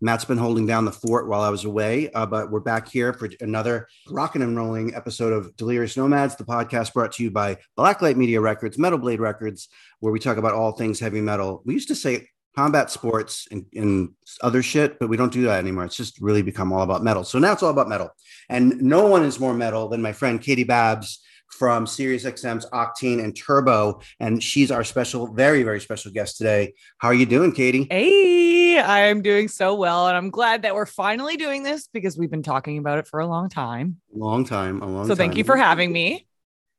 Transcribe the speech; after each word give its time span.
Matt's 0.00 0.24
been 0.24 0.38
holding 0.38 0.66
down 0.66 0.84
the 0.84 0.92
fort 0.92 1.28
while 1.28 1.40
I 1.40 1.48
was 1.48 1.64
away, 1.64 2.10
uh, 2.12 2.26
but 2.26 2.50
we're 2.50 2.60
back 2.60 2.88
here 2.88 3.12
for 3.12 3.28
another 3.40 3.88
rocking 4.08 4.42
and 4.42 4.56
rolling 4.56 4.94
episode 4.94 5.32
of 5.32 5.56
Delirious 5.56 5.96
Nomads, 5.96 6.36
the 6.36 6.44
podcast 6.44 6.92
brought 6.92 7.12
to 7.12 7.22
you 7.22 7.30
by 7.30 7.56
Blacklight 7.78 8.16
Media 8.16 8.40
Records, 8.40 8.78
Metal 8.78 8.98
Blade 8.98 9.20
Records, 9.20 9.68
where 10.00 10.12
we 10.12 10.18
talk 10.18 10.36
about 10.36 10.52
all 10.52 10.72
things 10.72 11.00
heavy 11.00 11.20
metal. 11.20 11.62
We 11.64 11.74
used 11.74 11.88
to 11.88 11.94
say 11.94 12.28
combat 12.56 12.90
sports 12.90 13.48
and, 13.50 13.66
and 13.74 14.10
other 14.42 14.62
shit, 14.62 14.98
but 14.98 15.08
we 15.08 15.16
don't 15.16 15.32
do 15.32 15.42
that 15.42 15.58
anymore. 15.58 15.84
It's 15.84 15.96
just 15.96 16.20
really 16.20 16.42
become 16.42 16.72
all 16.72 16.82
about 16.82 17.02
metal. 17.02 17.24
So 17.24 17.38
now 17.38 17.52
it's 17.52 17.62
all 17.62 17.70
about 17.70 17.88
metal. 17.88 18.10
And 18.48 18.80
no 18.82 19.06
one 19.06 19.24
is 19.24 19.40
more 19.40 19.54
metal 19.54 19.88
than 19.88 20.02
my 20.02 20.12
friend 20.12 20.40
Katie 20.40 20.64
Babbs 20.64 21.20
from 21.58 21.86
SiriusXM's 21.86 22.66
Octane 22.70 23.22
and 23.22 23.36
Turbo, 23.36 24.00
and 24.18 24.42
she's 24.42 24.70
our 24.70 24.82
special, 24.82 25.28
very, 25.32 25.62
very 25.62 25.80
special 25.80 26.10
guest 26.10 26.36
today. 26.36 26.74
How 26.98 27.08
are 27.08 27.14
you 27.14 27.26
doing, 27.26 27.52
Katie? 27.52 27.86
Hey, 27.90 28.80
I'm 28.80 29.22
doing 29.22 29.48
so 29.48 29.74
well, 29.74 30.08
and 30.08 30.16
I'm 30.16 30.30
glad 30.30 30.62
that 30.62 30.74
we're 30.74 30.86
finally 30.86 31.36
doing 31.36 31.62
this 31.62 31.86
because 31.86 32.18
we've 32.18 32.30
been 32.30 32.42
talking 32.42 32.78
about 32.78 32.98
it 32.98 33.06
for 33.06 33.20
a 33.20 33.26
long 33.26 33.48
time. 33.48 34.00
Long 34.12 34.44
time, 34.44 34.82
a 34.82 34.86
long. 34.86 35.06
So 35.06 35.14
thank 35.14 35.32
time. 35.32 35.38
you 35.38 35.44
for 35.44 35.56
having 35.56 35.92
me. 35.92 36.26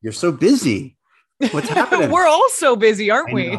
You're 0.01 0.13
so 0.13 0.31
busy. 0.31 0.97
What's 1.51 1.69
happening? 1.69 2.11
we're 2.11 2.27
all 2.27 2.49
so 2.49 2.75
busy, 2.75 3.09
aren't 3.09 3.33
we? 3.33 3.57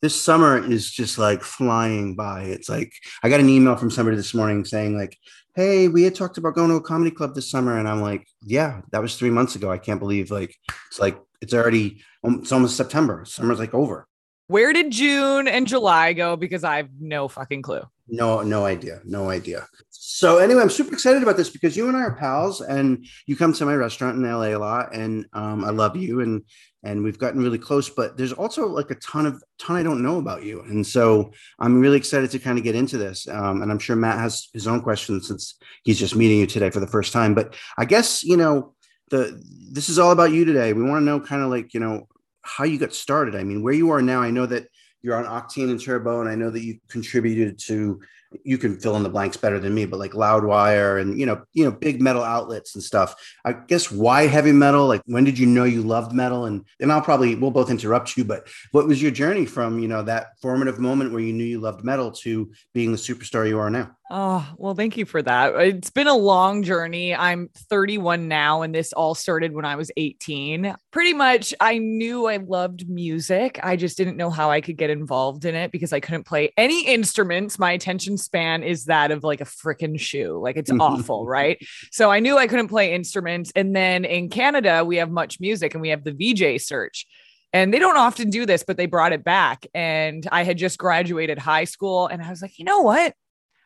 This 0.00 0.20
summer 0.20 0.62
is 0.62 0.90
just 0.90 1.18
like 1.18 1.42
flying 1.42 2.14
by. 2.14 2.42
It's 2.42 2.68
like 2.68 2.92
I 3.22 3.28
got 3.28 3.40
an 3.40 3.48
email 3.48 3.76
from 3.76 3.90
somebody 3.90 4.16
this 4.16 4.34
morning 4.34 4.64
saying 4.64 4.96
like, 4.96 5.16
"Hey, 5.58 5.88
we 5.88 6.04
had 6.04 6.14
talked 6.14 6.38
about 6.38 6.54
going 6.54 6.70
to 6.70 6.76
a 6.76 6.80
comedy 6.80 7.10
club 7.10 7.34
this 7.34 7.50
summer," 7.50 7.76
and 7.76 7.88
I'm 7.88 8.00
like, 8.00 8.28
"Yeah, 8.42 8.82
that 8.92 9.02
was 9.02 9.16
three 9.16 9.30
months 9.30 9.56
ago. 9.56 9.72
I 9.72 9.78
can't 9.78 9.98
believe 9.98 10.30
like 10.30 10.54
it's 10.86 11.00
like 11.00 11.18
it's 11.40 11.52
already 11.52 12.00
um, 12.22 12.38
it's 12.42 12.52
almost 12.52 12.76
September. 12.76 13.24
Summer's 13.24 13.58
like 13.58 13.74
over. 13.74 14.06
Where 14.46 14.72
did 14.72 14.92
June 14.92 15.48
and 15.48 15.66
July 15.66 16.12
go? 16.12 16.36
Because 16.36 16.62
I 16.62 16.76
have 16.76 16.90
no 17.00 17.26
fucking 17.26 17.62
clue. 17.62 17.82
No, 18.08 18.42
no 18.42 18.64
idea, 18.64 19.00
no 19.04 19.30
idea. 19.30 19.66
So 19.90 20.38
anyway, 20.38 20.62
I'm 20.62 20.70
super 20.70 20.92
excited 20.92 21.22
about 21.22 21.36
this 21.36 21.50
because 21.50 21.76
you 21.76 21.88
and 21.88 21.96
I 21.96 22.00
are 22.00 22.14
pals, 22.14 22.60
and 22.60 23.06
you 23.26 23.36
come 23.36 23.52
to 23.52 23.66
my 23.66 23.74
restaurant 23.74 24.16
in 24.16 24.22
LA 24.22 24.46
a 24.46 24.56
lot, 24.56 24.94
and 24.94 25.26
um, 25.32 25.64
I 25.64 25.70
love 25.70 25.96
you, 25.96 26.20
and 26.20 26.42
and 26.82 27.04
we've 27.04 27.18
gotten 27.18 27.42
really 27.42 27.58
close. 27.58 27.90
But 27.90 28.16
there's 28.16 28.32
also 28.32 28.66
like 28.66 28.90
a 28.90 28.94
ton 28.96 29.26
of 29.26 29.42
ton 29.58 29.76
I 29.76 29.82
don't 29.82 30.02
know 30.02 30.18
about 30.18 30.42
you, 30.44 30.62
and 30.62 30.86
so 30.86 31.32
I'm 31.58 31.80
really 31.80 31.98
excited 31.98 32.30
to 32.30 32.38
kind 32.38 32.58
of 32.58 32.64
get 32.64 32.74
into 32.74 32.96
this. 32.96 33.28
Um, 33.28 33.62
and 33.62 33.70
I'm 33.70 33.78
sure 33.78 33.96
Matt 33.96 34.18
has 34.18 34.48
his 34.52 34.66
own 34.66 34.80
questions 34.80 35.28
since 35.28 35.58
he's 35.84 35.98
just 35.98 36.16
meeting 36.16 36.38
you 36.38 36.46
today 36.46 36.70
for 36.70 36.80
the 36.80 36.86
first 36.86 37.12
time. 37.12 37.34
But 37.34 37.54
I 37.76 37.84
guess 37.84 38.24
you 38.24 38.36
know 38.36 38.74
the 39.10 39.40
this 39.70 39.88
is 39.88 39.98
all 39.98 40.12
about 40.12 40.32
you 40.32 40.44
today. 40.44 40.72
We 40.72 40.82
want 40.82 41.02
to 41.02 41.04
know 41.04 41.20
kind 41.20 41.42
of 41.42 41.50
like 41.50 41.74
you 41.74 41.80
know 41.80 42.08
how 42.42 42.64
you 42.64 42.78
got 42.78 42.94
started. 42.94 43.36
I 43.36 43.44
mean, 43.44 43.62
where 43.62 43.74
you 43.74 43.90
are 43.90 44.02
now. 44.02 44.22
I 44.22 44.30
know 44.30 44.46
that 44.46 44.68
you're 45.02 45.16
on 45.16 45.24
Octane 45.24 45.70
and 45.70 45.82
Turbo, 45.82 46.20
and 46.20 46.28
I 46.28 46.34
know 46.34 46.50
that 46.50 46.62
you 46.62 46.78
contributed 46.88 47.58
to. 47.60 48.00
You 48.44 48.58
can 48.58 48.78
fill 48.78 48.96
in 48.96 49.02
the 49.02 49.08
blanks 49.08 49.36
better 49.36 49.58
than 49.58 49.74
me, 49.74 49.86
but 49.86 49.98
like 49.98 50.12
Loudwire 50.12 51.00
and 51.00 51.18
you 51.18 51.26
know, 51.26 51.42
you 51.52 51.64
know, 51.64 51.70
big 51.70 52.02
metal 52.02 52.22
outlets 52.22 52.74
and 52.74 52.84
stuff. 52.84 53.14
I 53.44 53.52
guess 53.52 53.90
why 53.90 54.26
heavy 54.26 54.52
metal? 54.52 54.86
Like, 54.86 55.02
when 55.06 55.24
did 55.24 55.38
you 55.38 55.46
know 55.46 55.64
you 55.64 55.82
loved 55.82 56.12
metal? 56.12 56.44
And 56.44 56.64
and 56.80 56.92
I'll 56.92 57.00
probably 57.00 57.34
we'll 57.34 57.50
both 57.50 57.70
interrupt 57.70 58.16
you, 58.16 58.24
but 58.24 58.48
what 58.72 58.86
was 58.86 59.00
your 59.00 59.10
journey 59.10 59.46
from 59.46 59.78
you 59.78 59.88
know 59.88 60.02
that 60.02 60.28
formative 60.42 60.78
moment 60.78 61.12
where 61.12 61.20
you 61.20 61.32
knew 61.32 61.44
you 61.44 61.60
loved 61.60 61.84
metal 61.84 62.10
to 62.12 62.52
being 62.74 62.92
the 62.92 62.98
superstar 62.98 63.48
you 63.48 63.58
are 63.58 63.70
now? 63.70 63.90
Oh, 64.10 64.54
well, 64.56 64.74
thank 64.74 64.96
you 64.96 65.04
for 65.04 65.20
that. 65.20 65.54
It's 65.56 65.90
been 65.90 66.06
a 66.06 66.16
long 66.16 66.62
journey. 66.62 67.14
I'm 67.14 67.50
31 67.68 68.26
now, 68.26 68.62
and 68.62 68.74
this 68.74 68.94
all 68.94 69.14
started 69.14 69.52
when 69.52 69.66
I 69.66 69.76
was 69.76 69.90
18. 69.98 70.74
Pretty 70.90 71.12
much, 71.12 71.52
I 71.60 71.76
knew 71.76 72.26
I 72.26 72.38
loved 72.38 72.88
music. 72.88 73.60
I 73.62 73.76
just 73.76 73.98
didn't 73.98 74.16
know 74.16 74.30
how 74.30 74.50
I 74.50 74.62
could 74.62 74.78
get 74.78 74.88
involved 74.88 75.44
in 75.44 75.54
it 75.54 75.72
because 75.72 75.92
I 75.92 76.00
couldn't 76.00 76.24
play 76.24 76.52
any 76.56 76.86
instruments. 76.86 77.58
My 77.58 77.72
attention 77.72 78.16
span 78.18 78.62
is 78.62 78.86
that 78.86 79.10
of 79.10 79.24
like 79.24 79.40
a 79.40 79.44
freaking 79.44 79.98
shoe. 79.98 80.38
Like 80.42 80.56
it's 80.56 80.70
mm-hmm. 80.70 80.80
awful, 80.80 81.26
right? 81.26 81.58
So 81.90 82.10
I 82.10 82.20
knew 82.20 82.36
I 82.36 82.46
couldn't 82.46 82.68
play 82.68 82.94
instruments. 82.94 83.52
And 83.56 83.74
then 83.74 84.04
in 84.04 84.28
Canada, 84.28 84.84
we 84.84 84.96
have 84.96 85.08
MuchMusic 85.08 85.72
and 85.72 85.80
we 85.80 85.90
have 85.90 86.04
the 86.04 86.12
VJ 86.12 86.60
search. 86.60 87.06
And 87.52 87.72
they 87.72 87.78
don't 87.78 87.96
often 87.96 88.28
do 88.30 88.44
this, 88.44 88.62
but 88.62 88.76
they 88.76 88.86
brought 88.86 89.12
it 89.12 89.24
back. 89.24 89.66
And 89.72 90.26
I 90.30 90.44
had 90.44 90.58
just 90.58 90.78
graduated 90.78 91.38
high 91.38 91.64
school 91.64 92.06
and 92.06 92.22
I 92.22 92.28
was 92.28 92.42
like, 92.42 92.58
you 92.58 92.64
know 92.64 92.82
what? 92.82 93.14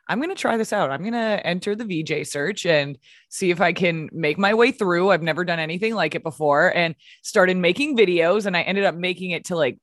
I'm 0.09 0.19
going 0.19 0.31
to 0.31 0.41
try 0.41 0.57
this 0.57 0.73
out. 0.73 0.91
I'm 0.91 1.01
going 1.01 1.13
to 1.13 1.47
enter 1.47 1.75
the 1.75 1.85
VJ 1.85 2.27
search 2.27 2.67
and 2.67 2.99
see 3.29 3.51
if 3.51 3.61
I 3.61 3.73
can 3.73 4.09
make 4.13 4.37
my 4.37 4.53
way 4.55 4.73
through. 4.73 5.11
I've 5.11 5.23
never 5.23 5.45
done 5.45 5.59
anything 5.59 5.95
like 5.95 6.15
it 6.15 6.23
before 6.23 6.75
and 6.77 6.95
started 7.23 7.57
making 7.57 7.97
videos. 7.97 8.47
And 8.47 8.57
I 8.57 8.63
ended 8.63 8.85
up 8.85 8.95
making 8.95 9.31
it 9.31 9.47
to 9.47 9.57
like 9.57 9.79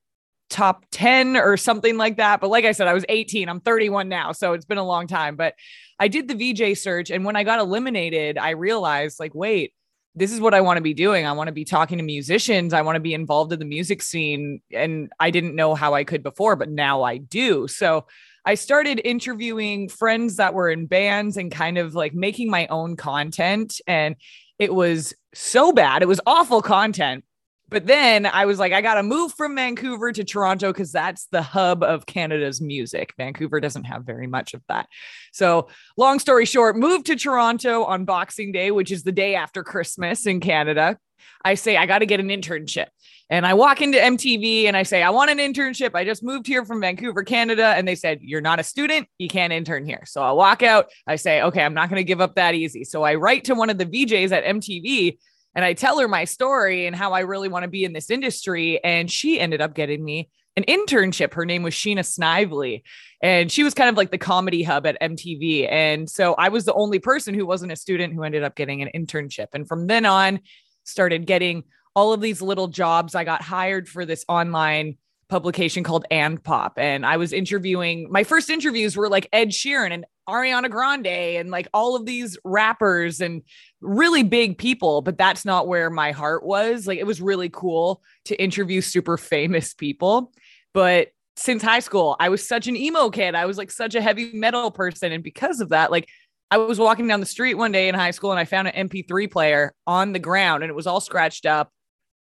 top 0.49 0.85
10 0.91 1.37
or 1.37 1.57
something 1.57 1.97
like 1.97 2.17
that. 2.17 2.41
But 2.41 2.49
like 2.49 2.65
I 2.65 2.71
said, 2.71 2.87
I 2.87 2.93
was 2.93 3.05
18. 3.07 3.47
I'm 3.49 3.61
31 3.61 4.09
now. 4.09 4.31
So 4.31 4.53
it's 4.53 4.65
been 4.65 4.77
a 4.77 4.85
long 4.85 5.07
time. 5.07 5.35
But 5.35 5.55
I 5.99 6.07
did 6.07 6.27
the 6.27 6.35
VJ 6.35 6.77
search. 6.77 7.11
And 7.11 7.25
when 7.25 7.35
I 7.35 7.43
got 7.43 7.59
eliminated, 7.59 8.37
I 8.37 8.51
realized 8.51 9.19
like, 9.19 9.35
wait, 9.35 9.73
this 10.15 10.31
is 10.31 10.41
what 10.41 10.53
I 10.53 10.61
want 10.61 10.77
to 10.77 10.83
be 10.83 10.93
doing. 10.93 11.25
I 11.25 11.33
want 11.33 11.47
to 11.47 11.53
be 11.53 11.65
talking 11.65 11.97
to 11.99 12.03
musicians. 12.03 12.73
I 12.73 12.81
want 12.81 12.95
to 12.95 13.01
be 13.01 13.13
involved 13.13 13.53
in 13.53 13.59
the 13.59 13.65
music 13.65 14.01
scene. 14.01 14.61
And 14.73 15.11
I 15.19 15.29
didn't 15.29 15.55
know 15.55 15.75
how 15.75 15.93
I 15.93 16.03
could 16.03 16.23
before, 16.23 16.55
but 16.55 16.69
now 16.69 17.03
I 17.03 17.17
do. 17.17 17.67
So 17.67 18.05
I 18.45 18.55
started 18.55 19.01
interviewing 19.03 19.87
friends 19.89 20.37
that 20.37 20.53
were 20.53 20.69
in 20.69 20.87
bands 20.87 21.37
and 21.37 21.51
kind 21.51 21.77
of 21.77 21.93
like 21.93 22.13
making 22.13 22.49
my 22.49 22.65
own 22.67 22.95
content. 22.95 23.79
And 23.85 24.15
it 24.57 24.73
was 24.73 25.13
so 25.33 25.71
bad. 25.71 26.01
It 26.01 26.07
was 26.07 26.21
awful 26.25 26.61
content. 26.61 27.23
But 27.69 27.85
then 27.85 28.25
I 28.25 28.45
was 28.45 28.59
like, 28.59 28.73
I 28.73 28.81
got 28.81 28.95
to 28.95 29.03
move 29.03 29.33
from 29.33 29.55
Vancouver 29.55 30.11
to 30.11 30.23
Toronto 30.23 30.71
because 30.73 30.91
that's 30.91 31.27
the 31.31 31.41
hub 31.41 31.83
of 31.83 32.05
Canada's 32.05 32.59
music. 32.61 33.13
Vancouver 33.17 33.59
doesn't 33.59 33.83
have 33.83 34.03
very 34.05 34.27
much 34.27 34.53
of 34.53 34.61
that. 34.69 34.87
So, 35.31 35.69
long 35.95 36.19
story 36.19 36.45
short, 36.45 36.77
moved 36.77 37.05
to 37.07 37.15
Toronto 37.15 37.83
on 37.83 38.05
Boxing 38.05 38.51
Day, 38.51 38.71
which 38.71 38.91
is 38.91 39.03
the 39.03 39.11
day 39.11 39.35
after 39.35 39.63
Christmas 39.63 40.25
in 40.25 40.39
Canada. 40.39 40.97
I 41.43 41.53
say, 41.53 41.77
I 41.77 41.85
got 41.85 41.99
to 41.99 42.05
get 42.05 42.19
an 42.19 42.29
internship. 42.29 42.87
And 43.29 43.45
I 43.45 43.53
walk 43.53 43.81
into 43.81 43.99
MTV 43.99 44.65
and 44.65 44.75
I 44.75 44.81
say, 44.83 45.03
I 45.03 45.11
want 45.11 45.29
an 45.29 45.37
internship. 45.37 45.91
I 45.93 46.03
just 46.03 46.23
moved 46.23 46.47
here 46.47 46.65
from 46.65 46.81
Vancouver, 46.81 47.23
Canada. 47.23 47.67
And 47.67 47.87
they 47.87 47.93
said, 47.93 48.19
You're 48.21 48.41
not 48.41 48.59
a 48.59 48.63
student. 48.63 49.07
You 49.19 49.27
can't 49.27 49.53
intern 49.53 49.85
here. 49.85 50.01
So 50.05 50.23
I 50.23 50.31
walk 50.31 50.63
out. 50.63 50.87
I 51.05 51.15
say, 51.15 51.43
Okay, 51.43 51.63
I'm 51.63 51.75
not 51.75 51.89
going 51.89 51.99
to 51.99 52.03
give 52.03 52.21
up 52.21 52.35
that 52.35 52.55
easy. 52.55 52.83
So 52.83 53.03
I 53.03 53.15
write 53.15 53.43
to 53.45 53.53
one 53.53 53.69
of 53.69 53.77
the 53.77 53.85
VJs 53.85 54.31
at 54.31 54.45
MTV 54.45 55.19
And 55.55 55.65
I 55.65 55.73
tell 55.73 55.99
her 55.99 56.07
my 56.07 56.25
story 56.25 56.85
and 56.85 56.95
how 56.95 57.13
I 57.13 57.21
really 57.21 57.49
want 57.49 57.63
to 57.63 57.69
be 57.69 57.83
in 57.83 57.93
this 57.93 58.09
industry. 58.09 58.83
And 58.83 59.09
she 59.11 59.39
ended 59.39 59.61
up 59.61 59.73
getting 59.73 60.03
me 60.03 60.29
an 60.55 60.63
internship. 60.63 61.33
Her 61.33 61.45
name 61.45 61.63
was 61.63 61.73
Sheena 61.73 62.05
Snively. 62.05 62.83
And 63.21 63.51
she 63.51 63.63
was 63.63 63.73
kind 63.73 63.89
of 63.89 63.97
like 63.97 64.11
the 64.11 64.17
comedy 64.17 64.63
hub 64.63 64.85
at 64.85 65.01
MTV. 65.01 65.69
And 65.71 66.09
so 66.09 66.33
I 66.35 66.49
was 66.49 66.65
the 66.65 66.73
only 66.73 66.99
person 66.99 67.33
who 67.33 67.45
wasn't 67.45 67.71
a 67.71 67.75
student 67.75 68.13
who 68.13 68.23
ended 68.23 68.43
up 68.43 68.55
getting 68.55 68.81
an 68.81 68.89
internship. 68.95 69.47
And 69.53 69.67
from 69.67 69.87
then 69.87 70.05
on, 70.05 70.39
started 70.83 71.25
getting 71.25 71.63
all 71.95 72.13
of 72.13 72.21
these 72.21 72.41
little 72.41 72.67
jobs. 72.67 73.15
I 73.15 73.23
got 73.23 73.41
hired 73.41 73.87
for 73.87 74.05
this 74.05 74.25
online 74.27 74.97
publication 75.29 75.83
called 75.83 76.05
And 76.11 76.43
Pop. 76.43 76.73
And 76.77 77.05
I 77.05 77.17
was 77.17 77.31
interviewing, 77.31 78.07
my 78.11 78.23
first 78.23 78.49
interviews 78.49 78.97
were 78.97 79.09
like 79.09 79.29
Ed 79.31 79.49
Sheeran 79.49 79.91
and 79.91 80.05
Ariana 80.27 80.69
Grande 80.69 81.07
and 81.07 81.49
like 81.51 81.67
all 81.73 81.95
of 81.95 82.05
these 82.05 82.37
rappers 82.43 83.21
and 83.21 83.43
really 83.79 84.23
big 84.23 84.57
people. 84.57 85.01
But 85.01 85.17
that's 85.17 85.45
not 85.45 85.67
where 85.67 85.89
my 85.89 86.11
heart 86.11 86.43
was. 86.43 86.87
Like 86.87 86.99
it 86.99 87.05
was 87.05 87.21
really 87.21 87.49
cool 87.49 88.01
to 88.25 88.41
interview 88.41 88.81
super 88.81 89.17
famous 89.17 89.73
people. 89.73 90.33
But 90.73 91.09
since 91.35 91.63
high 91.63 91.79
school, 91.79 92.15
I 92.19 92.29
was 92.29 92.45
such 92.45 92.67
an 92.67 92.75
emo 92.75 93.09
kid. 93.09 93.35
I 93.35 93.45
was 93.45 93.57
like 93.57 93.71
such 93.71 93.95
a 93.95 94.01
heavy 94.01 94.31
metal 94.33 94.71
person. 94.71 95.11
And 95.11 95.23
because 95.23 95.61
of 95.61 95.69
that, 95.69 95.91
like 95.91 96.09
I 96.51 96.57
was 96.57 96.79
walking 96.79 97.07
down 97.07 97.19
the 97.19 97.25
street 97.25 97.53
one 97.53 97.71
day 97.71 97.87
in 97.87 97.95
high 97.95 98.11
school 98.11 98.31
and 98.31 98.39
I 98.39 98.45
found 98.45 98.67
an 98.67 98.89
MP3 98.89 99.31
player 99.31 99.73
on 99.85 100.11
the 100.11 100.19
ground 100.19 100.63
and 100.63 100.69
it 100.69 100.75
was 100.75 100.87
all 100.87 100.99
scratched 100.99 101.45
up, 101.45 101.71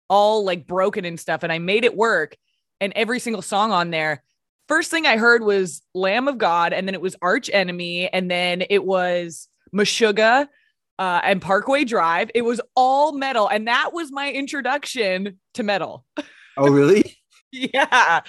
all 0.09 0.45
like 0.45 0.67
broken 0.67 1.05
and 1.05 1.19
stuff. 1.19 1.41
And 1.41 1.51
I 1.51 1.57
made 1.57 1.83
it 1.83 1.97
work. 1.97 2.37
And 2.81 2.93
every 2.95 3.19
single 3.19 3.41
song 3.41 3.71
on 3.71 3.89
there, 3.89 4.23
first 4.67 4.91
thing 4.91 5.05
I 5.05 5.17
heard 5.17 5.43
was 5.43 5.81
Lamb 5.93 6.27
of 6.27 6.37
God. 6.37 6.73
And 6.73 6.87
then 6.87 6.95
it 6.95 7.01
was 7.01 7.15
Arch 7.21 7.49
Enemy. 7.51 8.09
And 8.09 8.29
then 8.29 8.63
it 8.69 8.83
was 8.83 9.47
Meshuggah 9.73 10.47
uh, 10.97 11.21
and 11.23 11.41
Parkway 11.41 11.85
Drive. 11.85 12.31
It 12.35 12.43
was 12.43 12.61
all 12.75 13.13
metal. 13.13 13.47
And 13.47 13.67
that 13.67 13.91
was 13.93 14.11
my 14.11 14.31
introduction 14.31 15.39
to 15.55 15.63
metal. 15.63 16.05
Oh, 16.57 16.69
really? 16.69 17.17
yeah. 17.51 18.21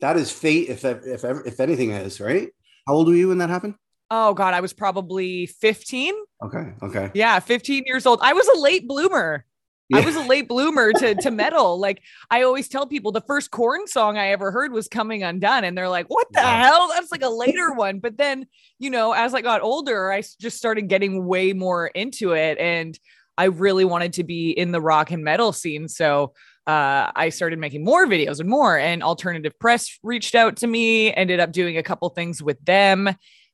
That 0.00 0.16
is 0.16 0.32
fate, 0.32 0.68
if 0.68 0.84
if 0.84 1.22
if 1.22 1.60
anything 1.60 1.90
is 1.92 2.20
right. 2.20 2.48
How 2.88 2.94
old 2.94 3.06
were 3.06 3.14
you 3.14 3.28
when 3.28 3.38
that 3.38 3.50
happened? 3.50 3.74
Oh 4.10 4.34
God, 4.34 4.52
I 4.52 4.60
was 4.60 4.72
probably 4.72 5.46
15. 5.46 6.12
Okay. 6.44 6.72
Okay. 6.82 7.10
Yeah, 7.14 7.38
15 7.38 7.84
years 7.86 8.04
old. 8.04 8.18
I 8.20 8.32
was 8.32 8.46
a 8.48 8.58
late 8.58 8.86
bloomer. 8.86 9.44
Yeah. 9.88 9.98
I 9.98 10.06
was 10.06 10.16
a 10.16 10.22
late 10.22 10.48
bloomer 10.48 10.92
to 10.92 11.14
to 11.16 11.30
metal. 11.30 11.78
Like 11.78 12.02
I 12.30 12.42
always 12.42 12.68
tell 12.68 12.86
people, 12.86 13.12
the 13.12 13.20
first 13.20 13.50
Korn 13.50 13.86
song 13.86 14.16
I 14.16 14.28
ever 14.28 14.50
heard 14.50 14.72
was 14.72 14.88
"Coming 14.88 15.22
Undone," 15.22 15.64
and 15.64 15.76
they're 15.76 15.88
like, 15.88 16.06
"What 16.08 16.32
the 16.32 16.40
hell? 16.40 16.88
That's 16.94 17.12
like 17.12 17.22
a 17.22 17.28
later 17.30 17.72
one." 17.72 17.98
But 17.98 18.16
then, 18.16 18.46
you 18.78 18.90
know, 18.90 19.12
as 19.12 19.34
I 19.34 19.42
got 19.42 19.60
older, 19.60 20.12
I 20.12 20.22
just 20.40 20.56
started 20.56 20.88
getting 20.88 21.26
way 21.26 21.52
more 21.52 21.88
into 21.88 22.32
it, 22.32 22.58
and 22.58 22.98
I 23.36 23.46
really 23.46 23.84
wanted 23.84 24.14
to 24.14 24.24
be 24.24 24.50
in 24.50 24.72
the 24.72 24.80
rock 24.80 25.10
and 25.10 25.24
metal 25.24 25.52
scene. 25.52 25.88
So 25.88 26.32
uh, 26.66 27.10
I 27.14 27.30
started 27.30 27.58
making 27.58 27.84
more 27.84 28.06
videos 28.06 28.40
and 28.40 28.48
more. 28.48 28.78
And 28.78 29.02
Alternative 29.02 29.58
Press 29.58 29.98
reached 30.02 30.34
out 30.34 30.56
to 30.58 30.66
me, 30.66 31.12
ended 31.14 31.40
up 31.40 31.52
doing 31.52 31.76
a 31.76 31.82
couple 31.82 32.08
things 32.10 32.42
with 32.42 32.62
them. 32.64 33.08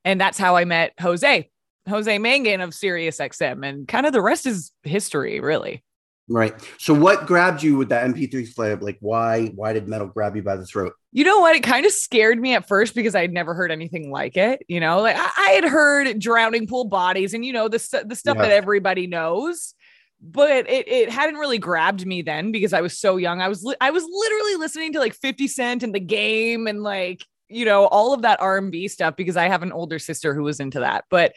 And 0.05 0.21
that's 0.21 0.39
how 0.39 0.57
I 0.57 0.65
met 0.65 0.93
Jose, 1.01 1.51
Jose 1.89 2.19
Mangin 2.19 2.63
of 2.63 2.71
SiriusXM, 2.71 3.67
And 3.67 3.89
kind 3.89 4.07
of 4.07 4.13
the 4.13 4.21
rest 4.21 4.47
is 4.47 4.73
history, 4.83 5.41
really. 5.41 5.83
Right. 6.29 6.55
So 6.79 6.93
what 6.93 7.27
grabbed 7.27 7.63
you 7.63 7.77
with 7.77 7.89
that 7.89 8.07
MP3 8.07 8.55
player? 8.55 8.77
Like 8.77 8.99
why 9.01 9.47
why 9.55 9.73
did 9.73 9.89
metal 9.89 10.09
grab 10.09 10.37
you 10.37 10.43
by 10.43 10.57
the 10.57 10.67
throat? 10.67 10.93
You 11.13 11.25
know 11.25 11.41
what? 11.41 11.57
It 11.57 11.63
kind 11.63 11.87
of 11.87 11.93
scared 11.93 12.39
me 12.39 12.55
at 12.55 12.69
first 12.69 12.95
because 12.95 13.15
I 13.15 13.23
had 13.23 13.33
never 13.33 13.55
heard 13.55 13.71
anything 13.71 14.11
like 14.11 14.37
it. 14.37 14.63
You 14.69 14.81
know, 14.81 15.01
like 15.01 15.17
I, 15.17 15.31
I 15.37 15.51
had 15.51 15.65
heard 15.65 16.19
drowning 16.19 16.67
pool 16.67 16.85
bodies 16.85 17.33
and 17.33 17.45
you 17.45 17.53
know 17.53 17.69
the 17.69 18.05
the 18.07 18.15
stuff 18.15 18.37
yeah. 18.37 18.43
that 18.43 18.53
everybody 18.53 19.07
knows 19.07 19.75
but 20.21 20.69
it, 20.69 20.89
it 20.89 21.11
hadn't 21.11 21.37
really 21.37 21.59
grabbed 21.59 22.05
me 22.05 22.23
then 22.23 22.51
because 22.51 22.73
I 22.73 22.81
was 22.81 22.99
so 22.99 23.17
young. 23.17 23.41
I 23.41 23.49
was 23.49 23.63
li- 23.63 23.77
I 23.81 23.91
was 23.91 24.05
literally 24.05 24.57
listening 24.57 24.93
to 24.95 24.99
like 24.99 25.15
50 25.15 25.47
Cent 25.47 25.83
and 25.83 25.95
the 25.95 26.01
game 26.01 26.67
and 26.67 26.83
like 26.83 27.25
you 27.49 27.65
know 27.65 27.87
all 27.87 28.13
of 28.13 28.23
that 28.23 28.41
R&B 28.41 28.89
stuff 28.89 29.17
because 29.17 29.37
I 29.37 29.49
have 29.49 29.63
an 29.63 29.73
older 29.73 29.99
sister 29.99 30.35
who 30.35 30.43
was 30.43 30.61
into 30.61 30.81
that. 30.81 31.05
But 31.09 31.35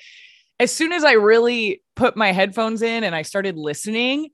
as 0.60 0.72
soon 0.72 0.92
as 0.92 1.04
I 1.04 1.14
really 1.14 1.82
put 1.96 2.16
my 2.16 2.32
headphones 2.32 2.82
in 2.82 3.04
and 3.04 3.16
I 3.16 3.22
started 3.22 3.58
listening 3.58 4.30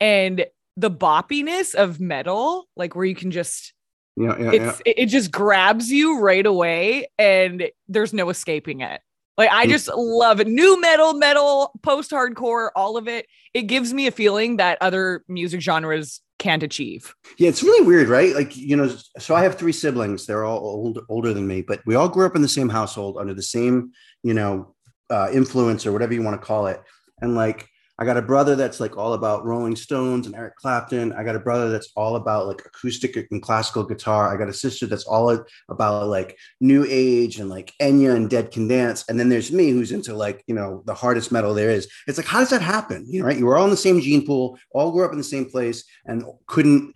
and 0.00 0.46
the 0.76 0.90
boppiness 0.90 1.74
of 1.74 2.00
metal, 2.00 2.66
like 2.76 2.94
where 2.94 3.04
you 3.04 3.14
can 3.14 3.30
just 3.30 3.72
yeah, 4.16 4.36
yeah, 4.38 4.50
it's 4.52 4.82
yeah. 4.84 4.92
it 4.96 5.06
just 5.06 5.30
grabs 5.30 5.90
you 5.90 6.20
right 6.20 6.44
away 6.44 7.08
and 7.18 7.70
there's 7.88 8.12
no 8.12 8.30
escaping 8.30 8.80
it. 8.80 9.00
Like 9.38 9.50
I 9.50 9.66
just 9.66 9.88
love 9.88 10.40
it. 10.40 10.48
Nu 10.48 10.78
metal, 10.80 11.14
metal, 11.14 11.72
post 11.82 12.10
hardcore, 12.10 12.70
all 12.76 12.96
of 12.96 13.08
it. 13.08 13.26
It 13.54 13.62
gives 13.62 13.94
me 13.94 14.06
a 14.06 14.10
feeling 14.10 14.58
that 14.58 14.76
other 14.82 15.24
music 15.28 15.62
genres 15.62 16.20
can't 16.38 16.62
achieve. 16.62 17.14
Yeah, 17.38 17.48
it's 17.48 17.62
really 17.62 17.86
weird, 17.86 18.08
right? 18.08 18.34
Like, 18.34 18.56
you 18.56 18.76
know, 18.76 18.94
so 19.18 19.34
I 19.34 19.42
have 19.42 19.56
three 19.56 19.72
siblings. 19.72 20.26
They're 20.26 20.44
all 20.44 20.58
old, 20.58 21.00
older 21.08 21.32
than 21.32 21.46
me, 21.46 21.62
but 21.62 21.80
we 21.86 21.94
all 21.94 22.08
grew 22.08 22.26
up 22.26 22.36
in 22.36 22.42
the 22.42 22.48
same 22.48 22.68
household 22.68 23.16
under 23.18 23.32
the 23.32 23.42
same, 23.42 23.92
you 24.22 24.34
know, 24.34 24.74
uh, 25.10 25.28
influence 25.32 25.86
or 25.86 25.92
whatever 25.92 26.12
you 26.12 26.22
want 26.22 26.40
to 26.40 26.46
call 26.46 26.66
it. 26.66 26.82
And 27.20 27.34
like, 27.34 27.68
I 28.00 28.06
got 28.06 28.16
a 28.16 28.22
brother 28.22 28.56
that's 28.56 28.80
like 28.80 28.96
all 28.96 29.12
about 29.12 29.44
Rolling 29.44 29.76
Stones 29.76 30.26
and 30.26 30.34
Eric 30.34 30.56
Clapton. 30.56 31.12
I 31.12 31.22
got 31.22 31.36
a 31.36 31.40
brother 31.40 31.70
that's 31.70 31.92
all 31.94 32.16
about 32.16 32.46
like 32.46 32.62
acoustic 32.64 33.14
and 33.30 33.42
classical 33.42 33.84
guitar. 33.84 34.32
I 34.32 34.38
got 34.38 34.48
a 34.48 34.54
sister 34.54 34.86
that's 34.86 35.04
all 35.04 35.44
about 35.68 36.08
like 36.08 36.38
new 36.62 36.86
age 36.88 37.38
and 37.38 37.50
like 37.50 37.74
Enya 37.78 38.16
and 38.16 38.30
Dead 38.30 38.52
Can 38.52 38.66
Dance. 38.68 39.04
And 39.10 39.20
then 39.20 39.28
there's 39.28 39.52
me 39.52 39.68
who's 39.68 39.92
into 39.92 40.14
like, 40.14 40.42
you 40.46 40.54
know, 40.54 40.82
the 40.86 40.94
hardest 40.94 41.30
metal 41.30 41.52
there 41.52 41.68
is. 41.68 41.88
It's 42.06 42.16
like, 42.16 42.26
how 42.26 42.38
does 42.38 42.48
that 42.50 42.62
happen? 42.62 43.04
You 43.06 43.20
know, 43.20 43.26
right? 43.26 43.36
You 43.36 43.44
were 43.44 43.58
all 43.58 43.64
in 43.64 43.70
the 43.70 43.76
same 43.76 44.00
gene 44.00 44.24
pool, 44.24 44.58
all 44.70 44.92
grew 44.92 45.04
up 45.04 45.12
in 45.12 45.18
the 45.18 45.24
same 45.24 45.44
place 45.44 45.84
and 46.06 46.24
couldn't, 46.46 46.94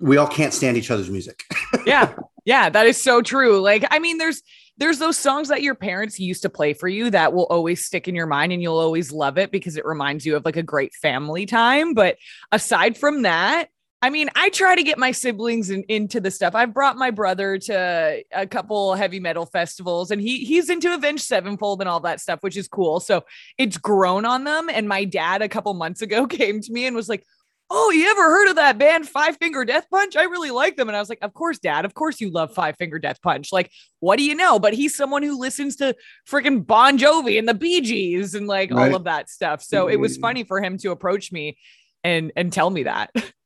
we 0.00 0.16
all 0.16 0.26
can't 0.26 0.52
stand 0.52 0.76
each 0.76 0.90
other's 0.90 1.10
music. 1.10 1.44
yeah. 1.86 2.12
Yeah. 2.44 2.70
That 2.70 2.88
is 2.88 3.00
so 3.00 3.22
true. 3.22 3.60
Like, 3.60 3.84
I 3.92 4.00
mean, 4.00 4.18
there's, 4.18 4.42
there's 4.80 4.98
those 4.98 5.18
songs 5.18 5.48
that 5.48 5.62
your 5.62 5.74
parents 5.74 6.18
used 6.18 6.42
to 6.42 6.48
play 6.48 6.72
for 6.72 6.88
you 6.88 7.10
that 7.10 7.34
will 7.34 7.44
always 7.44 7.84
stick 7.84 8.08
in 8.08 8.14
your 8.14 8.26
mind 8.26 8.50
and 8.50 8.62
you'll 8.62 8.78
always 8.78 9.12
love 9.12 9.36
it 9.36 9.52
because 9.52 9.76
it 9.76 9.84
reminds 9.84 10.24
you 10.24 10.34
of 10.36 10.44
like 10.46 10.56
a 10.56 10.62
great 10.62 10.94
family 10.94 11.44
time. 11.44 11.92
But 11.92 12.16
aside 12.50 12.96
from 12.96 13.22
that, 13.22 13.68
I 14.00 14.08
mean, 14.08 14.30
I 14.34 14.48
try 14.48 14.74
to 14.74 14.82
get 14.82 14.96
my 14.96 15.12
siblings 15.12 15.68
in, 15.68 15.82
into 15.88 16.18
the 16.18 16.30
stuff. 16.30 16.54
I've 16.54 16.72
brought 16.72 16.96
my 16.96 17.10
brother 17.10 17.58
to 17.58 18.22
a 18.32 18.46
couple 18.46 18.94
heavy 18.94 19.20
metal 19.20 19.44
festivals 19.44 20.10
and 20.10 20.22
he 20.22 20.46
he's 20.46 20.70
into 20.70 20.94
Avenged 20.94 21.24
Sevenfold 21.24 21.82
and 21.82 21.88
all 21.88 22.00
that 22.00 22.18
stuff, 22.18 22.38
which 22.40 22.56
is 22.56 22.66
cool. 22.66 23.00
So 23.00 23.24
it's 23.58 23.76
grown 23.76 24.24
on 24.24 24.44
them. 24.44 24.70
And 24.72 24.88
my 24.88 25.04
dad 25.04 25.42
a 25.42 25.48
couple 25.50 25.74
months 25.74 26.00
ago 26.00 26.26
came 26.26 26.62
to 26.62 26.72
me 26.72 26.86
and 26.86 26.96
was 26.96 27.10
like, 27.10 27.26
oh, 27.70 27.90
you 27.90 28.10
ever 28.10 28.22
heard 28.22 28.48
of 28.48 28.56
that 28.56 28.78
band 28.78 29.08
Five 29.08 29.36
Finger 29.36 29.64
Death 29.64 29.86
Punch? 29.90 30.16
I 30.16 30.24
really 30.24 30.50
like 30.50 30.76
them. 30.76 30.88
And 30.88 30.96
I 30.96 31.00
was 31.00 31.08
like, 31.08 31.20
of 31.22 31.32
course, 31.32 31.58
dad, 31.58 31.84
of 31.84 31.94
course 31.94 32.20
you 32.20 32.30
love 32.30 32.52
Five 32.52 32.76
Finger 32.76 32.98
Death 32.98 33.22
Punch. 33.22 33.52
Like, 33.52 33.70
what 34.00 34.18
do 34.18 34.24
you 34.24 34.34
know? 34.34 34.58
But 34.58 34.74
he's 34.74 34.96
someone 34.96 35.22
who 35.22 35.38
listens 35.38 35.76
to 35.76 35.94
freaking 36.28 36.66
Bon 36.66 36.98
Jovi 36.98 37.38
and 37.38 37.48
the 37.48 37.54
Bee 37.54 37.80
Gees 37.80 38.34
and 38.34 38.46
like 38.46 38.70
right. 38.72 38.90
all 38.90 38.96
of 38.96 39.04
that 39.04 39.30
stuff. 39.30 39.62
So 39.62 39.88
it 39.88 39.96
was 39.96 40.14
mm-hmm. 40.14 40.22
funny 40.22 40.44
for 40.44 40.60
him 40.60 40.78
to 40.78 40.90
approach 40.90 41.30
me 41.30 41.58
and 42.02 42.32
and 42.36 42.52
tell 42.52 42.70
me 42.70 42.84
that. 42.84 43.10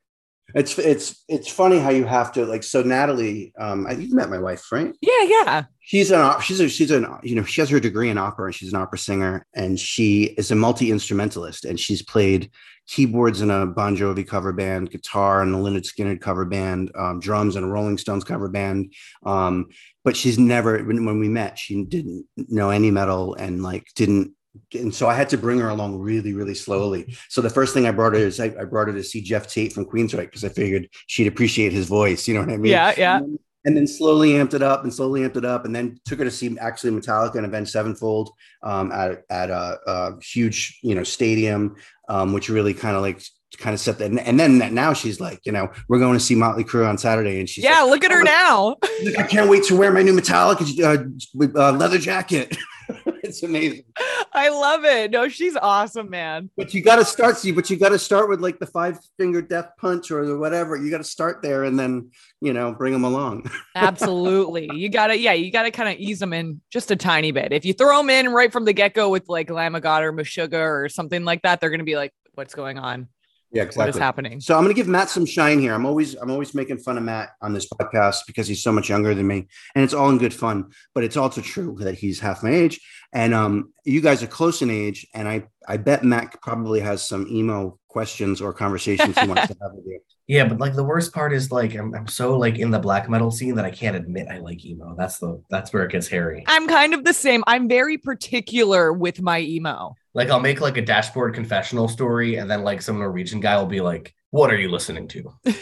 It's 0.54 0.78
it's 0.78 1.24
it's 1.28 1.50
funny 1.50 1.78
how 1.78 1.90
you 1.90 2.04
have 2.04 2.32
to 2.32 2.46
like 2.46 2.62
so 2.62 2.82
Natalie 2.82 3.52
um 3.58 3.86
I 3.86 3.92
you 3.92 4.14
met 4.14 4.30
my 4.30 4.38
wife 4.38 4.70
right 4.70 4.94
yeah 5.00 5.22
yeah 5.24 5.64
she's 5.80 6.10
an 6.10 6.40
she's 6.40 6.60
a 6.60 6.68
she's 6.68 6.90
an 6.90 7.06
you 7.22 7.34
know 7.34 7.42
she 7.42 7.60
has 7.60 7.70
her 7.70 7.80
degree 7.80 8.08
in 8.08 8.18
opera 8.18 8.46
and 8.46 8.54
she's 8.54 8.72
an 8.72 8.80
opera 8.80 8.98
singer 8.98 9.46
and 9.54 9.78
she 9.78 10.24
is 10.38 10.50
a 10.50 10.54
multi 10.54 10.90
instrumentalist 10.90 11.64
and 11.64 11.78
she's 11.78 12.02
played 12.02 12.50
keyboards 12.86 13.40
in 13.40 13.50
a 13.50 13.66
Bon 13.66 13.96
Jovi 13.96 14.26
cover 14.26 14.52
band, 14.52 14.90
guitar 14.90 15.42
in 15.42 15.54
a 15.54 15.58
Lynyrd 15.58 15.86
Skynyrd 15.86 16.20
cover 16.20 16.44
band, 16.44 16.90
um, 16.94 17.20
drums 17.20 17.56
in 17.56 17.64
a 17.64 17.68
Rolling 17.68 17.98
Stones 17.98 18.24
cover 18.24 18.48
band. 18.48 18.92
Um, 19.24 19.68
but 20.04 20.16
she's 20.16 20.38
never 20.38 20.82
when 20.84 21.18
we 21.18 21.28
met, 21.28 21.58
she 21.58 21.84
didn't 21.84 22.26
know 22.36 22.70
any 22.70 22.90
metal 22.90 23.34
and 23.34 23.62
like 23.62 23.86
didn't 23.94 24.34
and 24.72 24.94
so 24.94 25.08
I 25.08 25.14
had 25.14 25.28
to 25.30 25.38
bring 25.38 25.58
her 25.60 25.68
along 25.68 25.98
really, 25.98 26.32
really 26.32 26.54
slowly. 26.54 27.16
So 27.28 27.40
the 27.40 27.50
first 27.50 27.74
thing 27.74 27.86
I 27.86 27.90
brought 27.90 28.14
her 28.14 28.18
is 28.18 28.40
I, 28.40 28.46
I 28.58 28.64
brought 28.64 28.88
her 28.88 28.94
to 28.94 29.02
see 29.02 29.20
Geoff 29.20 29.46
Tate 29.46 29.72
from 29.72 29.86
Queensryche 29.86 30.22
because 30.22 30.44
I 30.44 30.48
figured 30.48 30.88
she'd 31.06 31.26
appreciate 31.26 31.72
his 31.72 31.86
voice. 31.86 32.26
You 32.28 32.34
know 32.34 32.40
what 32.40 32.50
I 32.50 32.56
mean? 32.56 32.72
Yeah, 32.72 32.94
yeah. 32.96 33.16
And 33.18 33.26
then, 33.26 33.38
and 33.66 33.76
then 33.76 33.86
slowly 33.86 34.30
amped 34.32 34.54
it 34.54 34.62
up 34.62 34.84
and 34.84 34.92
slowly 34.92 35.22
amped 35.22 35.36
it 35.36 35.44
up, 35.44 35.64
and 35.64 35.74
then 35.74 35.98
took 36.04 36.18
her 36.18 36.24
to 36.24 36.30
see 36.30 36.56
actually 36.58 36.90
Metallica 36.90 37.36
and 37.36 37.46
Avenged 37.46 37.70
Sevenfold 37.70 38.30
um, 38.62 38.92
at 38.92 39.24
at 39.30 39.50
a, 39.50 39.78
a, 39.86 40.20
huge 40.22 40.78
you 40.82 40.94
know 40.94 41.04
stadium, 41.04 41.76
um, 42.08 42.32
which 42.32 42.48
really 42.48 42.74
kind 42.74 42.96
of 42.96 43.02
like 43.02 43.22
kind 43.58 43.74
of 43.74 43.80
set 43.80 43.98
that. 43.98 44.10
And 44.10 44.38
then 44.38 44.74
now 44.74 44.92
she's 44.92 45.20
like, 45.20 45.40
you 45.44 45.52
know, 45.52 45.70
we're 45.88 45.98
going 45.98 46.18
to 46.18 46.24
see 46.24 46.34
Motley 46.34 46.64
Crue 46.64 46.88
on 46.88 46.98
Saturday, 46.98 47.40
and 47.40 47.48
she's 47.48 47.64
yeah, 47.64 47.82
like, 47.82 47.90
look 47.90 48.04
at 48.04 48.12
her 48.12 48.20
oh, 48.20 48.24
now. 48.24 48.76
I 49.18 49.22
can't 49.22 49.48
wait 49.48 49.64
to 49.64 49.76
wear 49.76 49.92
my 49.92 50.02
new 50.02 50.14
Metallica 50.14 50.80
uh, 50.82 51.58
uh, 51.58 51.72
leather 51.72 51.98
jacket. 51.98 52.56
it's 53.06 53.42
amazing. 53.42 53.84
I 54.32 54.48
love 54.48 54.84
it. 54.84 55.10
No, 55.10 55.28
she's 55.28 55.56
awesome, 55.56 56.10
man. 56.10 56.50
But 56.56 56.74
you 56.74 56.82
got 56.82 56.96
to 56.96 57.04
start, 57.04 57.36
see, 57.36 57.52
but 57.52 57.70
you 57.70 57.76
got 57.76 57.90
to 57.90 57.98
start 57.98 58.28
with 58.28 58.40
like 58.40 58.58
the 58.58 58.66
five 58.66 58.98
finger 59.18 59.40
death 59.40 59.70
punch 59.78 60.10
or 60.10 60.38
whatever. 60.38 60.76
You 60.76 60.90
got 60.90 60.98
to 60.98 61.04
start 61.04 61.40
there 61.42 61.64
and 61.64 61.78
then, 61.78 62.10
you 62.40 62.52
know, 62.52 62.72
bring 62.72 62.92
them 62.92 63.04
along. 63.04 63.50
Absolutely. 63.74 64.70
You 64.74 64.88
got 64.88 65.08
to, 65.08 65.18
yeah, 65.18 65.32
you 65.32 65.50
got 65.50 65.62
to 65.62 65.70
kind 65.70 65.88
of 65.88 65.98
ease 65.98 66.18
them 66.18 66.32
in 66.32 66.60
just 66.70 66.90
a 66.90 66.96
tiny 66.96 67.32
bit. 67.32 67.52
If 67.52 67.64
you 67.64 67.72
throw 67.72 67.98
them 67.98 68.10
in 68.10 68.28
right 68.30 68.52
from 68.52 68.64
the 68.64 68.72
get 68.72 68.94
go 68.94 69.10
with 69.10 69.28
like 69.28 69.48
God 69.48 70.02
or 70.02 70.12
Meshuggah 70.12 70.84
or 70.84 70.88
something 70.88 71.24
like 71.24 71.42
that, 71.42 71.60
they're 71.60 71.70
going 71.70 71.78
to 71.78 71.84
be 71.84 71.96
like, 71.96 72.12
what's 72.34 72.54
going 72.54 72.78
on? 72.78 73.08
Yeah, 73.54 73.62
what 73.62 73.68
is 73.68 73.76
exactly. 73.76 74.00
happening. 74.00 74.40
So 74.40 74.54
I'm 74.54 74.64
going 74.64 74.74
to 74.74 74.78
give 74.78 74.88
Matt 74.88 75.08
some 75.08 75.24
shine 75.24 75.60
here. 75.60 75.74
I'm 75.74 75.86
always 75.86 76.14
I'm 76.16 76.30
always 76.30 76.54
making 76.54 76.78
fun 76.78 76.98
of 76.98 77.04
Matt 77.04 77.30
on 77.40 77.54
this 77.54 77.68
podcast 77.68 78.26
because 78.26 78.48
he's 78.48 78.62
so 78.62 78.72
much 78.72 78.88
younger 78.88 79.14
than 79.14 79.26
me, 79.28 79.46
and 79.74 79.84
it's 79.84 79.94
all 79.94 80.10
in 80.10 80.18
good 80.18 80.34
fun. 80.34 80.70
But 80.92 81.04
it's 81.04 81.16
also 81.16 81.40
true 81.40 81.76
that 81.80 81.94
he's 81.94 82.18
half 82.18 82.42
my 82.42 82.50
age, 82.50 82.80
and 83.12 83.32
um, 83.32 83.72
you 83.84 84.00
guys 84.00 84.22
are 84.24 84.26
close 84.26 84.60
in 84.60 84.70
age, 84.70 85.06
and 85.14 85.28
I 85.28 85.44
I 85.68 85.76
bet 85.76 86.02
Matt 86.02 86.42
probably 86.42 86.80
has 86.80 87.06
some 87.06 87.28
emo 87.28 87.78
questions 87.88 88.40
or 88.40 88.52
conversations 88.52 89.16
he 89.16 89.28
wants 89.28 89.46
to 89.46 89.56
have 89.62 89.72
with 89.72 89.86
you. 89.86 90.00
Yeah, 90.26 90.48
but 90.48 90.58
like 90.58 90.74
the 90.74 90.84
worst 90.84 91.12
part 91.12 91.34
is 91.34 91.52
like 91.52 91.74
I'm, 91.74 91.94
I'm 91.94 92.06
so 92.06 92.38
like 92.38 92.58
in 92.58 92.70
the 92.70 92.78
black 92.78 93.10
metal 93.10 93.30
scene 93.30 93.56
that 93.56 93.66
I 93.66 93.70
can't 93.70 93.94
admit 93.94 94.28
I 94.30 94.38
like 94.38 94.64
emo. 94.64 94.94
That's 94.96 95.18
the 95.18 95.42
that's 95.50 95.70
where 95.70 95.84
it 95.84 95.92
gets 95.92 96.08
hairy. 96.08 96.44
I'm 96.46 96.66
kind 96.66 96.94
of 96.94 97.04
the 97.04 97.12
same. 97.12 97.44
I'm 97.46 97.68
very 97.68 97.98
particular 97.98 98.90
with 98.90 99.20
my 99.20 99.40
emo. 99.40 99.96
Like 100.14 100.30
I'll 100.30 100.40
make 100.40 100.60
like 100.60 100.76
a 100.76 100.82
dashboard 100.82 101.34
confessional 101.34 101.88
story, 101.88 102.36
and 102.36 102.48
then 102.50 102.62
like 102.62 102.82
some 102.82 102.98
Norwegian 102.98 103.40
guy 103.40 103.56
will 103.56 103.66
be 103.66 103.80
like, 103.80 104.14
"What 104.30 104.50
are 104.52 104.56
you 104.56 104.70
listening 104.70 105.08
to?" 105.08 105.32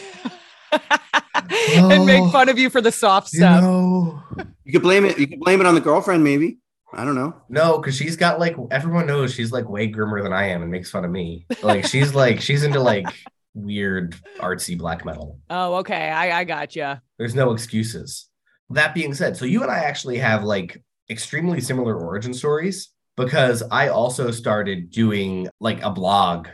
and 1.74 2.06
make 2.06 2.30
fun 2.30 2.48
of 2.48 2.58
you 2.58 2.68
for 2.68 2.80
the 2.80 2.92
soft 2.92 3.28
stuff. 3.28 3.62
know, 3.62 4.22
You 4.64 4.72
could 4.72 4.82
blame 4.82 5.04
it. 5.04 5.18
You 5.18 5.26
could 5.26 5.40
blame 5.40 5.60
it 5.60 5.66
on 5.66 5.74
the 5.74 5.80
girlfriend, 5.80 6.22
maybe. 6.22 6.58
I 6.94 7.06
don't 7.06 7.14
know. 7.14 7.34
no, 7.48 7.78
because 7.78 7.96
she's 7.96 8.16
got 8.16 8.38
like 8.38 8.54
everyone 8.70 9.06
knows 9.06 9.32
she's 9.32 9.50
like 9.50 9.66
way 9.66 9.86
grimmer 9.86 10.22
than 10.22 10.34
I 10.34 10.48
am 10.48 10.60
and 10.60 10.70
makes 10.70 10.90
fun 10.90 11.06
of 11.06 11.10
me. 11.10 11.46
Like 11.62 11.86
she's 11.86 12.14
like 12.14 12.42
she's 12.42 12.64
into 12.64 12.80
like 12.80 13.06
weird 13.54 14.14
artsy 14.38 14.76
black 14.76 15.04
metal. 15.06 15.38
Oh, 15.48 15.76
okay. 15.76 16.10
I, 16.10 16.40
I 16.40 16.44
got 16.44 16.76
you. 16.76 16.94
There's 17.18 17.34
no 17.34 17.52
excuses. 17.52 18.28
That 18.68 18.94
being 18.94 19.14
said, 19.14 19.38
so 19.38 19.46
you 19.46 19.62
and 19.62 19.70
I 19.70 19.78
actually 19.78 20.18
have 20.18 20.44
like 20.44 20.82
extremely 21.08 21.62
similar 21.62 21.96
origin 21.98 22.34
stories 22.34 22.90
because 23.16 23.62
I 23.70 23.88
also 23.88 24.30
started 24.30 24.90
doing 24.90 25.48
like 25.60 25.82
a 25.82 25.90
blog 25.90 26.48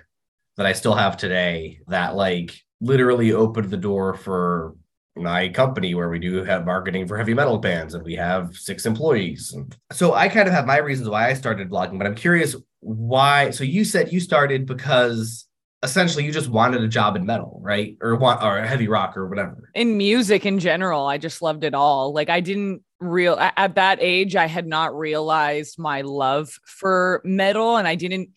that 0.56 0.66
I 0.66 0.72
still 0.72 0.94
have 0.94 1.16
today 1.16 1.80
that 1.88 2.16
like 2.16 2.60
literally 2.80 3.32
opened 3.32 3.70
the 3.70 3.76
door 3.76 4.14
for 4.14 4.74
my 5.16 5.48
company 5.48 5.94
where 5.94 6.08
we 6.08 6.18
do 6.18 6.44
have 6.44 6.64
marketing 6.64 7.06
for 7.06 7.16
heavy 7.16 7.34
metal 7.34 7.58
bands 7.58 7.94
and 7.94 8.04
we 8.04 8.14
have 8.14 8.56
six 8.56 8.86
employees. 8.86 9.54
So 9.92 10.14
I 10.14 10.28
kind 10.28 10.46
of 10.48 10.54
have 10.54 10.66
my 10.66 10.78
reasons 10.78 11.08
why 11.08 11.28
I 11.28 11.34
started 11.34 11.70
blogging, 11.70 11.98
but 11.98 12.06
I'm 12.06 12.14
curious 12.14 12.54
why. 12.80 13.50
So 13.50 13.64
you 13.64 13.84
said 13.84 14.12
you 14.12 14.20
started 14.20 14.66
because 14.66 15.47
essentially 15.82 16.24
you 16.24 16.32
just 16.32 16.48
wanted 16.48 16.82
a 16.82 16.88
job 16.88 17.16
in 17.16 17.24
metal, 17.24 17.60
right? 17.62 17.96
Or 18.00 18.16
want 18.16 18.42
or 18.42 18.60
heavy 18.62 18.88
rock 18.88 19.16
or 19.16 19.28
whatever. 19.28 19.70
In 19.74 19.96
music 19.96 20.44
in 20.44 20.58
general, 20.58 21.06
I 21.06 21.18
just 21.18 21.40
loved 21.42 21.64
it 21.64 21.74
all. 21.74 22.12
Like 22.12 22.28
I 22.28 22.40
didn't 22.40 22.82
real 23.00 23.36
at 23.38 23.76
that 23.76 23.98
age, 24.00 24.34
I 24.34 24.46
had 24.46 24.66
not 24.66 24.96
realized 24.96 25.78
my 25.78 26.00
love 26.00 26.50
for 26.66 27.20
metal, 27.24 27.76
and 27.76 27.86
I 27.86 27.94
didn't. 27.94 28.30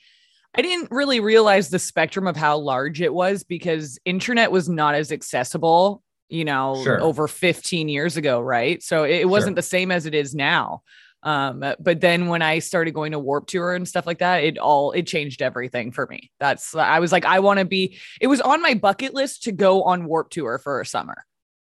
I 0.54 0.62
didn't 0.62 0.92
really 0.92 1.22
realize 1.22 1.70
the 1.70 1.80
spectrum 1.80 2.28
of 2.28 2.36
how 2.36 2.58
large 2.58 3.02
it 3.02 3.14
was 3.14 3.46
because 3.46 3.98
internet 4.04 4.52
was 4.52 4.68
not 4.68 4.96
as 4.96 5.10
accessible, 5.10 6.04
you 6.28 6.44
know, 6.44 6.82
Sure. 6.84 7.00
over 7.02 7.30
15 7.30 7.88
years 7.88 8.18
ago, 8.18 8.42
right? 8.42 8.84
So 8.84 9.06
it, 9.06 9.30
wasn't 9.30 9.52
Sure. 9.54 9.56
the 9.56 9.62
same 9.62 9.92
as 9.92 10.06
it 10.06 10.14
is 10.14 10.36
now. 10.36 10.82
Um, 11.24 11.64
but 11.80 12.02
then 12.02 12.28
when 12.28 12.42
I 12.42 12.60
started 12.60 12.94
going 12.94 13.12
to 13.12 13.20
Warp 13.20 13.48
Tour 13.48 13.76
and 13.76 13.88
stuff 13.88 14.08
like 14.08 14.20
that, 14.20 14.44
it 14.44 14.58
all 14.58 14.92
it 14.92 15.08
changed 15.08 15.42
everything 15.42 15.92
for 15.92 16.08
me. 16.08 16.32
That's 16.40 16.76
I 16.76 17.00
was 17.00 17.12
like, 17.12 17.26
I 17.26 17.40
want 17.40 17.60
to 17.60 17.66
be. 17.66 17.98
It 18.20 18.28
was 18.28 18.42
on 18.42 18.62
my 18.62 18.74
bucket 18.74 19.14
list 19.14 19.44
to 19.44 19.52
go 19.52 19.84
on 19.84 20.06
Warp 20.06 20.30
Tour 20.32 20.58
for 20.58 20.82
a 20.82 20.86
summer. 20.86 21.24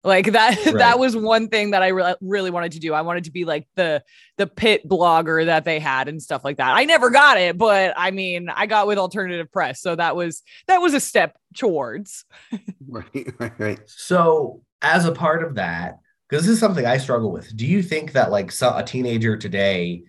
Like 0.03 0.33
that, 0.33 0.57
Right. 0.67 0.77
that 0.77 0.99
was 0.99 1.17
one 1.17 1.49
thing 1.49 1.71
that 1.71 1.83
I 1.83 1.89
re- 1.89 2.15
really 2.21 2.51
wanted 2.51 2.73
to 2.73 2.79
do. 2.79 2.93
I 2.93 3.01
wanted 3.01 3.25
to 3.25 3.31
be 3.31 3.45
like 3.47 3.67
the 3.75 4.03
the 4.37 4.47
pit 4.47 4.87
blogger 4.87 5.47
that 5.47 5.65
they 5.65 5.79
had 5.79 6.09
and 6.09 6.23
stuff 6.23 6.45
like 6.45 6.59
that. 6.59 6.75
I 6.77 6.85
never 6.85 7.09
got 7.09 7.39
it, 7.39 7.57
but 7.57 7.95
I 7.97 8.11
mean, 8.11 8.49
I 8.51 8.67
got 8.67 8.87
with 8.87 8.99
alternative 8.99 9.51
press, 9.51 9.81
so 9.81 9.97
that 9.97 10.15
was 10.15 10.43
that 10.69 10.79
was 10.79 10.93
a 10.95 11.01
step 11.01 11.37
towards. 11.55 12.25
Right, 12.87 13.35
right, 13.41 13.53
right. 13.59 13.81
So, 13.87 14.63
as 14.81 15.05
a 15.05 15.11
part 15.13 15.43
of 15.43 15.57
that, 15.57 15.95
because 15.95 16.04
this 16.39 16.49
is 16.49 16.59
something 16.59 16.87
I 16.87 16.99
struggle 16.99 17.31
with, 17.33 17.55
do 17.57 17.67
you 17.67 17.83
think 17.83 18.13
that 18.13 18.31
like 18.31 18.51
so, 18.53 18.77
a 18.77 18.83
teenager 18.83 19.37
today, 19.37 20.03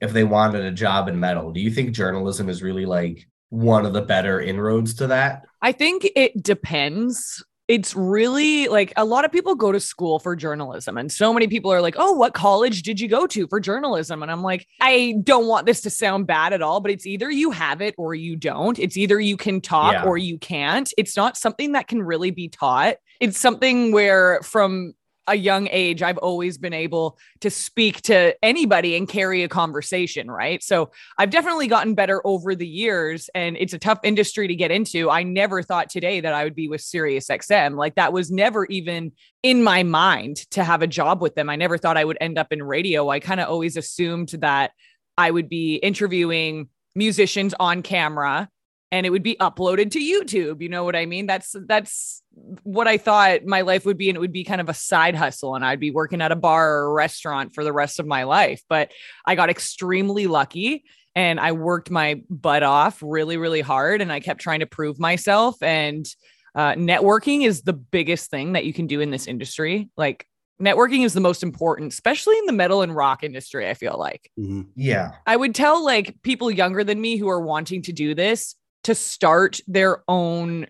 if 0.00 0.12
they 0.12 0.24
wanted 0.24 0.64
a 0.64 0.72
job 0.72 1.08
in 1.08 1.18
metal, 1.18 1.52
do 1.52 1.60
you 1.60 1.70
think 1.70 1.92
journalism 1.92 2.48
is 2.48 2.62
really 2.62 2.86
like 2.86 3.26
one 3.50 3.86
of 3.86 3.92
the 3.92 4.02
better 4.02 4.40
inroads 4.40 4.94
to 4.94 5.06
that? 5.08 5.42
I 5.60 5.72
think 5.72 6.08
it 6.16 6.42
depends. 6.42 7.44
It's 7.68 7.94
really 7.94 8.66
like 8.68 8.92
a 8.96 9.04
lot 9.04 9.24
of 9.24 9.30
people 9.32 9.54
go 9.54 9.70
to 9.72 9.78
school 9.80 10.18
for 10.18 10.34
journalism, 10.34 10.98
and 10.98 11.10
so 11.10 11.32
many 11.32 11.46
people 11.46 11.72
are 11.72 11.80
like, 11.80 11.94
Oh, 11.96 12.12
what 12.12 12.34
college 12.34 12.82
did 12.82 13.00
you 13.00 13.08
go 13.08 13.26
to 13.28 13.46
for 13.46 13.60
journalism? 13.60 14.22
And 14.22 14.30
I'm 14.32 14.42
like, 14.42 14.66
I 14.80 15.14
don't 15.22 15.46
want 15.46 15.66
this 15.66 15.80
to 15.82 15.90
sound 15.90 16.26
bad 16.26 16.52
at 16.52 16.60
all, 16.60 16.80
but 16.80 16.90
it's 16.90 17.06
either 17.06 17.30
you 17.30 17.50
have 17.52 17.80
it 17.80 17.94
or 17.96 18.14
you 18.14 18.34
don't. 18.36 18.78
It's 18.78 18.96
either 18.96 19.20
you 19.20 19.36
can 19.36 19.60
talk 19.60 19.92
Yeah. 19.92 20.04
or 20.04 20.18
you 20.18 20.38
can't. 20.38 20.92
It's 20.98 21.16
not 21.16 21.36
something 21.36 21.72
that 21.72 21.86
can 21.86 22.02
really 22.02 22.30
be 22.32 22.48
taught. 22.48 22.96
It's 23.20 23.38
something 23.38 23.92
where 23.92 24.40
from 24.42 24.94
a 25.26 25.36
young 25.36 25.68
age, 25.70 26.02
I've 26.02 26.18
always 26.18 26.58
been 26.58 26.72
able 26.72 27.18
to 27.40 27.50
speak 27.50 28.02
to 28.02 28.34
anybody 28.42 28.96
and 28.96 29.08
carry 29.08 29.42
a 29.42 29.48
conversation, 29.48 30.30
right? 30.30 30.62
So 30.62 30.90
I've 31.16 31.30
definitely 31.30 31.68
gotten 31.68 31.94
better 31.94 32.20
over 32.26 32.54
the 32.54 32.66
years, 32.66 33.30
and 33.34 33.56
it's 33.56 33.72
a 33.72 33.78
tough 33.78 34.00
industry 34.02 34.48
to 34.48 34.54
get 34.54 34.70
into. 34.70 35.10
I 35.10 35.22
never 35.22 35.62
thought 35.62 35.90
today 35.90 36.20
that 36.20 36.34
I 36.34 36.44
would 36.44 36.54
be 36.54 36.68
with 36.68 36.80
Sirius 36.80 37.28
XM. 37.28 37.76
Like 37.76 37.94
that 37.94 38.12
was 38.12 38.30
never 38.30 38.66
even 38.66 39.12
in 39.42 39.62
my 39.62 39.82
mind 39.82 40.38
to 40.52 40.64
have 40.64 40.82
a 40.82 40.86
job 40.86 41.22
with 41.22 41.34
them. 41.34 41.48
I 41.48 41.56
never 41.56 41.78
thought 41.78 41.96
I 41.96 42.04
would 42.04 42.18
end 42.20 42.38
up 42.38 42.52
in 42.52 42.62
radio. 42.62 43.08
I 43.08 43.20
kind 43.20 43.40
of 43.40 43.48
always 43.48 43.76
assumed 43.76 44.30
that 44.40 44.72
I 45.16 45.30
would 45.30 45.48
be 45.48 45.76
interviewing 45.76 46.68
musicians 46.94 47.54
on 47.58 47.82
camera 47.82 48.48
and 48.92 49.06
it 49.06 49.10
would 49.10 49.22
be 49.22 49.36
uploaded 49.40 49.90
to 49.92 49.98
YouTube. 49.98 50.60
You 50.60 50.68
know 50.68 50.84
what 50.84 50.94
I 50.94 51.06
mean? 51.06 51.26
That's 51.26 51.56
that's 51.66 52.22
what 52.62 52.86
I 52.86 52.98
thought 52.98 53.44
my 53.44 53.62
life 53.62 53.86
would 53.86 53.96
be, 53.96 54.10
and 54.10 54.16
it 54.16 54.20
would 54.20 54.32
be 54.32 54.44
kind 54.44 54.60
of 54.60 54.68
a 54.68 54.74
side 54.74 55.16
hustle, 55.16 55.56
and 55.56 55.64
I'd 55.64 55.80
be 55.80 55.90
working 55.90 56.20
at 56.20 56.30
a 56.30 56.36
bar 56.36 56.74
or 56.74 56.90
a 56.90 56.92
restaurant 56.92 57.54
for 57.54 57.64
the 57.64 57.72
rest 57.72 57.98
of 57.98 58.06
my 58.06 58.24
life. 58.24 58.62
But 58.68 58.92
I 59.26 59.34
got 59.34 59.50
extremely 59.50 60.26
lucky 60.26 60.84
and 61.14 61.38
I 61.40 61.52
worked 61.52 61.90
my 61.90 62.22
butt 62.30 62.62
off 62.62 63.02
really, 63.02 63.36
really 63.36 63.60
hard, 63.62 64.02
and 64.02 64.12
I 64.12 64.20
kept 64.20 64.40
trying 64.40 64.60
to 64.60 64.66
prove 64.66 65.00
myself. 65.00 65.62
And 65.62 66.06
uh, 66.54 66.74
networking 66.74 67.44
is 67.44 67.62
the 67.62 67.72
biggest 67.72 68.30
thing 68.30 68.52
that 68.52 68.66
you 68.66 68.74
can 68.74 68.86
do 68.86 69.00
in 69.00 69.10
this 69.10 69.26
industry. 69.26 69.88
Like 69.96 70.26
networking 70.60 71.04
is 71.04 71.14
the 71.14 71.20
most 71.20 71.42
important, 71.42 71.94
especially 71.94 72.36
in 72.38 72.46
the 72.46 72.52
metal 72.52 72.82
and 72.82 72.94
rock 72.94 73.24
industry. 73.24 73.68
I 73.68 73.74
feel 73.74 73.96
like. 73.98 74.30
Mhm. 74.38 74.68
Yeah. 74.76 75.12
I 75.26 75.36
would 75.36 75.54
tell 75.54 75.82
like 75.82 76.20
people 76.22 76.50
younger 76.50 76.84
than 76.84 77.00
me 77.00 77.16
who 77.16 77.28
are 77.28 77.40
wanting 77.40 77.80
to 77.82 77.92
do 77.92 78.14
this 78.14 78.54
to 78.84 78.94
start 78.94 79.60
their 79.66 80.02
own 80.08 80.66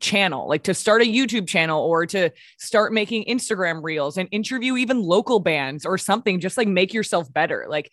channel, 0.00 0.48
like 0.48 0.64
to 0.64 0.74
start 0.74 1.02
a 1.02 1.04
YouTube 1.04 1.46
channel 1.46 1.82
or 1.82 2.06
to 2.06 2.30
start 2.58 2.92
making 2.92 3.24
Instagram 3.24 3.82
reels 3.82 4.16
and 4.16 4.28
interview 4.32 4.76
even 4.76 5.02
local 5.02 5.40
bands 5.40 5.84
or 5.84 5.98
something. 5.98 6.40
Just 6.40 6.56
like 6.56 6.68
make 6.68 6.92
yourself 6.94 7.32
better, 7.32 7.66
like 7.68 7.90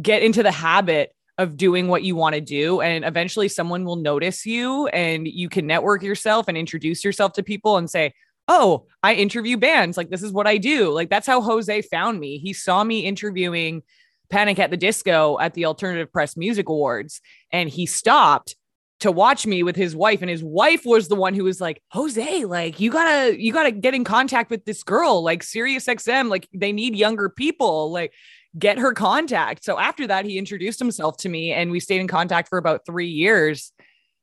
get 0.00 0.22
into 0.22 0.42
the 0.42 0.52
habit 0.52 1.14
of 1.38 1.56
doing 1.56 1.88
what 1.88 2.02
you 2.02 2.16
want 2.16 2.34
to 2.34 2.40
do. 2.40 2.80
And 2.80 3.04
eventually 3.04 3.48
someone 3.48 3.84
will 3.84 3.96
notice 3.96 4.44
you 4.44 4.88
and 4.88 5.26
you 5.26 5.48
can 5.48 5.66
network 5.66 6.02
yourself 6.02 6.48
and 6.48 6.56
introduce 6.56 7.04
yourself 7.04 7.32
to 7.34 7.42
people 7.42 7.76
and 7.76 7.88
say, 7.88 8.12
Oh, 8.48 8.86
I 9.02 9.14
interview 9.14 9.56
bands. 9.56 9.96
Like, 9.96 10.10
this 10.10 10.24
is 10.24 10.32
what 10.32 10.48
I 10.48 10.56
do. 10.58 10.90
Like, 10.90 11.08
that's 11.08 11.26
how 11.26 11.40
Jose 11.40 11.82
found 11.82 12.18
me. 12.18 12.38
He 12.38 12.52
saw 12.52 12.82
me 12.82 13.00
interviewing 13.00 13.82
Panic 14.28 14.58
at 14.58 14.72
the 14.72 14.76
Disco 14.76 15.38
at 15.38 15.54
the 15.54 15.66
Alternative 15.66 16.10
Press 16.12 16.36
Music 16.36 16.68
Awards, 16.68 17.20
and 17.52 17.68
he 17.68 17.86
stopped 17.86 18.56
to 19.00 19.10
watch 19.10 19.46
me 19.46 19.62
with 19.62 19.76
his 19.76 19.96
wife 19.96 20.20
and 20.20 20.30
his 20.30 20.44
wife 20.44 20.82
was 20.84 21.08
the 21.08 21.14
one 21.16 21.34
who 21.34 21.44
was 21.44 21.60
like 21.60 21.82
jose 21.90 22.44
like 22.44 22.78
you 22.78 22.90
gotta 22.90 23.40
you 23.40 23.52
gotta 23.52 23.70
get 23.70 23.94
in 23.94 24.04
contact 24.04 24.50
with 24.50 24.64
this 24.66 24.82
girl 24.82 25.22
like 25.22 25.42
sirius 25.42 25.86
xm 25.86 26.28
like 26.28 26.48
they 26.52 26.70
need 26.70 26.94
younger 26.94 27.28
people 27.28 27.90
like 27.90 28.12
get 28.58 28.78
her 28.78 28.92
contact. 28.92 29.64
So 29.64 29.78
after 29.78 30.06
that 30.06 30.24
he 30.24 30.38
introduced 30.38 30.78
himself 30.78 31.16
to 31.18 31.28
me 31.28 31.52
and 31.52 31.70
we 31.70 31.80
stayed 31.80 32.00
in 32.00 32.08
contact 32.08 32.48
for 32.48 32.58
about 32.58 32.84
three 32.84 33.08
years. 33.08 33.72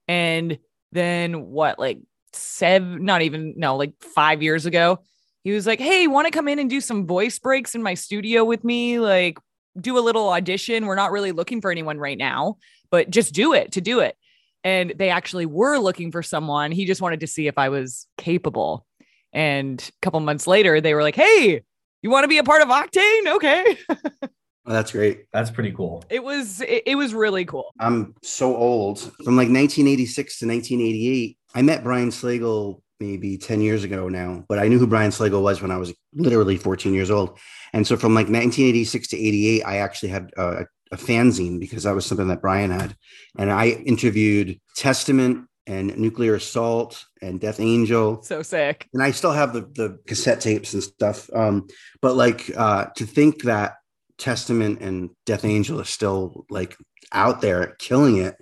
And 0.08 0.58
then 0.92 1.46
what 1.48 1.80
like 1.80 2.00
seven 2.34 3.04
not 3.04 3.22
even 3.22 3.54
no 3.58 3.78
like 3.78 3.94
five 4.00 4.44
years 4.44 4.66
ago 4.66 5.00
he 5.44 5.52
was 5.52 5.66
like 5.66 5.80
hey 5.80 6.08
want 6.08 6.28
to 6.28 6.32
come 6.32 6.48
in 6.48 6.60
and 6.60 6.70
do 6.70 6.80
some 6.80 7.08
voice 7.08 7.40
breaks 7.40 7.76
in 7.76 7.84
my 7.84 7.94
studio 7.94 8.44
with 8.44 8.64
me? 8.64 9.00
Like 9.00 9.38
do 9.80 9.98
a 9.98 10.02
little 10.02 10.30
audition. 10.30 10.86
We're 10.86 10.96
not 10.96 11.12
really 11.12 11.32
looking 11.32 11.62
for 11.62 11.72
anyone 11.72 11.98
right 11.98 12.18
now 12.18 12.58
but 12.90 13.10
just 13.10 13.34
do 13.34 13.54
it 13.54 13.74
to 13.74 13.82
do 13.82 14.00
it 14.00 14.16
and 14.64 14.94
they 14.98 15.10
actually 15.10 15.46
were 15.46 15.78
looking 15.78 16.12
for 16.12 16.24
someone. 16.24 16.72
He 16.72 16.86
just 16.86 17.02
wanted 17.02 17.22
to 17.22 17.28
see 17.28 17.48
if 17.48 17.58
I 17.58 17.70
was 17.70 18.08
capable. 18.18 18.86
And 19.34 19.82
a 19.82 20.02
couple 20.02 20.20
months 20.20 20.48
later, 20.48 20.82
they 20.82 20.94
were 20.94 21.04
like, 21.04 21.16
"Hey, 21.16 21.64
you 22.02 22.10
want 22.10 22.24
to 22.24 22.28
be 22.28 22.38
a 22.38 22.44
part 22.44 22.62
of 22.62 22.70
Octane?" 22.70 23.36
Okay. 23.36 23.78
Oh, 24.68 24.74
that's 24.74 24.92
great. 24.92 25.28
That's 25.32 25.50
pretty 25.50 25.72
cool. 25.72 26.04
It 26.10 26.22
was 26.22 26.60
it, 26.60 26.84
it 26.86 26.96
was 26.96 27.14
really 27.14 27.46
cool. 27.46 27.74
I'm 27.80 28.14
so 28.22 28.54
old. 28.54 29.00
From 29.00 29.38
like 29.38 29.48
1986 29.48 30.40
to 30.40 30.46
1988, 30.46 31.38
I 31.56 31.62
met 31.62 31.86
Brian 31.86 32.10
Slagel 32.10 32.82
maybe 33.00 33.38
10 33.38 33.62
years 33.62 33.86
ago 33.86 34.10
now, 34.10 34.44
but 34.50 34.60
I 34.60 34.68
knew 34.68 34.78
who 34.78 34.88
Brian 34.88 35.12
Slagel 35.12 35.42
was 35.42 35.62
when 35.62 35.72
I 35.72 35.78
was 35.78 35.94
literally 36.14 36.58
14 36.58 36.94
years 36.94 37.10
old. 37.10 37.40
And 37.72 37.88
so 37.88 37.96
from 37.96 38.14
like 38.14 38.26
1986 38.26 39.08
to 39.10 39.18
88, 39.18 39.64
I 39.64 39.78
actually 39.78 40.10
had 40.10 40.32
uh, 40.36 40.64
a 40.92 40.98
fanzine 40.98 41.60
because 41.60 41.84
that 41.84 41.96
was 41.96 42.06
something 42.06 42.28
that 42.28 42.42
Brian 42.42 42.72
had. 42.72 42.96
And 43.38 43.52
I 43.52 43.68
interviewed 43.68 44.60
Testament, 44.76 45.48
and 45.68 45.96
Nuclear 45.98 46.36
Assault 46.36 47.06
and 47.22 47.40
Death 47.40 47.60
Angel. 47.60 48.24
So 48.24 48.42
sick. 48.42 48.88
And 48.94 49.04
I 49.04 49.12
still 49.12 49.34
have 49.34 49.54
the 49.54 49.62
the 49.62 50.00
cassette 50.08 50.42
tapes 50.42 50.74
and 50.74 50.82
stuff. 50.82 51.30
Um, 51.34 51.68
but 52.02 52.16
like 52.16 52.50
uh, 52.56 52.86
to 52.96 53.06
think 53.06 53.44
that 53.44 53.76
Testament 54.18 54.82
and 54.82 55.12
Death 55.26 55.46
Angel 55.46 55.80
are 55.80 55.86
still 55.86 56.46
like 56.50 56.76
out 57.12 57.42
there 57.42 57.76
killing 57.80 58.18
it, 58.18 58.36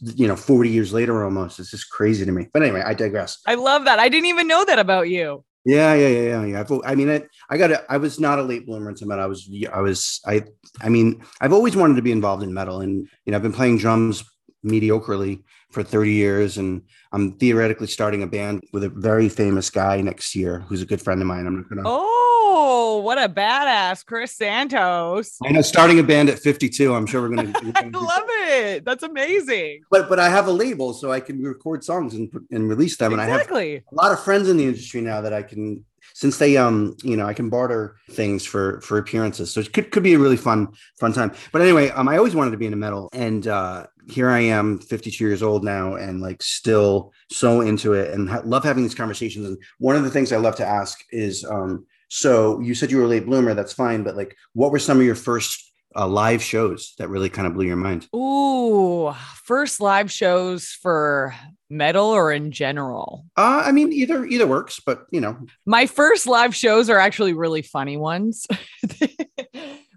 you 0.00 0.26
know, 0.26 0.36
40 0.36 0.70
years 0.70 0.92
later 0.92 1.22
almost. 1.22 1.58
It's 1.58 1.70
just 1.70 1.90
crazy 1.90 2.24
to 2.24 2.32
me. 2.32 2.46
But 2.52 2.62
anyway, 2.62 2.82
I 2.84 2.94
digress. 2.94 3.38
I 3.46 3.54
love 3.54 3.84
that. 3.84 3.98
I 3.98 4.08
didn't 4.08 4.26
even 4.26 4.48
know 4.48 4.64
that 4.64 4.78
about 4.78 5.08
you. 5.08 5.44
Yeah, 5.68 5.92
yeah, 5.92 6.08
yeah, 6.08 6.44
yeah. 6.44 6.60
I've, 6.60 6.72
I 6.82 6.94
mean, 6.94 7.10
I, 7.10 7.22
I 7.50 7.58
got, 7.58 7.84
I 7.90 7.98
was 7.98 8.18
not 8.18 8.38
a 8.38 8.42
late 8.42 8.64
bloomer 8.64 8.88
into 8.88 9.04
metal. 9.04 9.22
I 9.22 9.26
was, 9.26 9.50
I 9.70 9.80
was, 9.82 10.18
I, 10.24 10.44
I 10.80 10.88
mean, 10.88 11.22
I've 11.42 11.52
always 11.52 11.76
wanted 11.76 11.96
to 11.96 12.02
be 12.02 12.10
involved 12.10 12.42
in 12.42 12.54
metal, 12.54 12.80
and 12.80 13.06
you 13.26 13.30
know, 13.32 13.36
I've 13.36 13.42
been 13.42 13.52
playing 13.52 13.76
drums 13.76 14.24
mediocrely 14.68 15.42
for 15.70 15.82
30 15.82 16.12
years, 16.12 16.58
and 16.58 16.82
I'm 17.12 17.32
theoretically 17.32 17.86
starting 17.86 18.22
a 18.22 18.26
band 18.26 18.64
with 18.72 18.84
a 18.84 18.88
very 18.88 19.28
famous 19.28 19.70
guy 19.70 20.00
next 20.00 20.34
year 20.34 20.60
who's 20.60 20.82
a 20.82 20.86
good 20.86 21.00
friend 21.00 21.20
of 21.20 21.26
mine. 21.26 21.46
I'm 21.46 21.56
not 21.56 21.68
gonna. 21.68 21.82
Oh, 21.84 23.00
what 23.04 23.18
a 23.18 23.28
badass, 23.28 24.04
Chris 24.04 24.32
Santos! 24.32 25.38
I 25.44 25.52
know, 25.52 25.62
starting 25.62 25.98
a 25.98 26.02
band 26.02 26.30
at 26.30 26.38
52. 26.38 26.94
I'm 26.94 27.06
sure 27.06 27.22
we're 27.22 27.36
gonna. 27.36 27.52
We're 27.62 27.72
I 27.74 27.82
gonna 27.82 28.00
love 28.00 28.24
it. 28.28 28.84
That's 28.84 29.02
amazing. 29.02 29.82
But 29.90 30.08
but 30.08 30.18
I 30.18 30.28
have 30.28 30.46
a 30.46 30.52
label, 30.52 30.94
so 30.94 31.12
I 31.12 31.20
can 31.20 31.42
record 31.42 31.84
songs 31.84 32.14
and 32.14 32.30
and 32.50 32.68
release 32.68 32.96
them, 32.96 33.12
and 33.12 33.20
I 33.20 33.26
have 33.26 33.50
a 33.52 33.82
lot 33.92 34.12
of 34.12 34.22
friends 34.22 34.48
in 34.48 34.56
the 34.56 34.64
industry 34.64 35.00
now 35.00 35.20
that 35.20 35.32
I 35.32 35.42
can 35.42 35.84
since 36.14 36.38
they 36.38 36.56
um 36.56 36.96
you 37.02 37.16
know 37.16 37.26
I 37.26 37.34
can 37.34 37.48
barter 37.48 37.96
things 38.10 38.44
for 38.44 38.80
for 38.80 38.98
appearances. 38.98 39.52
So 39.52 39.60
it 39.60 39.72
could, 39.72 39.90
could 39.90 40.02
be 40.02 40.14
a 40.14 40.18
really 40.18 40.36
fun 40.36 40.68
fun 40.98 41.12
time. 41.12 41.32
But 41.52 41.62
anyway 41.62 41.90
um 41.90 42.08
I 42.08 42.16
always 42.16 42.34
wanted 42.34 42.52
to 42.52 42.56
be 42.56 42.66
in 42.66 42.72
a 42.72 42.76
metal. 42.76 43.08
And 43.12 43.46
uh 43.46 43.86
here 44.08 44.30
I 44.30 44.40
am 44.40 44.78
52 44.78 45.22
years 45.22 45.42
old 45.42 45.64
now 45.64 45.94
and 45.94 46.20
like 46.20 46.42
still 46.42 47.12
so 47.30 47.60
into 47.60 47.92
it 47.92 48.14
and 48.14 48.28
ha- 48.28 48.42
love 48.44 48.64
having 48.64 48.82
these 48.82 48.94
conversations. 48.94 49.46
And 49.46 49.58
one 49.78 49.96
of 49.96 50.04
the 50.04 50.10
things 50.10 50.32
I 50.32 50.38
love 50.38 50.56
to 50.56 50.66
ask 50.66 50.98
is 51.10 51.44
um 51.44 51.86
so 52.08 52.60
you 52.60 52.74
said 52.74 52.90
you 52.90 52.96
were 52.98 53.04
a 53.04 53.08
late 53.08 53.26
bloomer 53.26 53.54
that's 53.54 53.72
fine. 53.72 54.02
But 54.02 54.16
like 54.16 54.36
what 54.54 54.72
were 54.72 54.78
some 54.78 54.98
of 54.98 55.04
your 55.04 55.14
first 55.14 55.67
uh, 55.96 56.06
live 56.06 56.42
shows 56.42 56.94
that 56.98 57.08
really 57.08 57.28
kind 57.28 57.46
of 57.46 57.54
blew 57.54 57.64
your 57.66 57.76
mind 57.76 58.06
Ooh, 58.14 59.12
first 59.44 59.80
live 59.80 60.10
shows 60.12 60.68
for 60.82 61.34
metal 61.70 62.06
or 62.06 62.32
in 62.32 62.50
general. 62.50 63.24
uh 63.36 63.62
I 63.64 63.72
mean 63.72 63.92
either 63.92 64.24
either 64.24 64.46
works 64.46 64.80
but 64.84 65.06
you 65.10 65.20
know 65.20 65.38
My 65.66 65.86
first 65.86 66.26
live 66.26 66.54
shows 66.54 66.88
are 66.90 66.98
actually 66.98 67.32
really 67.34 67.62
funny 67.62 67.96
ones. 67.96 68.46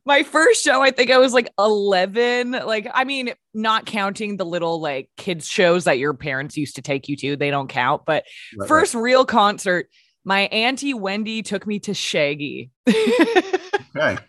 My 0.04 0.24
first 0.24 0.64
show, 0.64 0.82
I 0.82 0.90
think 0.90 1.12
I 1.12 1.20
was 1.20 1.32
like 1.32 1.48
11. 1.60 2.54
Like, 2.54 2.88
I 2.92 3.04
mean, 3.04 3.34
not 3.54 3.86
counting 3.86 4.36
the 4.36 4.46
little 4.46 4.82
like 4.82 5.12
kids' 5.16 5.48
shows 5.48 5.84
that 5.84 6.00
your 6.00 6.16
parents 6.16 6.58
used 6.58 6.78
to 6.78 6.82
take 6.82 7.08
you 7.08 7.16
to, 7.18 7.36
they 7.36 7.52
don't 7.52 7.68
count. 7.68 8.02
But 8.08 8.24
right, 8.58 8.68
first 8.68 8.96
real 8.96 9.26
concert, 9.26 9.90
my 10.26 10.42
auntie 10.48 10.96
Wendy 10.96 11.44
took 11.44 11.68
me 11.68 11.78
to 11.82 11.94
Shaggy. 11.94 12.72
right. 13.94 14.20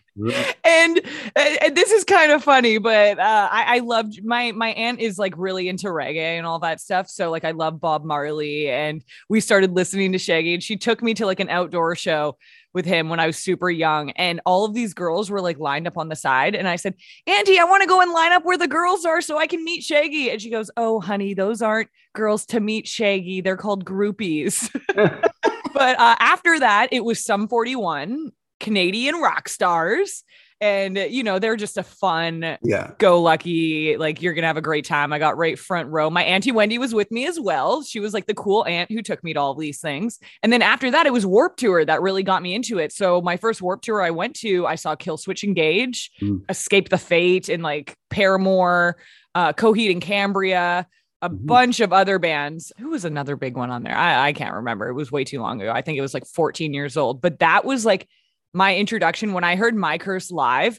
And, 0.64 1.00
and 1.36 1.76
this 1.76 1.90
is 1.90 2.04
kind 2.04 2.32
of 2.32 2.44
funny, 2.44 2.78
but 2.78 3.18
uh, 3.18 3.48
I, 3.50 3.76
I 3.76 3.78
loved 3.78 4.22
my 4.24 4.52
my 4.52 4.68
aunt 4.70 5.00
is 5.00 5.18
like 5.18 5.34
really 5.36 5.68
into 5.68 5.86
reggae 5.86 6.36
and 6.36 6.46
all 6.46 6.58
that 6.60 6.80
stuff. 6.80 7.08
So 7.08 7.30
like 7.30 7.44
I 7.44 7.52
love 7.52 7.80
Bob 7.80 8.04
Marley, 8.04 8.68
and 8.68 9.02
we 9.28 9.40
started 9.40 9.72
listening 9.72 10.12
to 10.12 10.18
Shaggy, 10.18 10.54
and 10.54 10.62
she 10.62 10.76
took 10.76 11.02
me 11.02 11.14
to 11.14 11.26
like 11.26 11.40
an 11.40 11.48
outdoor 11.48 11.96
show 11.96 12.36
with 12.74 12.84
him 12.84 13.08
when 13.08 13.20
I 13.20 13.26
was 13.26 13.38
super 13.38 13.70
young, 13.70 14.10
and 14.10 14.40
all 14.44 14.64
of 14.64 14.74
these 14.74 14.92
girls 14.92 15.30
were 15.30 15.40
like 15.40 15.58
lined 15.58 15.86
up 15.86 15.96
on 15.96 16.08
the 16.08 16.16
side, 16.16 16.54
and 16.54 16.68
I 16.68 16.76
said, 16.76 16.94
Auntie, 17.26 17.58
I 17.58 17.64
want 17.64 17.82
to 17.82 17.88
go 17.88 18.00
and 18.00 18.12
line 18.12 18.32
up 18.32 18.44
where 18.44 18.58
the 18.58 18.68
girls 18.68 19.04
are 19.04 19.20
so 19.22 19.38
I 19.38 19.46
can 19.46 19.64
meet 19.64 19.82
Shaggy, 19.82 20.30
and 20.30 20.40
she 20.42 20.50
goes, 20.50 20.70
Oh, 20.76 21.00
honey, 21.00 21.32
those 21.32 21.62
aren't 21.62 21.88
girls 22.14 22.44
to 22.46 22.60
meet 22.60 22.86
Shaggy; 22.86 23.40
they're 23.40 23.56
called 23.56 23.84
groupies. 23.86 24.70
but 24.94 25.98
uh, 25.98 26.16
after 26.18 26.58
that, 26.58 26.88
it 26.92 27.04
was 27.04 27.24
Sum 27.24 27.48
41 27.48 28.32
Canadian 28.62 29.16
rock 29.16 29.48
stars. 29.48 30.24
And, 30.60 30.96
you 30.96 31.24
know, 31.24 31.40
they're 31.40 31.56
just 31.56 31.76
a 31.76 31.82
fun, 31.82 32.56
yeah 32.62 32.92
go 32.98 33.20
lucky. 33.20 33.96
Like, 33.96 34.22
you're 34.22 34.32
going 34.32 34.44
to 34.44 34.46
have 34.46 34.56
a 34.56 34.60
great 34.62 34.84
time. 34.84 35.12
I 35.12 35.18
got 35.18 35.36
right 35.36 35.58
front 35.58 35.88
row. 35.88 36.08
My 36.08 36.22
Auntie 36.22 36.52
Wendy 36.52 36.78
was 36.78 36.94
with 36.94 37.10
me 37.10 37.26
as 37.26 37.40
well. 37.40 37.82
She 37.82 37.98
was 37.98 38.14
like 38.14 38.26
the 38.26 38.34
cool 38.34 38.64
aunt 38.64 38.88
who 38.88 39.02
took 39.02 39.24
me 39.24 39.32
to 39.32 39.40
all 39.40 39.56
these 39.56 39.80
things. 39.80 40.20
And 40.40 40.52
then 40.52 40.62
after 40.62 40.88
that, 40.92 41.04
it 41.04 41.12
was 41.12 41.26
Warp 41.26 41.56
Tour 41.56 41.84
that 41.84 42.00
really 42.00 42.22
got 42.22 42.42
me 42.42 42.54
into 42.54 42.78
it. 42.78 42.92
So, 42.92 43.20
my 43.20 43.36
first 43.36 43.60
Warp 43.60 43.82
Tour 43.82 44.00
I 44.02 44.10
went 44.10 44.36
to, 44.36 44.64
I 44.64 44.76
saw 44.76 44.94
Killswitch 44.94 45.42
Engage, 45.42 46.12
Mm. 46.22 46.42
Escape 46.48 46.90
the 46.90 46.98
Fate, 46.98 47.48
and 47.48 47.64
like 47.64 47.96
Paramore, 48.10 48.98
uh, 49.34 49.52
Coheed 49.54 49.90
and 49.90 50.00
Cambria 50.00 50.86
a 51.22 51.28
Mhm. 51.30 51.46
bunch 51.46 51.80
of 51.80 51.92
other 51.92 52.18
bands. 52.20 52.72
Who 52.78 52.90
was 52.90 53.04
another 53.04 53.34
big 53.36 53.56
one 53.56 53.70
on 53.70 53.82
there? 53.82 53.96
I, 53.96 54.28
I 54.28 54.32
can't 54.32 54.54
remember. 54.54 54.88
It 54.88 54.94
was 54.94 55.10
way 55.10 55.24
too 55.24 55.40
long 55.40 55.60
ago. 55.60 55.72
I 55.72 55.80
think 55.82 55.98
it 55.98 56.02
was 56.02 56.14
like 56.14 56.26
14 56.26 56.72
years 56.74 56.96
old. 56.96 57.20
But 57.20 57.38
that 57.40 57.64
was 57.64 57.84
like 57.86 58.08
my 58.52 58.76
introduction 58.76 59.32
when 59.32 59.44
I 59.44 59.56
heard 59.56 59.74
My 59.74 59.98
Curse 59.98 60.30
live. 60.30 60.78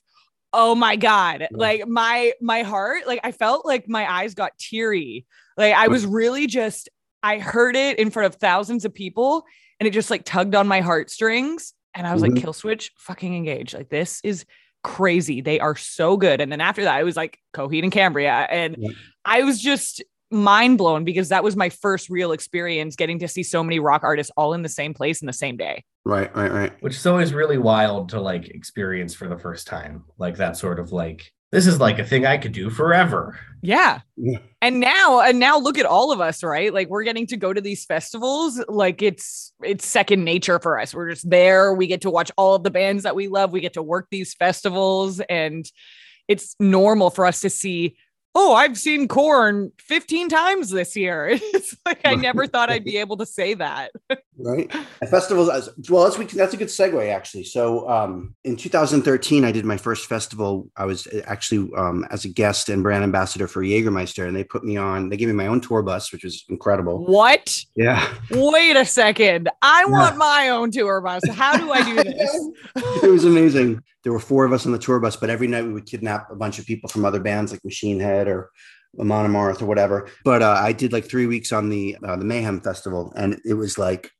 Oh 0.51 0.75
my 0.75 0.95
God. 0.95 1.47
Like 1.51 1.88
my 1.88 2.33
my 2.41 2.62
heart, 2.62 3.07
like 3.07 3.19
I 3.23 3.31
felt 3.31 3.65
like 3.65 3.88
my 3.89 4.12
eyes 4.12 4.36
got 4.36 4.57
teary. 4.59 5.25
Like 5.57 5.73
I 5.73 5.88
was 5.88 6.05
really 6.05 6.45
just, 6.45 6.89
I 7.23 7.39
heard 7.39 7.75
it 7.75 7.97
in 7.97 8.12
front 8.12 8.27
of 8.33 8.39
thousands 8.39 8.86
of 8.86 8.93
people 8.93 9.45
and 9.79 9.88
it 9.88 9.91
just 9.91 10.12
like 10.12 10.23
tugged 10.25 10.53
on 10.53 10.67
my 10.67 10.81
heartstrings. 10.81 11.73
And 11.95 12.05
I 12.05 12.13
was 12.13 12.21
Mhm. 12.21 12.33
like, 12.36 12.43
Kill 12.43 12.53
Switch, 12.53 12.91
fucking 12.97 13.36
engage. 13.36 13.73
Like 13.73 13.89
this 13.89 14.19
is 14.23 14.45
crazy. 14.83 15.41
They 15.41 15.59
are 15.59 15.75
so 15.75 16.17
good. 16.17 16.41
And 16.41 16.51
then 16.51 16.62
after 16.62 16.83
that, 16.83 16.95
I 16.95 17.03
was 17.03 17.15
like 17.15 17.39
Coheed 17.55 17.81
and 17.83 17.91
Cambria. 17.91 18.45
And 18.49 18.75
Yeah. 18.77 18.89
I 19.25 19.41
was 19.43 19.59
just 19.59 20.03
mind 20.34 20.78
blown 20.78 21.04
because 21.04 21.30
that 21.30 21.43
was 21.43 21.56
my 21.56 21.69
first 21.69 22.10
real 22.10 22.32
experience 22.32 22.96
getting 22.96 23.19
to 23.19 23.28
see 23.28 23.43
so 23.43 23.63
many 23.63 23.80
rock 23.80 24.04
artists 24.04 24.32
all 24.36 24.54
in 24.54 24.63
the 24.63 24.69
same 24.69 24.93
place 24.93 25.22
in 25.22 25.28
the 25.28 25.34
same 25.34 25.56
day. 25.56 25.84
right 26.06 26.36
right 26.36 26.52
right 26.52 26.74
which 26.82 26.96
is 26.96 27.06
always 27.06 27.34
really 27.34 27.58
wild 27.58 28.10
to 28.10 28.19
like 28.19 28.50
experience 28.50 29.13
for 29.13 29.28
the 29.28 29.38
first 29.38 29.67
time. 29.67 30.04
Like 30.17 30.38
that 30.38 30.58
sort 30.58 30.80
of 30.80 30.91
like, 30.91 31.32
this 31.52 31.67
is 31.67 31.80
like 31.80 32.00
a 32.00 32.04
thing 32.04 32.26
I 32.26 32.38
could 32.38 32.52
do 32.52 32.69
forever. 32.69 33.39
Yeah. 33.62 34.00
Yeah. 34.17 34.39
And 34.62 34.80
now 34.80 35.22
and 35.22 35.39
now 35.39 35.60
look 35.60 35.78
at 35.78 35.86
all 35.86 36.12
of 36.12 36.19
us, 36.19 36.43
right? 36.43 36.74
Like 36.74 36.89
we're 36.89 37.04
getting 37.04 37.28
to 37.28 37.38
go 37.38 37.54
to 37.54 37.62
these 37.62 37.86
festivals 37.86 38.63
like 38.67 39.02
it's 39.02 39.54
it's 39.63 39.86
second 39.86 40.24
nature 40.24 40.60
for 40.60 40.80
us. 40.80 40.96
We're 40.96 41.12
just 41.12 41.30
there, 41.30 41.74
we 41.74 41.86
get 41.88 42.02
to 42.02 42.10
watch 42.10 42.32
all 42.38 42.56
of 42.56 42.63
the 42.63 42.72
bands 42.72 43.04
that 43.04 43.15
we 43.15 43.28
love, 43.28 43.52
we 43.52 43.62
get 43.62 43.74
to 43.74 43.84
work 43.84 44.08
these 44.10 44.34
festivals 44.34 45.19
and 45.30 45.65
it's 46.28 46.56
normal 46.60 47.10
for 47.10 47.26
us 47.26 47.41
to 47.41 47.50
see 47.50 47.98
Oh, 48.36 48.54
I've 48.54 48.78
seen 48.78 49.08
Korn 49.08 49.72
15 49.80 50.30
times 50.30 50.69
this 50.69 50.96
year. 50.96 51.30
It's 51.54 51.76
like 51.86 52.02
I 52.04 52.15
never 52.15 52.48
thought 52.48 52.69
I'd 52.69 52.84
be 52.84 52.98
able 53.04 53.17
to 53.17 53.26
say 53.26 53.54
that. 53.54 53.91
Right 54.43 54.69
and 55.01 55.10
festivals 55.10 55.49
as 55.49 55.69
well 55.89 56.03
that's 56.03 56.17
we 56.17 56.25
that's 56.25 56.53
a 56.53 56.58
good 56.58 56.67
segue 56.67 57.12
actually 57.13 57.43
so 57.43 57.89
um 57.89 58.36
in 58.43 58.56
2013 58.56 59.45
i 59.45 59.51
did 59.51 59.63
my 59.65 59.77
first 59.77 60.06
festival 60.08 60.69
i 60.75 60.86
was 60.86 61.08
actually 61.25 61.69
um 61.77 62.06
as 62.12 62.25
a 62.25 62.29
guest 62.29 62.67
and 62.69 62.84
brand 62.84 63.03
ambassador 63.03 63.47
for 63.47 63.63
jägermeister 63.63 64.27
and 64.27 64.36
they 64.36 64.43
put 64.43 64.63
me 64.63 64.75
on 64.75 65.10
they 65.10 65.17
gave 65.17 65.27
me 65.29 65.34
my 65.34 65.47
own 65.47 65.62
tour 65.62 65.82
bus 65.82 66.12
which 66.12 66.23
was 66.23 66.43
incredible 66.49 67.06
What? 67.06 67.56
yeah 67.75 68.13
Wait 68.32 68.75
a 68.75 68.86
second. 68.86 69.49
I 69.62 69.86
want 69.86 70.17
my 70.17 70.49
own 70.49 70.71
tour 70.71 70.99
bus. 71.01 71.21
How 71.32 71.56
do 71.58 71.71
I 71.71 71.84
do 71.84 71.95
this? 72.03 72.49
it 73.03 73.10
was 73.10 73.25
amazing 73.25 73.82
there 74.03 74.12
were 74.12 74.19
four 74.19 74.43
of 74.45 74.51
us 74.51 74.65
on 74.65 74.71
the 74.73 74.77
tour 74.79 74.99
bus 74.99 75.15
but 75.15 75.29
every 75.29 75.47
night 75.47 75.63
we 75.63 75.71
would 75.73 75.86
kidnap 75.86 76.29
a 76.29 76.36
bunch 76.36 76.60
of 76.60 76.65
people 76.65 76.89
from 76.89 77.06
other 77.06 77.19
bands 77.19 77.51
like 77.51 77.63
machine 77.63 77.99
head 77.99 78.27
or 78.27 78.49
Amon 78.99 79.25
Amarth 79.32 79.62
or 79.62 79.65
whatever 79.65 80.08
but 80.23 80.41
uh, 80.43 80.56
i 80.60 80.71
did 80.71 80.93
like 80.93 81.06
three 81.10 81.25
weeks 81.25 81.51
on 81.51 81.69
the 81.69 81.97
uh, 82.06 82.15
the 82.15 82.25
mayhem 82.25 82.62
festival 82.62 83.12
and 83.15 83.39
it 83.45 83.56
was 83.56 83.77
like 83.77 84.12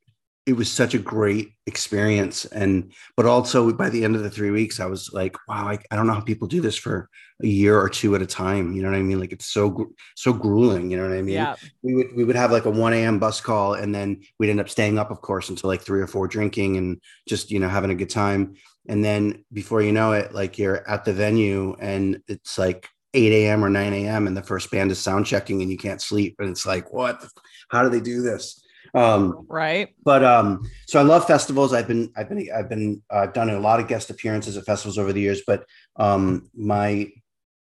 it 0.46 0.52
was 0.52 0.70
such 0.70 0.92
a 0.92 0.98
great 0.98 1.52
experience. 1.66 2.44
And 2.44 2.92
but 3.16 3.26
also 3.26 3.72
by 3.72 3.88
the 3.88 4.04
end 4.04 4.14
of 4.16 4.22
the 4.22 4.30
three 4.30 4.50
weeks 4.50 4.80
i 4.80 4.86
was 4.86 5.10
like 5.12 5.36
wow 5.48 5.68
i, 5.68 5.78
I 5.90 5.96
don't 5.96 6.06
know 6.06 6.12
how 6.12 6.20
people 6.20 6.48
do 6.48 6.60
this 6.60 6.76
for 6.76 7.08
a 7.42 7.46
year 7.46 7.78
or 7.78 7.88
two 7.88 8.14
at 8.14 8.22
a 8.22 8.26
time. 8.26 8.74
You 8.74 8.82
know 8.82 8.90
what 8.90 8.98
i 8.98 9.02
mean? 9.02 9.20
Like 9.20 9.32
it's 9.32 9.46
so 9.46 9.92
so 10.14 10.32
grueling. 10.32 10.90
You 10.90 10.98
know 10.98 11.08
what 11.08 11.16
i 11.16 11.22
mean? 11.22 11.34
Yeah. 11.34 11.56
we 11.82 11.94
would 11.94 12.14
we 12.14 12.24
would 12.24 12.36
have 12.36 12.52
like 12.52 12.66
a 12.66 12.70
1 12.70 12.92
a.m 12.92 13.18
bus 13.18 13.40
call 13.40 13.74
and 13.74 13.94
then 13.94 14.22
we'd 14.38 14.50
end 14.50 14.60
up 14.60 14.68
staying 14.68 14.98
up 14.98 15.10
of 15.10 15.20
course 15.20 15.48
until 15.48 15.68
like 15.68 15.82
three 15.82 16.00
or 16.00 16.06
four 16.06 16.28
drinking 16.28 16.76
and 16.76 17.00
just 17.28 17.50
you 17.50 17.58
know 17.58 17.68
having 17.68 17.90
a 17.90 17.94
good 17.94 18.10
time. 18.10 18.54
And 18.86 19.02
then 19.02 19.44
before 19.52 19.80
you 19.82 19.92
know 19.92 20.12
it 20.12 20.34
like 20.34 20.58
you're 20.58 20.88
at 20.88 21.04
the 21.04 21.14
venue 21.14 21.74
and 21.80 22.20
it's 22.28 22.58
like 22.58 22.86
8 23.14 23.32
a.m 23.32 23.64
or 23.64 23.70
9 23.70 23.92
a.m 23.92 24.26
and 24.26 24.36
the 24.36 24.42
first 24.42 24.70
band 24.70 24.90
is 24.90 24.98
sound 24.98 25.24
checking 25.24 25.62
and 25.62 25.70
you 25.70 25.78
can't 25.78 26.02
sleep. 26.02 26.36
And 26.38 26.50
it's 26.50 26.66
like 26.66 26.92
what 26.92 27.24
how 27.70 27.82
do 27.82 27.88
they 27.88 28.00
do 28.00 28.20
this 28.20 28.63
um 28.94 29.46
Right. 29.48 29.88
but 30.04 30.24
um 30.24 30.62
so 30.86 31.00
i 31.00 31.02
love 31.02 31.26
festivals. 31.26 31.72
I've 31.72 31.88
been 31.88 32.12
i've 32.16 32.28
been 32.28 32.48
i've 32.54 32.68
been 32.68 33.02
uh, 33.12 33.18
i've 33.18 33.32
done 33.32 33.50
a 33.50 33.58
lot 33.58 33.80
of 33.80 33.88
guest 33.88 34.10
appearances 34.10 34.56
at 34.56 34.64
festivals 34.64 34.98
over 34.98 35.12
the 35.12 35.20
years 35.20 35.42
but 35.46 35.64
um 35.96 36.48
my 36.54 37.10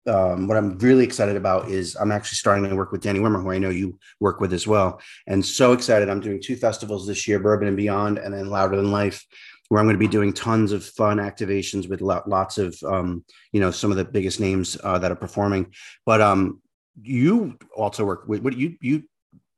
um 0.06 0.48
what 0.48 0.56
i'm 0.56 0.76
really 0.78 1.04
excited 1.04 1.36
about 1.36 1.68
is 1.70 1.94
i'm 1.96 2.10
actually 2.12 2.36
starting 2.36 2.68
to 2.68 2.76
work 2.76 2.90
with 2.92 3.00
danny 3.02 3.20
wimmer 3.20 3.40
who 3.42 3.50
i 3.52 3.58
know 3.58 3.70
you 3.70 3.98
work 4.20 4.40
with 4.40 4.52
as 4.52 4.66
well. 4.66 5.00
And 5.26 5.44
so 5.44 5.72
excited. 5.72 6.08
I'm 6.08 6.20
doing 6.20 6.40
two 6.42 6.56
festivals 6.56 7.06
this 7.06 7.26
year 7.28 7.38
bourbon 7.38 7.68
and 7.68 7.76
beyond 7.76 8.18
and 8.18 8.34
then 8.34 8.50
louder 8.50 8.76
than 8.76 8.90
life 8.90 9.24
where 9.68 9.80
i'm 9.80 9.86
going 9.86 9.94
to 9.94 9.98
be 9.98 10.08
doing 10.08 10.32
tons 10.32 10.72
of 10.72 10.84
fun 10.84 11.18
activations 11.18 11.88
with 11.88 12.00
lots 12.02 12.58
of 12.58 12.76
um 12.82 13.24
you 13.52 13.60
know 13.60 13.70
some 13.70 13.90
of 13.92 13.96
the 13.96 14.04
biggest 14.04 14.40
names 14.40 14.76
uh, 14.84 14.98
that 14.98 15.12
are 15.12 15.16
performing. 15.16 15.72
But 16.04 16.20
um 16.20 16.60
you 17.00 17.56
also 17.76 18.04
work 18.04 18.24
with 18.26 18.42
what 18.42 18.56
you 18.56 18.76
you 18.80 19.04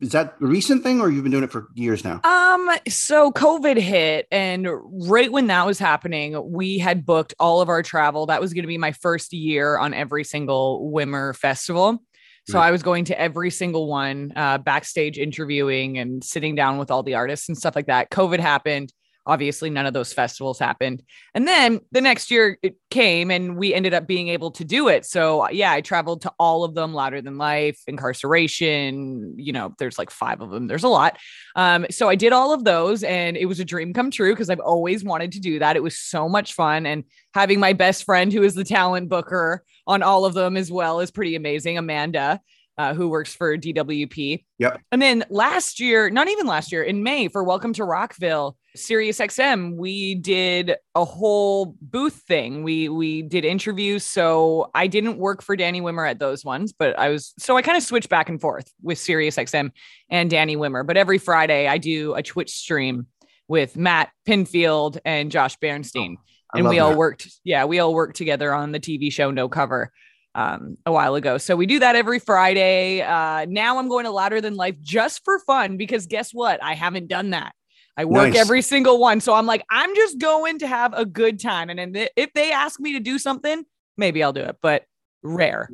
is 0.04 0.12
that 0.12 0.34
a 0.40 0.46
recent 0.46 0.82
thing 0.82 1.00
or 1.00 1.10
you've 1.10 1.22
been 1.22 1.32
doing 1.32 1.44
it 1.44 1.50
for 1.50 1.68
years 1.74 2.04
now? 2.04 2.20
Um, 2.24 2.70
so 2.88 3.32
COVID 3.32 3.78
hit, 3.78 4.26
and 4.30 4.68
right 5.08 5.32
when 5.32 5.46
that 5.46 5.64
was 5.64 5.78
happening, 5.78 6.52
we 6.52 6.78
had 6.78 7.06
booked 7.06 7.34
all 7.40 7.62
of 7.62 7.70
our 7.70 7.82
travel. 7.82 8.26
That 8.26 8.40
was 8.40 8.52
going 8.52 8.64
to 8.64 8.68
be 8.68 8.78
my 8.78 8.92
first 8.92 9.32
year 9.32 9.78
on 9.78 9.94
every 9.94 10.22
single 10.24 10.92
Wimmer 10.94 11.34
festival. 11.34 12.02
So 12.46 12.58
Right. 12.58 12.68
I 12.68 12.70
was 12.70 12.82
going 12.82 13.06
to 13.06 13.18
every 13.18 13.50
single 13.50 13.86
one, 13.86 14.32
uh, 14.36 14.58
backstage 14.58 15.16
interviewing 15.16 15.96
and 15.96 16.22
sitting 16.22 16.54
down 16.54 16.76
with 16.76 16.90
all 16.90 17.02
the 17.02 17.14
artists 17.14 17.48
and 17.48 17.56
stuff 17.56 17.74
like 17.74 17.86
that. 17.86 18.10
COVID 18.10 18.38
happened. 18.38 18.92
Obviously, 19.26 19.70
none 19.70 19.86
of 19.86 19.94
those 19.94 20.12
festivals 20.12 20.58
happened. 20.58 21.02
And 21.34 21.48
then 21.48 21.80
the 21.92 22.00
next 22.00 22.30
year 22.30 22.58
it 22.62 22.76
came 22.90 23.30
and 23.30 23.56
we 23.56 23.72
ended 23.72 23.94
up 23.94 24.06
being 24.06 24.28
able 24.28 24.50
to 24.52 24.64
do 24.64 24.88
it. 24.88 25.06
So, 25.06 25.48
yeah, 25.50 25.72
I 25.72 25.80
traveled 25.80 26.22
to 26.22 26.32
all 26.38 26.64
of 26.64 26.74
them 26.74 26.92
Louder 26.92 27.22
Than 27.22 27.38
Life, 27.38 27.80
Inkcarceration. 27.88 29.34
You 29.36 29.52
know, 29.52 29.74
there's 29.78 29.98
like 29.98 30.10
five 30.10 30.40
of 30.40 30.50
them, 30.50 30.66
there's 30.66 30.84
a 30.84 30.88
lot. 30.88 31.18
Um, 31.56 31.86
so 31.90 32.08
I 32.08 32.14
did 32.16 32.32
all 32.32 32.52
of 32.52 32.64
those 32.64 33.02
and 33.02 33.36
it 33.36 33.46
was 33.46 33.60
a 33.60 33.64
dream 33.64 33.92
come 33.92 34.10
true 34.10 34.32
because 34.32 34.50
I've 34.50 34.60
always 34.60 35.04
wanted 35.04 35.32
to 35.32 35.40
do 35.40 35.58
that. 35.58 35.76
It 35.76 35.82
was 35.82 35.98
so 35.98 36.28
much 36.28 36.52
fun. 36.52 36.86
And 36.86 37.04
having 37.32 37.60
my 37.60 37.72
best 37.72 38.04
friend 38.04 38.32
who 38.32 38.42
is 38.42 38.54
the 38.54 38.64
talent 38.64 39.08
booker 39.08 39.64
on 39.86 40.02
all 40.02 40.24
of 40.24 40.34
them 40.34 40.56
as 40.56 40.70
well 40.70 41.00
is 41.00 41.10
pretty 41.10 41.34
amazing. 41.36 41.78
Amanda, 41.78 42.40
uh, 42.78 42.94
who 42.94 43.08
works 43.08 43.34
for 43.34 43.56
DWP. 43.56 44.44
Yep. 44.58 44.80
And 44.92 45.00
then 45.00 45.24
last 45.30 45.80
year, 45.80 46.10
not 46.10 46.28
even 46.28 46.46
last 46.46 46.72
year, 46.72 46.82
in 46.82 47.02
May 47.02 47.28
for 47.28 47.44
Welcome 47.44 47.72
to 47.74 47.84
Rockville, 47.84 48.56
Sirius 48.76 49.18
XM, 49.18 49.76
we 49.76 50.16
did 50.16 50.74
a 50.94 51.04
whole 51.04 51.76
booth 51.80 52.22
thing. 52.26 52.62
We 52.62 52.88
we 52.88 53.22
did 53.22 53.44
interviews. 53.44 54.04
So 54.04 54.70
I 54.74 54.86
didn't 54.86 55.18
work 55.18 55.42
for 55.42 55.54
Danny 55.56 55.80
Wimmer 55.80 56.08
at 56.08 56.18
those 56.18 56.44
ones, 56.44 56.72
but 56.72 56.98
I 56.98 57.08
was 57.08 57.34
so 57.38 57.56
I 57.56 57.62
kind 57.62 57.76
of 57.76 57.84
switched 57.84 58.08
back 58.08 58.28
and 58.28 58.40
forth 58.40 58.72
with 58.82 58.98
Sirius 58.98 59.36
XM 59.36 59.70
and 60.10 60.28
Danny 60.28 60.56
Wimmer. 60.56 60.86
But 60.86 60.96
every 60.96 61.18
Friday 61.18 61.68
I 61.68 61.78
do 61.78 62.14
a 62.14 62.22
Twitch 62.22 62.50
stream 62.50 63.06
with 63.48 63.76
Matt 63.76 64.10
Pinfield 64.26 64.98
and 65.04 65.30
Josh 65.30 65.56
Bernstein. 65.56 66.16
I 66.52 66.58
and 66.58 66.68
we 66.68 66.78
all 66.78 66.90
that. 66.90 66.98
worked, 66.98 67.28
yeah, 67.42 67.64
we 67.64 67.78
all 67.78 67.92
worked 67.94 68.16
together 68.16 68.54
on 68.54 68.72
the 68.72 68.80
TV 68.80 69.12
show 69.12 69.30
No 69.30 69.48
Cover 69.48 69.92
um, 70.34 70.76
a 70.86 70.92
while 70.92 71.14
ago. 71.14 71.38
So 71.38 71.56
we 71.56 71.66
do 71.66 71.80
that 71.80 71.96
every 71.96 72.18
Friday. 72.18 73.02
Uh, 73.02 73.46
now 73.48 73.78
I'm 73.78 73.88
going 73.88 74.04
to 74.04 74.10
Louder 74.10 74.40
Than 74.40 74.54
Life 74.54 74.76
just 74.80 75.24
for 75.24 75.38
fun 75.40 75.76
because 75.76 76.06
guess 76.06 76.32
what? 76.32 76.62
I 76.62 76.74
haven't 76.74 77.08
done 77.08 77.30
that. 77.30 77.54
I 77.96 78.04
work 78.04 78.30
Nice. 78.30 78.38
every 78.38 78.62
single 78.62 78.98
one. 78.98 79.20
So 79.20 79.34
I'm 79.34 79.46
like, 79.46 79.64
I'm 79.70 79.94
just 79.94 80.18
going 80.18 80.58
to 80.60 80.66
have 80.66 80.92
a 80.94 81.04
good 81.04 81.38
time. 81.40 81.70
And 81.70 81.78
then 81.78 82.08
if 82.16 82.32
they 82.34 82.50
ask 82.52 82.80
me 82.80 82.92
to 82.94 83.00
do 83.00 83.18
something, 83.18 83.64
maybe 83.96 84.22
I'll 84.22 84.32
do 84.32 84.40
it, 84.40 84.56
but 84.60 84.84
rare. 85.22 85.68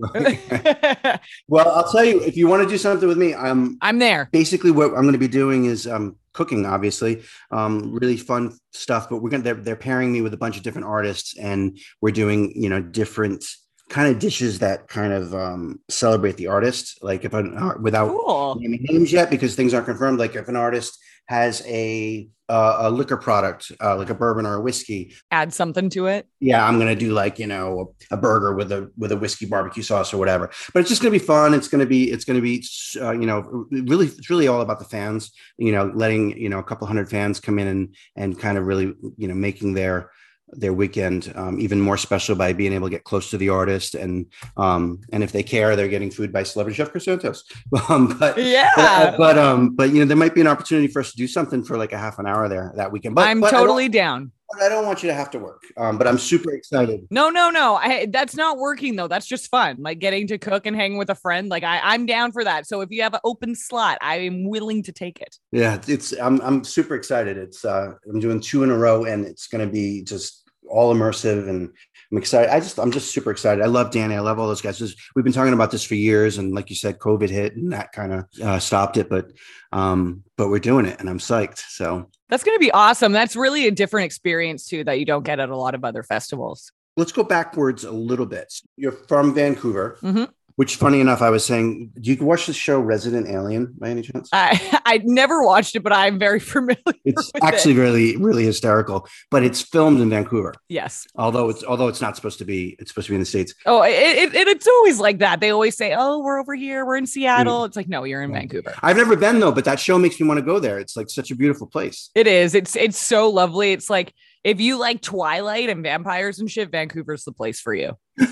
Well, 1.49 1.69
I'll 1.75 1.91
tell 1.91 2.05
you, 2.05 2.21
if 2.23 2.37
you 2.37 2.47
want 2.49 2.63
to 2.63 2.69
do 2.69 2.79
something 2.79 3.09
with 3.09 3.19
me, 3.19 3.35
I'm 3.35 3.79
I'm 3.81 3.99
there. 3.99 4.29
basically 4.33 4.71
what 4.71 4.87
I'm 4.95 5.03
going 5.03 5.13
to 5.13 5.19
be 5.19 5.29
doing 5.29 5.65
is 5.65 5.87
um, 5.87 6.17
cooking, 6.33 6.67
obviously, 6.67 7.23
um, 7.51 7.93
really 7.93 8.17
fun 8.17 8.57
stuff. 8.73 9.09
But 9.09 9.23
we're 9.23 9.31
going 9.31 9.43
to 9.43 9.45
they're, 9.55 9.63
they're 9.63 9.77
pairing 9.77 10.13
me 10.13 10.21
with 10.21 10.35
a 10.35 10.39
bunch 10.39 10.57
of 10.57 10.63
different 10.63 10.87
artists, 10.87 11.37
and 11.39 11.79
we're 12.01 12.13
doing 12.13 12.53
you 12.55 12.69
know 12.69 12.81
different 12.83 13.45
kind 13.89 14.15
of 14.15 14.21
dishes 14.21 14.61
that 14.61 14.87
kind 14.87 15.13
of 15.13 15.35
um, 15.35 15.81
celebrate 15.89 16.37
the 16.37 16.47
artist. 16.47 16.99
Like 17.03 17.25
if 17.25 17.35
I'm 17.35 17.57
uh, 17.57 17.75
without 17.81 18.09
Cool. 18.11 18.57
naming 18.61 18.85
names 18.89 19.13
yet 19.13 19.31
because 19.31 19.57
things 19.57 19.75
aren't 19.75 19.87
confirmed. 19.87 20.19
Like 20.19 20.37
if 20.37 20.49
an 20.49 20.57
artist 20.57 20.97
has 21.31 21.63
a 21.67 22.29
uh, 22.49 22.79
a 22.81 22.91
liquor 22.91 23.17
product, 23.17 23.71
uh, 23.81 23.97
like 23.97 24.11
a 24.11 24.15
bourbon 24.15 24.45
or 24.45 24.55
a 24.57 24.61
whiskey, 24.61 25.15
Add 25.31 25.55
something 25.55 25.89
to 25.91 26.07
it. 26.09 26.27
yeah, 26.41 26.67
I'm 26.67 26.81
gonna 26.81 26.97
do 26.97 27.13
like 27.13 27.39
you 27.39 27.47
know 27.47 27.95
a 28.11 28.17
burger 28.17 28.53
with 28.57 28.73
a 28.73 28.91
with 28.99 29.13
a 29.13 29.17
whiskey 29.17 29.47
barbecue 29.47 29.85
sauce 29.85 30.13
or 30.13 30.19
whatever. 30.19 30.51
But 30.75 30.81
it's 30.81 30.89
just 30.89 31.01
gonna 31.01 31.13
be 31.13 31.21
fun. 31.21 31.55
It's 31.55 31.69
gonna 31.69 31.87
be 31.87 32.11
it's 32.11 32.25
gonna 32.25 32.41
be 32.41 32.67
uh, 33.01 33.13
you 33.13 33.27
know 33.27 33.67
really 33.71 34.07
it's 34.07 34.29
really 34.29 34.49
all 34.49 34.61
about 34.61 34.81
the 34.81 34.85
fans. 34.85 35.31
You 35.59 35.71
know, 35.71 35.93
letting 35.95 36.37
you 36.37 36.49
know 36.49 36.59
a 36.59 36.65
couple 36.65 36.89
hundred 36.89 37.09
fans 37.09 37.39
come 37.39 37.61
in 37.61 37.69
and 37.69 37.95
and 38.17 38.37
kind 38.37 38.59
of 38.59 38.67
really 38.67 38.93
you 39.17 39.29
know 39.29 39.35
making 39.35 39.75
their 39.75 40.11
their 40.53 40.73
weekend 40.73 41.33
um, 41.37 41.61
even 41.61 41.81
more 41.81 41.97
special 41.97 42.35
by 42.35 42.53
being 42.53 42.73
able 42.73 42.89
to 42.89 42.91
get 42.91 43.05
close 43.05 43.31
to 43.31 43.39
the 43.39 43.49
artist 43.49 43.95
and 43.95 44.27
um 44.57 45.01
and 45.13 45.23
if 45.23 45.33
they 45.33 45.43
care 45.43 45.77
they're 45.77 45.89
getting 45.89 46.11
food 46.11 46.33
by 46.33 46.43
celebrity 46.43 46.77
chef 46.77 46.91
Chris 46.91 47.05
Santos 47.05 47.45
um 47.89 48.17
but 48.19 48.37
Yeah. 48.37 48.71
but, 48.77 49.17
but 49.17 49.39
um 49.39 49.77
but 49.77 49.91
you 49.91 50.01
know 50.01 50.05
there 50.07 50.17
might 50.17 50.35
be 50.35 50.41
an 50.41 50.47
opportunity 50.47 50.89
for 50.89 51.01
us 51.01 51.11
to 51.13 51.17
do 51.17 51.27
something 51.29 51.63
for 51.63 51.77
like 51.77 51.93
a 51.93 51.99
half 51.99 52.19
an 52.19 52.27
hour 52.27 52.49
there 52.49 52.73
that 52.77 52.91
weekend 52.93 53.15
but 53.15 53.29
I'm 53.29 53.41
but 53.41 53.51
totally 53.51 53.89
down. 53.89 54.33
I 54.61 54.69
don't 54.69 54.85
want 54.87 55.03
you 55.03 55.09
to 55.09 55.15
have 55.15 55.31
to 55.31 55.39
work 55.39 55.63
um 55.77 55.99
but 55.99 56.07
I'm 56.07 56.19
super 56.19 56.53
excited 56.53 57.07
No, 57.11 57.29
no, 57.31 57.51
no. 57.51 57.77
I 57.77 58.07
that's 58.11 58.35
not 58.35 58.59
working 58.59 58.97
though. 58.97 59.09
That's 59.09 59.27
just 59.27 59.49
fun. 59.51 59.77
Like 59.81 59.99
getting 59.99 60.27
to 60.29 60.39
cook 60.39 60.67
and 60.67 60.77
hang 60.77 60.97
with 60.99 61.11
a 61.11 61.15
friend. 61.15 61.49
Like 61.49 61.63
I, 61.65 61.81
I'm 61.83 62.07
down 62.07 62.33
for 62.33 62.45
that. 62.45 62.67
So 62.67 62.81
if 62.81 62.91
you 62.91 63.03
have 63.03 63.15
an 63.15 63.21
open 63.25 63.55
slot, 63.55 63.99
I 64.01 64.17
am 64.21 64.49
willing 64.49 64.83
to 64.85 64.93
take 64.93 65.21
it. 65.21 65.37
Yeah, 65.53 65.81
it's 65.87 66.13
I'm 66.13 66.41
I'm 66.41 66.65
super 66.65 66.95
excited. 66.95 67.37
It's 67.37 67.65
uh 67.65 67.93
I'm 68.09 68.21
doing 68.21 68.41
two 68.41 68.63
in 68.63 68.71
a 68.71 68.77
row 68.77 69.05
and 69.05 69.25
it's 69.25 69.47
gonna 69.47 69.67
be 69.67 70.03
just 70.03 70.49
all 70.69 70.95
immersive 70.95 71.49
and 71.49 71.71
I'm 72.13 72.19
excited. 72.19 72.53
I 72.53 72.61
just 72.61 72.79
I'm 72.79 72.91
just 72.93 73.13
super 73.13 73.31
excited. 73.31 73.63
I 73.63 73.67
love 73.67 73.91
Danny. 73.91 74.15
I 74.15 74.21
love 74.21 74.39
all 74.39 74.49
those 74.49 74.63
guys. 74.63 74.79
This- 74.79 74.97
we've 75.15 75.25
been 75.25 75.33
talking 75.33 75.53
about 75.55 75.71
this 75.71 75.85
for 75.85 75.95
years 75.95 76.39
and 76.39 76.55
like 76.55 76.71
you 76.71 76.77
said, 76.77 76.99
COVID 76.99 77.29
hit 77.29 77.57
and 77.57 77.73
that 77.73 77.93
kind 77.93 78.13
of 78.13 78.25
uh, 78.43 78.59
stopped 78.59 78.97
it. 78.97 79.09
But 79.09 79.31
um, 79.73 80.25
but 80.37 80.49
we're 80.49 80.59
doing 80.59 80.87
it 80.87 80.99
and 81.01 81.09
I'm 81.09 81.19
psyched. 81.19 81.59
So 81.69 82.11
That's 82.31 82.45
going 82.45 82.55
to 82.57 82.61
be 82.61 82.71
awesome. 82.71 83.13
That's 83.13 83.35
really 83.37 83.67
a 83.67 83.71
different 83.71 84.07
experience 84.07 84.67
too 84.69 84.85
that 84.85 84.99
you 84.99 85.05
don't 85.05 85.25
get 85.25 85.41
at 85.41 85.49
a 85.51 85.57
lot 85.57 85.75
of 85.75 85.85
other 85.85 86.03
festivals. 86.03 86.73
let's 86.97 87.13
go 87.13 87.23
backwards 87.23 87.85
a 87.85 87.91
little 87.91 88.27
bit. 88.27 88.53
You're 88.77 88.93
from 88.93 89.33
Vancouver, 89.33 89.97
Mhm. 90.03 90.29
Which 90.57 90.77
funny 90.77 91.01
enough, 91.01 91.23
I 91.23 91.31
was 91.31 91.45
saying, 91.45 91.91
do 92.01 92.13
you 92.13 92.25
watch 92.25 92.47
the 92.47 92.53
show 92.53 92.79
Resident 92.81 93.29
Alien 93.29 93.75
by 93.79 93.89
any 93.91 94.03
chance? 94.03 94.29
I 94.33 94.81
I 94.87 95.01
never 95.05 95.43
watched 95.45 95.77
it, 95.77 95.81
but 95.81 95.93
I'm 95.93 96.19
very 96.19 96.41
familiar. 96.55 96.77
It's 97.05 97.31
actually 97.43 97.75
it. 97.75 97.81
really, 97.81 98.17
really 98.17 98.45
hysterical, 98.45 99.07
but 99.31 99.43
it's 99.43 99.61
filmed 99.63 100.01
in 100.01 100.11
Vancouver. 100.11 100.55
yes. 100.69 101.07
Although 101.17 101.49
it's 101.51 101.65
although 101.65 101.89
it's 101.89 102.01
not 102.01 102.17
supposed 102.17 102.39
to 102.39 102.45
be, 102.45 102.77
it's 102.79 102.91
supposed 102.91 103.07
to 103.07 103.13
be 103.13 103.17
in 103.17 103.21
the 103.21 103.27
states. 103.27 103.55
Oh, 103.67 103.83
it, 103.83 103.91
it, 103.93 104.35
it- 104.35 104.49
it's 104.49 104.67
always 104.69 104.99
like 105.01 105.19
that. 105.21 105.41
They 105.41 105.51
always 105.51 105.77
say, 105.77 105.95
"Oh, 105.97 106.19
we're 106.21 106.39
over 106.41 106.55
here. 106.55 106.85
We're 106.85 106.97
in 106.97 107.07
Seattle." 107.07 107.61
Mm. 107.63 107.67
It's 107.67 107.77
like, 107.77 107.89
no, 107.89 108.05
you're 108.05 108.23
in 108.23 108.31
Yeah. 108.31 108.41
Vancouver. 108.41 108.75
I've 108.83 108.97
never 108.97 109.17
been 109.17 109.41
though, 109.41 109.53
but 109.53 109.65
that 109.65 109.79
show 109.81 109.99
makes 109.99 110.21
me 110.21 110.27
want 110.27 110.39
to 110.39 110.45
go 110.45 110.59
there. 110.59 110.79
It's 110.79 110.97
like 110.97 111.09
such 111.11 111.31
a 111.31 111.35
beautiful 111.37 111.67
place. 111.67 112.11
It 112.15 112.27
is. 112.27 112.55
It's 112.55 112.75
it's 112.77 112.99
so 112.99 113.31
lovely. 113.31 113.73
It's 113.73 113.89
like 113.89 114.13
if 114.45 114.61
you 114.61 114.79
like 114.79 115.03
Twilight 115.03 115.69
and 115.69 115.83
vampires 115.83 116.39
and 116.41 116.51
shit, 116.51 116.71
Vancouver's 116.71 117.25
the 117.25 117.33
place 117.33 117.61
for 117.61 117.75
you. 117.75 117.97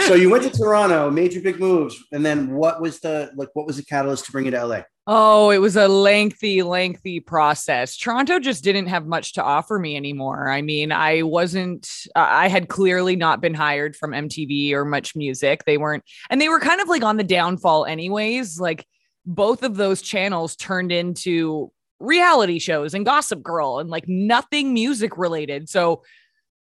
So 0.00 0.14
you 0.14 0.30
went 0.30 0.44
to 0.44 0.50
Toronto, 0.50 1.10
made 1.10 1.34
your 1.34 1.42
big 1.42 1.60
moves, 1.60 2.02
and 2.12 2.24
then 2.24 2.50
what 2.54 2.80
was 2.80 3.00
the 3.00 3.30
like? 3.36 3.50
What 3.52 3.66
was 3.66 3.76
the 3.76 3.84
catalyst 3.84 4.24
to 4.26 4.32
bring 4.32 4.46
you 4.46 4.50
to 4.52 4.64
LA? 4.64 4.82
Oh, 5.10 5.48
it 5.50 5.58
was 5.58 5.76
a 5.76 5.88
lengthy, 5.88 6.62
lengthy 6.62 7.18
process. 7.18 7.96
Toronto 7.96 8.38
just 8.38 8.62
didn't 8.62 8.88
have 8.88 9.06
much 9.06 9.32
to 9.34 9.42
offer 9.42 9.78
me 9.78 9.96
anymore. 9.96 10.50
I 10.50 10.60
mean, 10.60 10.92
I 10.92 11.22
wasn't, 11.22 11.88
I 12.14 12.48
had 12.48 12.68
clearly 12.68 13.16
not 13.16 13.40
been 13.40 13.54
hired 13.54 13.96
from 13.96 14.10
MTV 14.10 14.72
or 14.72 14.84
MuchMusic. 14.84 15.64
They 15.64 15.78
weren't, 15.78 16.04
and 16.28 16.40
they 16.40 16.50
were 16.50 16.60
kind 16.60 16.82
of 16.82 16.88
like 16.88 17.02
on 17.02 17.16
the 17.16 17.24
downfall, 17.24 17.86
anyways. 17.86 18.60
Like 18.60 18.86
both 19.24 19.62
of 19.62 19.76
those 19.76 20.02
channels 20.02 20.56
turned 20.56 20.92
into 20.92 21.72
reality 22.00 22.58
shows 22.58 22.92
and 22.92 23.06
Gossip 23.06 23.42
Girl 23.42 23.78
and 23.78 23.88
like 23.88 24.06
nothing 24.08 24.74
music 24.74 25.16
related. 25.16 25.70
So 25.70 26.02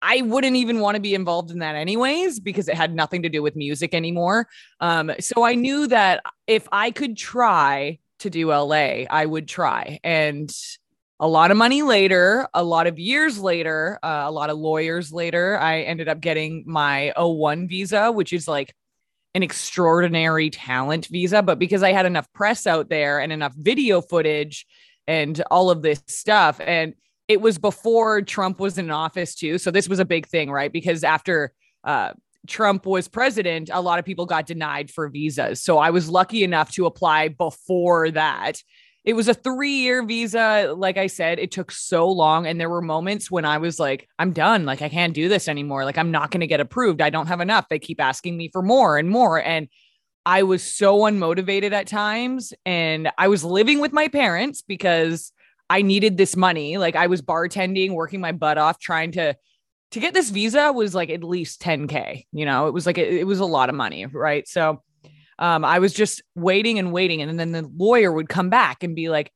I 0.03 0.23
wouldn't 0.23 0.57
even 0.57 0.81
want 0.81 0.97
to 0.97 1.01
be 1.01 1.15
involved 1.15 1.51
in 1.51 1.61
that 1.61 1.75
anyways 1.75 2.41
because 2.41 2.69
it 2.69 2.75
had 2.75 2.95
nothing 2.95 3.23
to 3.23 3.29
do 3.29 3.43
with 3.43 3.57
music 3.57 3.95
anymore. 3.95 4.47
Um, 4.81 5.13
so 5.21 5.45
I 5.45 5.55
knew 5.55 5.87
that 5.89 6.23
if 6.47 6.69
I 6.71 6.91
could 6.91 7.17
try 7.17 7.99
to 8.21 8.31
do 8.31 8.49
LA, 8.49 9.05
I 9.11 9.27
would 9.27 9.49
try. 9.49 10.01
And 10.05 10.55
a 11.19 11.27
lot 11.27 11.51
of 11.51 11.57
money 11.57 11.83
later, 11.83 12.47
a 12.53 12.63
lot 12.63 12.87
of 12.87 12.99
years 12.99 13.39
later, 13.39 13.99
uh, 14.03 14.25
a 14.27 14.31
lot 14.31 14.51
of 14.51 14.59
lawyers 14.59 15.13
later, 15.13 15.59
I 15.59 15.81
ended 15.81 16.09
up 16.09 16.21
getting 16.21 16.65
my 16.67 17.13
O1 17.17 17.69
visa, 17.69 18.13
which 18.13 18.33
is 18.33 18.47
like 18.47 18.75
an 19.35 19.43
extraordinary 19.43 20.51
talent 20.51 21.07
visa. 21.07 21.43
But 21.43 21.59
because 21.59 21.83
I 21.83 21.93
had 21.93 22.07
enough 22.07 22.31
press 22.33 22.67
out 22.67 22.89
there 22.91 23.21
and 23.21 23.33
enough 23.33 23.55
video 23.57 24.03
footage 24.03 24.67
and 25.07 25.43
all 25.51 25.71
of 25.71 25.83
this 25.83 26.03
stuff, 26.07 26.61
and 26.61 26.95
it 27.29 27.41
was 27.41 27.59
before 27.59 28.23
Trump 28.23 28.61
was 28.61 28.79
in 28.79 28.91
office 28.91 29.35
too. 29.35 29.59
So 29.59 29.71
this 29.71 29.89
was 29.89 29.99
a 29.99 30.05
big 30.05 30.27
thing, 30.27 30.51
right? 30.51 30.73
Because 30.73 31.03
after 31.03 31.53
uh, 31.85 32.13
Trump 32.47 32.87
was 32.87 33.09
president, 33.09 33.71
a 33.73 33.81
lot 33.81 33.99
of 33.99 34.05
people 34.05 34.27
got 34.27 34.47
denied 34.47 34.91
for 34.91 35.09
visas. 35.09 35.63
So 35.63 35.79
I 35.79 35.91
was 35.91 36.09
lucky 36.09 36.45
enough 36.45 36.73
to 36.73 36.87
apply 36.87 37.29
before 37.29 38.11
that. 38.13 38.63
It 39.05 39.15
was 39.15 39.29
a 39.29 39.35
three 39.35 39.77
year 39.77 40.05
visa. 40.05 40.75
Like 40.77 40.97
I 40.97 41.07
said, 41.07 41.39
it 41.39 41.53
took 41.53 41.71
so 41.71 42.09
long. 42.09 42.47
And 42.47 42.61
there 42.61 42.71
were 42.71 42.83
moments 42.83 43.31
when 43.31 43.45
I 43.45 43.59
was 43.59 43.79
like, 43.79 44.09
I'm 44.19 44.33
done. 44.33 44.65
Like, 44.65 44.83
I 44.83 44.89
can't 44.89 45.15
do 45.15 45.29
this 45.29 45.47
anymore. 45.49 45.85
Like, 45.85 45.99
I'm 45.99 46.11
not 46.11 46.33
going 46.33 46.41
to 46.41 46.47
get 46.49 46.61
approved. 46.61 47.01
I 47.01 47.11
don't 47.11 47.29
have 47.29 47.41
enough. 47.41 47.69
They 47.69 47.79
keep 47.79 48.01
asking 48.01 48.37
me 48.37 48.51
for 48.53 48.63
more 48.63 48.99
and 48.99 49.09
more. 49.09 49.41
And 49.41 49.69
I 50.25 50.43
was 50.43 50.65
so 50.65 50.99
unmotivated 51.01 51.71
at 51.71 51.87
times. 51.87 52.53
And 52.65 53.09
I 53.17 53.29
was 53.29 53.45
living 53.45 53.79
with 53.79 53.93
my 53.93 54.09
parents 54.09 54.63
because 54.63 55.33
I 55.69 55.83
needed 55.83 56.17
this 56.17 56.37
money. 56.37 56.79
Like, 56.79 56.97
I 56.97 57.07
was 57.07 57.23
bartending, 57.23 57.93
working 57.93 58.21
my 58.21 58.33
butt 58.33 58.59
off, 58.59 58.79
trying 58.79 59.13
to 59.13 59.37
to 59.93 60.01
get 60.01 60.15
this 60.15 60.31
visa 60.31 60.73
was 60.73 60.97
like 60.97 61.11
at 61.11 61.23
least 61.23 61.63
10k 61.63 62.27
you 62.33 62.45
know 62.45 62.67
it 62.67 62.75
was 62.75 62.87
like 62.87 62.99
it, 62.99 63.07
it 63.07 63.25
was 63.25 63.39
a 63.39 63.47
lot 63.47 63.69
of 63.69 63.75
money 63.75 64.05
right 64.05 64.49
so 64.49 64.83
um, 65.39 65.65
I 65.65 65.79
was 65.79 65.93
just 65.93 66.23
waiting 66.35 66.79
and 66.79 66.93
waiting. 66.93 67.21
And 67.21 67.39
then 67.39 67.53
the 67.53 67.71
lawyer 67.77 68.11
would 68.13 68.29
come 68.29 68.51
back 68.51 68.83
and 68.83 68.95
be 68.95 69.09
like, 69.09 69.33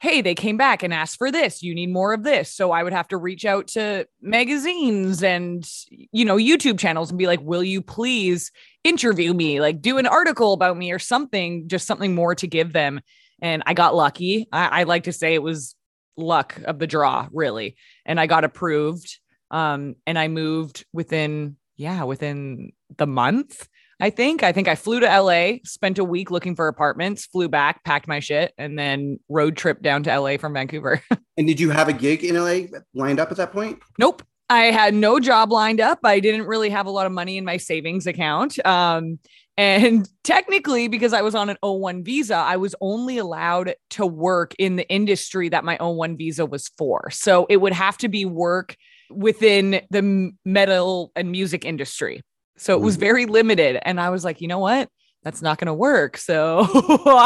hey, 0.00 0.20
they 0.20 0.34
came 0.34 0.56
back 0.56 0.82
and 0.82 0.94
asked 0.94 1.16
for 1.16 1.32
this. 1.32 1.62
You 1.62 1.74
need 1.74 1.92
more 1.92 2.12
of 2.12 2.22
this. 2.22 2.54
So 2.54 2.70
I 2.70 2.84
would 2.84 2.92
have 2.92 3.08
to 3.08 3.16
reach 3.16 3.44
out 3.44 3.66
to 3.68 4.06
magazines 4.20 5.24
and, 5.24 5.68
you 5.90 6.24
know, 6.24 6.36
YouTube 6.36 6.78
channels 6.78 7.10
and 7.10 7.18
be 7.18 7.26
like, 7.26 7.40
will 7.40 7.64
you 7.64 7.82
please 7.82 8.52
interview 8.84 9.34
me? 9.34 9.60
Like 9.60 9.80
do 9.80 9.98
an 9.98 10.06
article 10.06 10.52
about 10.52 10.76
me 10.76 10.92
or 10.92 11.00
something, 11.00 11.66
just 11.66 11.86
something 11.86 12.14
more 12.14 12.36
to 12.36 12.46
give 12.46 12.72
them. 12.72 13.00
And 13.40 13.62
I 13.66 13.74
got 13.74 13.94
lucky. 13.94 14.48
I, 14.52 14.80
I 14.80 14.82
like 14.84 15.04
to 15.04 15.12
say 15.12 15.34
it 15.34 15.42
was 15.42 15.74
luck 16.16 16.58
of 16.64 16.78
the 16.78 16.86
draw, 16.86 17.28
really. 17.32 17.76
And 18.04 18.18
I 18.18 18.26
got 18.26 18.44
approved. 18.44 19.18
Um, 19.50 19.96
and 20.06 20.18
I 20.18 20.28
moved 20.28 20.84
within, 20.92 21.56
yeah, 21.76 22.04
within 22.04 22.72
the 22.96 23.06
month. 23.06 23.68
I 24.00 24.10
think. 24.10 24.42
I 24.42 24.52
think 24.52 24.68
I 24.68 24.76
flew 24.76 25.00
to 25.00 25.06
LA, 25.06 25.54
spent 25.64 25.98
a 25.98 26.04
week 26.04 26.30
looking 26.30 26.54
for 26.54 26.68
apartments, 26.68 27.26
flew 27.26 27.48
back, 27.48 27.82
packed 27.82 28.06
my 28.06 28.20
shit, 28.20 28.52
and 28.56 28.78
then 28.78 29.18
road 29.28 29.56
trip 29.56 29.82
down 29.82 30.04
to 30.04 30.20
LA 30.20 30.36
from 30.36 30.54
Vancouver. 30.54 31.02
and 31.36 31.46
did 31.46 31.58
you 31.58 31.70
have 31.70 31.88
a 31.88 31.92
gig 31.92 32.22
in 32.22 32.36
LA 32.36 32.78
lined 32.94 33.18
up 33.18 33.30
at 33.32 33.36
that 33.38 33.52
point? 33.52 33.80
Nope. 33.98 34.22
I 34.50 34.66
had 34.66 34.94
no 34.94 35.20
job 35.20 35.52
lined 35.52 35.80
up. 35.80 35.98
I 36.04 36.20
didn't 36.20 36.46
really 36.46 36.70
have 36.70 36.86
a 36.86 36.90
lot 36.90 37.06
of 37.06 37.12
money 37.12 37.36
in 37.36 37.44
my 37.44 37.58
savings 37.58 38.06
account. 38.06 38.64
Um, 38.64 39.18
and 39.58 40.08
technically, 40.24 40.88
because 40.88 41.12
I 41.12 41.20
was 41.20 41.34
on 41.34 41.50
an 41.50 41.58
O1 41.62 42.04
visa, 42.04 42.36
I 42.36 42.56
was 42.56 42.74
only 42.80 43.18
allowed 43.18 43.74
to 43.90 44.06
work 44.06 44.54
in 44.58 44.76
the 44.76 44.88
industry 44.88 45.48
that 45.50 45.64
my 45.64 45.76
O1 45.78 46.16
visa 46.16 46.46
was 46.46 46.68
for. 46.78 47.10
So 47.10 47.46
it 47.50 47.58
would 47.58 47.72
have 47.72 47.98
to 47.98 48.08
be 48.08 48.24
work 48.24 48.76
within 49.10 49.82
the 49.90 50.32
metal 50.44 51.10
and 51.16 51.30
music 51.30 51.64
industry. 51.64 52.22
So 52.56 52.74
it 52.74 52.80
was 52.80 52.94
mm-hmm. 52.94 53.00
very 53.00 53.26
limited. 53.26 53.80
And 53.82 54.00
I 54.00 54.10
was 54.10 54.24
like, 54.24 54.40
you 54.40 54.48
know 54.48 54.60
what? 54.60 54.88
That's 55.24 55.42
not 55.42 55.58
going 55.58 55.66
to 55.66 55.74
work. 55.74 56.16
So 56.16 56.64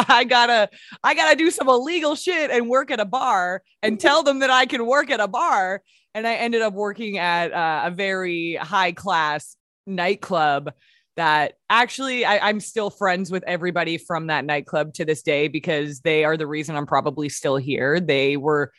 I 0.09 0.25
gotta, 0.25 0.71
I 1.05 1.15
gotta 1.15 1.37
do 1.37 1.51
some 1.51 1.69
illegal 1.69 2.15
shit 2.15 2.51
and 2.51 2.69
work 2.69 2.91
at 2.91 3.01
a 3.01 3.05
bar 3.05 3.63
and 3.83 4.01
tell 4.01 4.23
them 4.23 4.39
that 4.39 4.51
I 4.51 4.65
can 4.65 4.87
work 4.87 5.11
at 5.11 5.21
a 5.21 5.29
bar. 5.29 5.83
And 6.15 6.27
I 6.27 6.35
ended 6.35 6.63
up 6.63 6.73
working 6.73 7.19
at 7.19 7.53
uh, 7.53 7.83
a 7.87 7.91
very 7.91 8.55
high 8.55 8.93
class 8.93 9.57
nightclub 9.87 10.73
that 11.17 11.55
actually 11.69 12.25
I, 12.25 12.49
I'm 12.49 12.61
still 12.61 12.91
friends 12.91 13.31
with 13.31 13.45
everybody 13.47 13.99
from 13.99 14.29
that 14.29 14.45
nightclub 14.45 14.95
to 14.95 15.05
this 15.05 15.23
day 15.23 15.49
because 15.49 16.01
they 16.01 16.25
are 16.25 16.37
the 16.37 16.47
reason 16.47 16.77
I'm 16.77 16.87
probably 16.87 17.29
still 17.29 17.57
here. 17.57 18.01
They 18.01 18.37
were 18.37 18.73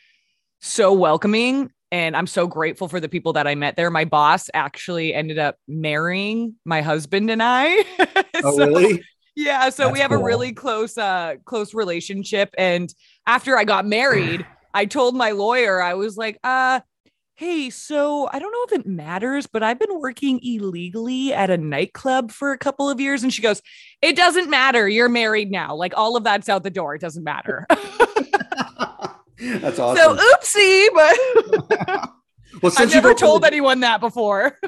so 0.60 0.92
welcoming 0.92 1.70
and 1.92 2.16
I'm 2.16 2.26
so 2.26 2.46
grateful 2.46 2.88
for 2.88 2.98
the 2.98 3.08
people 3.08 3.34
that 3.34 3.46
I 3.46 3.54
met 3.54 3.76
there. 3.76 3.90
My 3.90 4.04
boss 4.04 4.50
actually 4.52 5.14
ended 5.14 5.38
up 5.38 5.56
marrying 5.68 6.56
my 6.64 6.80
husband 6.82 7.30
and 7.30 7.42
I. 7.42 7.84
oh, 8.42 8.56
really? 8.56 9.02
Yeah, 9.36 9.68
so 9.70 9.84
That's 9.84 9.92
we 9.92 9.98
have 10.00 10.10
cool. 10.10 10.20
a 10.20 10.24
really 10.24 10.52
close 10.52 10.96
uh 10.96 11.34
close 11.44 11.74
relationship 11.74 12.54
and 12.56 12.92
after 13.26 13.58
I 13.58 13.64
got 13.64 13.86
married, 13.86 14.46
I 14.72 14.86
told 14.86 15.14
my 15.14 15.32
lawyer 15.32 15.80
I 15.80 15.94
was 15.94 16.16
like, 16.16 16.38
"Uh, 16.44 16.80
hey, 17.36 17.68
so 17.70 18.28
I 18.32 18.38
don't 18.38 18.52
know 18.52 18.76
if 18.76 18.80
it 18.80 18.86
matters, 18.86 19.46
but 19.46 19.62
I've 19.62 19.78
been 19.78 20.00
working 20.00 20.40
illegally 20.42 21.32
at 21.32 21.50
a 21.50 21.56
nightclub 21.56 22.30
for 22.30 22.52
a 22.52 22.58
couple 22.58 22.88
of 22.88 23.00
years. 23.00 23.22
And 23.22 23.32
she 23.32 23.42
goes, 23.42 23.60
It 24.02 24.16
doesn't 24.16 24.48
matter. 24.48 24.88
You're 24.88 25.08
married 25.08 25.50
now. 25.50 25.74
Like 25.74 25.94
all 25.96 26.16
of 26.16 26.24
that's 26.24 26.48
out 26.48 26.62
the 26.62 26.70
door. 26.70 26.94
It 26.94 27.00
doesn't 27.00 27.24
matter. 27.24 27.66
That's 29.38 29.78
awesome. 29.78 30.16
So 30.16 30.16
oopsie, 30.16 30.86
but 30.94 32.10
well, 32.62 32.72
I've 32.78 32.90
never 32.90 33.14
told 33.14 33.42
the- 33.42 33.48
anyone 33.48 33.80
that 33.80 34.00
before. 34.00 34.58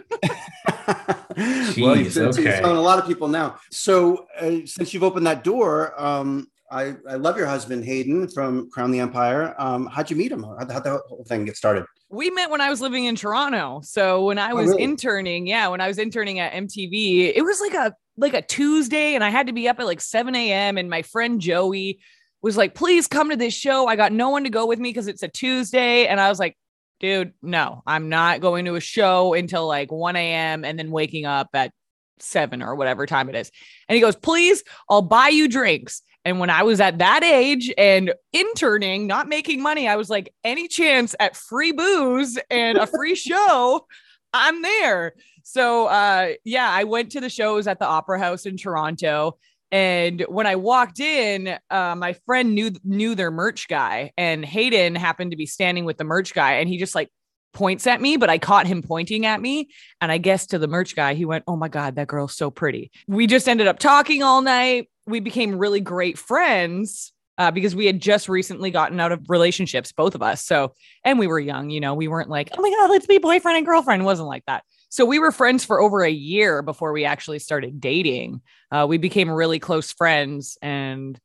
Jeez, 1.36 1.82
well, 1.82 1.96
you've, 1.96 2.16
okay. 2.16 2.60
telling 2.60 2.76
a 2.76 2.80
lot 2.80 2.98
of 2.98 3.06
people 3.06 3.28
now. 3.28 3.58
So 3.70 4.26
uh, 4.38 4.60
since 4.64 4.94
you've 4.94 5.02
opened 5.02 5.26
that 5.26 5.44
door, 5.44 5.92
um, 6.00 6.48
I, 6.70 6.96
I 7.08 7.14
love 7.14 7.36
your 7.36 7.46
husband 7.46 7.84
Hayden 7.84 8.28
from 8.28 8.70
Crown 8.70 8.90
the 8.90 9.00
Empire. 9.00 9.54
Um, 9.58 9.86
how'd 9.86 10.10
you 10.10 10.16
meet 10.16 10.32
him? 10.32 10.42
How'd, 10.42 10.70
how'd 10.70 10.84
the 10.84 11.00
whole 11.08 11.24
thing 11.24 11.44
get 11.44 11.56
started? 11.56 11.84
We 12.08 12.30
met 12.30 12.50
when 12.50 12.60
I 12.60 12.70
was 12.70 12.80
living 12.80 13.04
in 13.04 13.16
Toronto. 13.16 13.80
So 13.84 14.24
when 14.24 14.38
I 14.38 14.52
oh, 14.52 14.56
was 14.56 14.68
oh, 14.68 14.70
really? 14.72 14.82
interning, 14.82 15.46
yeah, 15.46 15.68
when 15.68 15.80
I 15.80 15.88
was 15.88 15.98
interning 15.98 16.38
at 16.38 16.52
MTV, 16.52 17.32
it 17.34 17.42
was 17.42 17.60
like 17.60 17.74
a 17.74 17.94
like 18.16 18.34
a 18.34 18.42
Tuesday, 18.42 19.14
and 19.14 19.22
I 19.22 19.28
had 19.28 19.46
to 19.48 19.52
be 19.52 19.68
up 19.68 19.78
at 19.78 19.86
like 19.86 20.00
7 20.00 20.34
a.m. 20.34 20.78
And 20.78 20.88
my 20.88 21.02
friend 21.02 21.40
Joey 21.40 22.00
was 22.42 22.56
like, 22.56 22.74
please 22.74 23.06
come 23.06 23.30
to 23.30 23.36
this 23.36 23.54
show. 23.54 23.86
I 23.86 23.96
got 23.96 24.12
no 24.12 24.30
one 24.30 24.44
to 24.44 24.50
go 24.50 24.66
with 24.66 24.78
me 24.78 24.90
because 24.90 25.08
it's 25.08 25.22
a 25.22 25.28
Tuesday. 25.28 26.06
And 26.06 26.20
I 26.20 26.28
was 26.28 26.38
like, 26.38 26.56
dude, 27.00 27.32
no, 27.42 27.82
I'm 27.86 28.08
not 28.08 28.40
going 28.40 28.64
to 28.66 28.76
a 28.76 28.80
show 28.80 29.34
until 29.34 29.66
like 29.66 29.92
1 29.92 30.16
a.m. 30.16 30.64
and 30.64 30.78
then 30.78 30.90
waking 30.90 31.26
up 31.26 31.48
at 31.54 31.72
seven 32.18 32.62
or 32.62 32.74
whatever 32.74 33.06
time 33.06 33.28
it 33.28 33.34
is. 33.34 33.50
And 33.88 33.94
he 33.94 34.00
goes, 34.00 34.16
please, 34.16 34.62
I'll 34.88 35.02
buy 35.02 35.28
you 35.28 35.48
drinks. 35.48 36.02
And 36.26 36.40
when 36.40 36.50
I 36.50 36.64
was 36.64 36.80
at 36.80 36.98
that 36.98 37.22
age 37.22 37.72
and 37.78 38.12
interning, 38.32 39.06
not 39.06 39.28
making 39.28 39.62
money, 39.62 39.86
I 39.86 39.94
was 39.96 40.10
like, 40.10 40.34
any 40.42 40.66
chance 40.66 41.14
at 41.20 41.36
free 41.36 41.72
booze 41.72 42.38
and 42.50 42.76
a 42.76 42.86
free 42.86 43.14
show, 43.28 43.86
I'm 44.32 44.60
there. 44.60 45.14
So 45.44 45.86
uh 45.86 46.32
yeah, 46.44 46.68
I 46.68 46.84
went 46.84 47.12
to 47.12 47.20
the 47.20 47.30
shows 47.30 47.66
at 47.66 47.78
the 47.78 47.86
Opera 47.86 48.18
House 48.18 48.44
in 48.44 48.56
Toronto 48.56 49.38
and 49.72 50.24
when 50.28 50.46
I 50.46 50.56
walked 50.56 51.00
in, 51.00 51.58
uh, 51.70 51.94
my 51.96 52.12
friend 52.24 52.54
knew 52.54 52.70
knew 52.84 53.14
their 53.14 53.32
merch 53.32 53.66
guy, 53.66 54.12
and 54.16 54.44
Hayden 54.44 54.94
happened 54.94 55.32
to 55.32 55.36
be 55.36 55.46
standing 55.46 55.84
with 55.84 55.98
the 55.98 56.04
merch 56.04 56.34
guy, 56.34 56.54
and 56.54 56.68
he 56.68 56.78
just 56.78 56.94
like 56.94 57.10
points 57.52 57.86
at 57.86 58.00
me, 58.00 58.16
but 58.16 58.30
I 58.30 58.38
caught 58.38 58.66
him 58.66 58.82
pointing 58.82 59.26
at 59.26 59.40
me. 59.40 59.70
And 60.00 60.12
I 60.12 60.18
guess 60.18 60.46
to 60.48 60.58
the 60.58 60.68
merch 60.68 60.94
guy, 60.94 61.14
he 61.14 61.24
went, 61.24 61.42
Oh 61.48 61.56
my 61.56 61.68
God, 61.68 61.96
that 61.96 62.06
girl's 62.06 62.36
so 62.36 62.50
pretty. 62.50 62.92
We 63.08 63.26
just 63.26 63.48
ended 63.48 63.66
up 63.66 63.78
talking 63.78 64.22
all 64.22 64.42
night. 64.42 64.88
We 65.06 65.20
became 65.20 65.58
really 65.58 65.80
great 65.80 66.18
friends 66.18 67.12
uh, 67.38 67.50
because 67.50 67.76
we 67.76 67.86
had 67.86 68.00
just 68.00 68.28
recently 68.28 68.70
gotten 68.70 68.98
out 68.98 69.12
of 69.12 69.28
relationships, 69.28 69.92
both 69.92 70.14
of 70.14 70.22
us. 70.22 70.44
So, 70.44 70.72
and 71.04 71.18
we 71.18 71.26
were 71.26 71.38
young, 71.38 71.70
you 71.70 71.80
know, 71.80 71.94
we 71.94 72.08
weren't 72.08 72.30
like, 72.30 72.50
Oh 72.56 72.62
my 72.62 72.70
God, 72.70 72.90
let's 72.90 73.06
be 73.06 73.18
boyfriend 73.18 73.58
and 73.58 73.66
girlfriend. 73.66 74.02
It 74.02 74.06
wasn't 74.06 74.28
like 74.28 74.44
that. 74.46 74.64
So 74.88 75.04
we 75.04 75.18
were 75.18 75.32
friends 75.32 75.64
for 75.64 75.80
over 75.80 76.02
a 76.02 76.10
year 76.10 76.62
before 76.62 76.92
we 76.92 77.04
actually 77.04 77.38
started 77.38 77.80
dating. 77.80 78.40
Uh, 78.70 78.86
we 78.88 78.98
became 78.98 79.30
really 79.30 79.58
close 79.58 79.92
friends, 79.92 80.56
and 80.62 81.18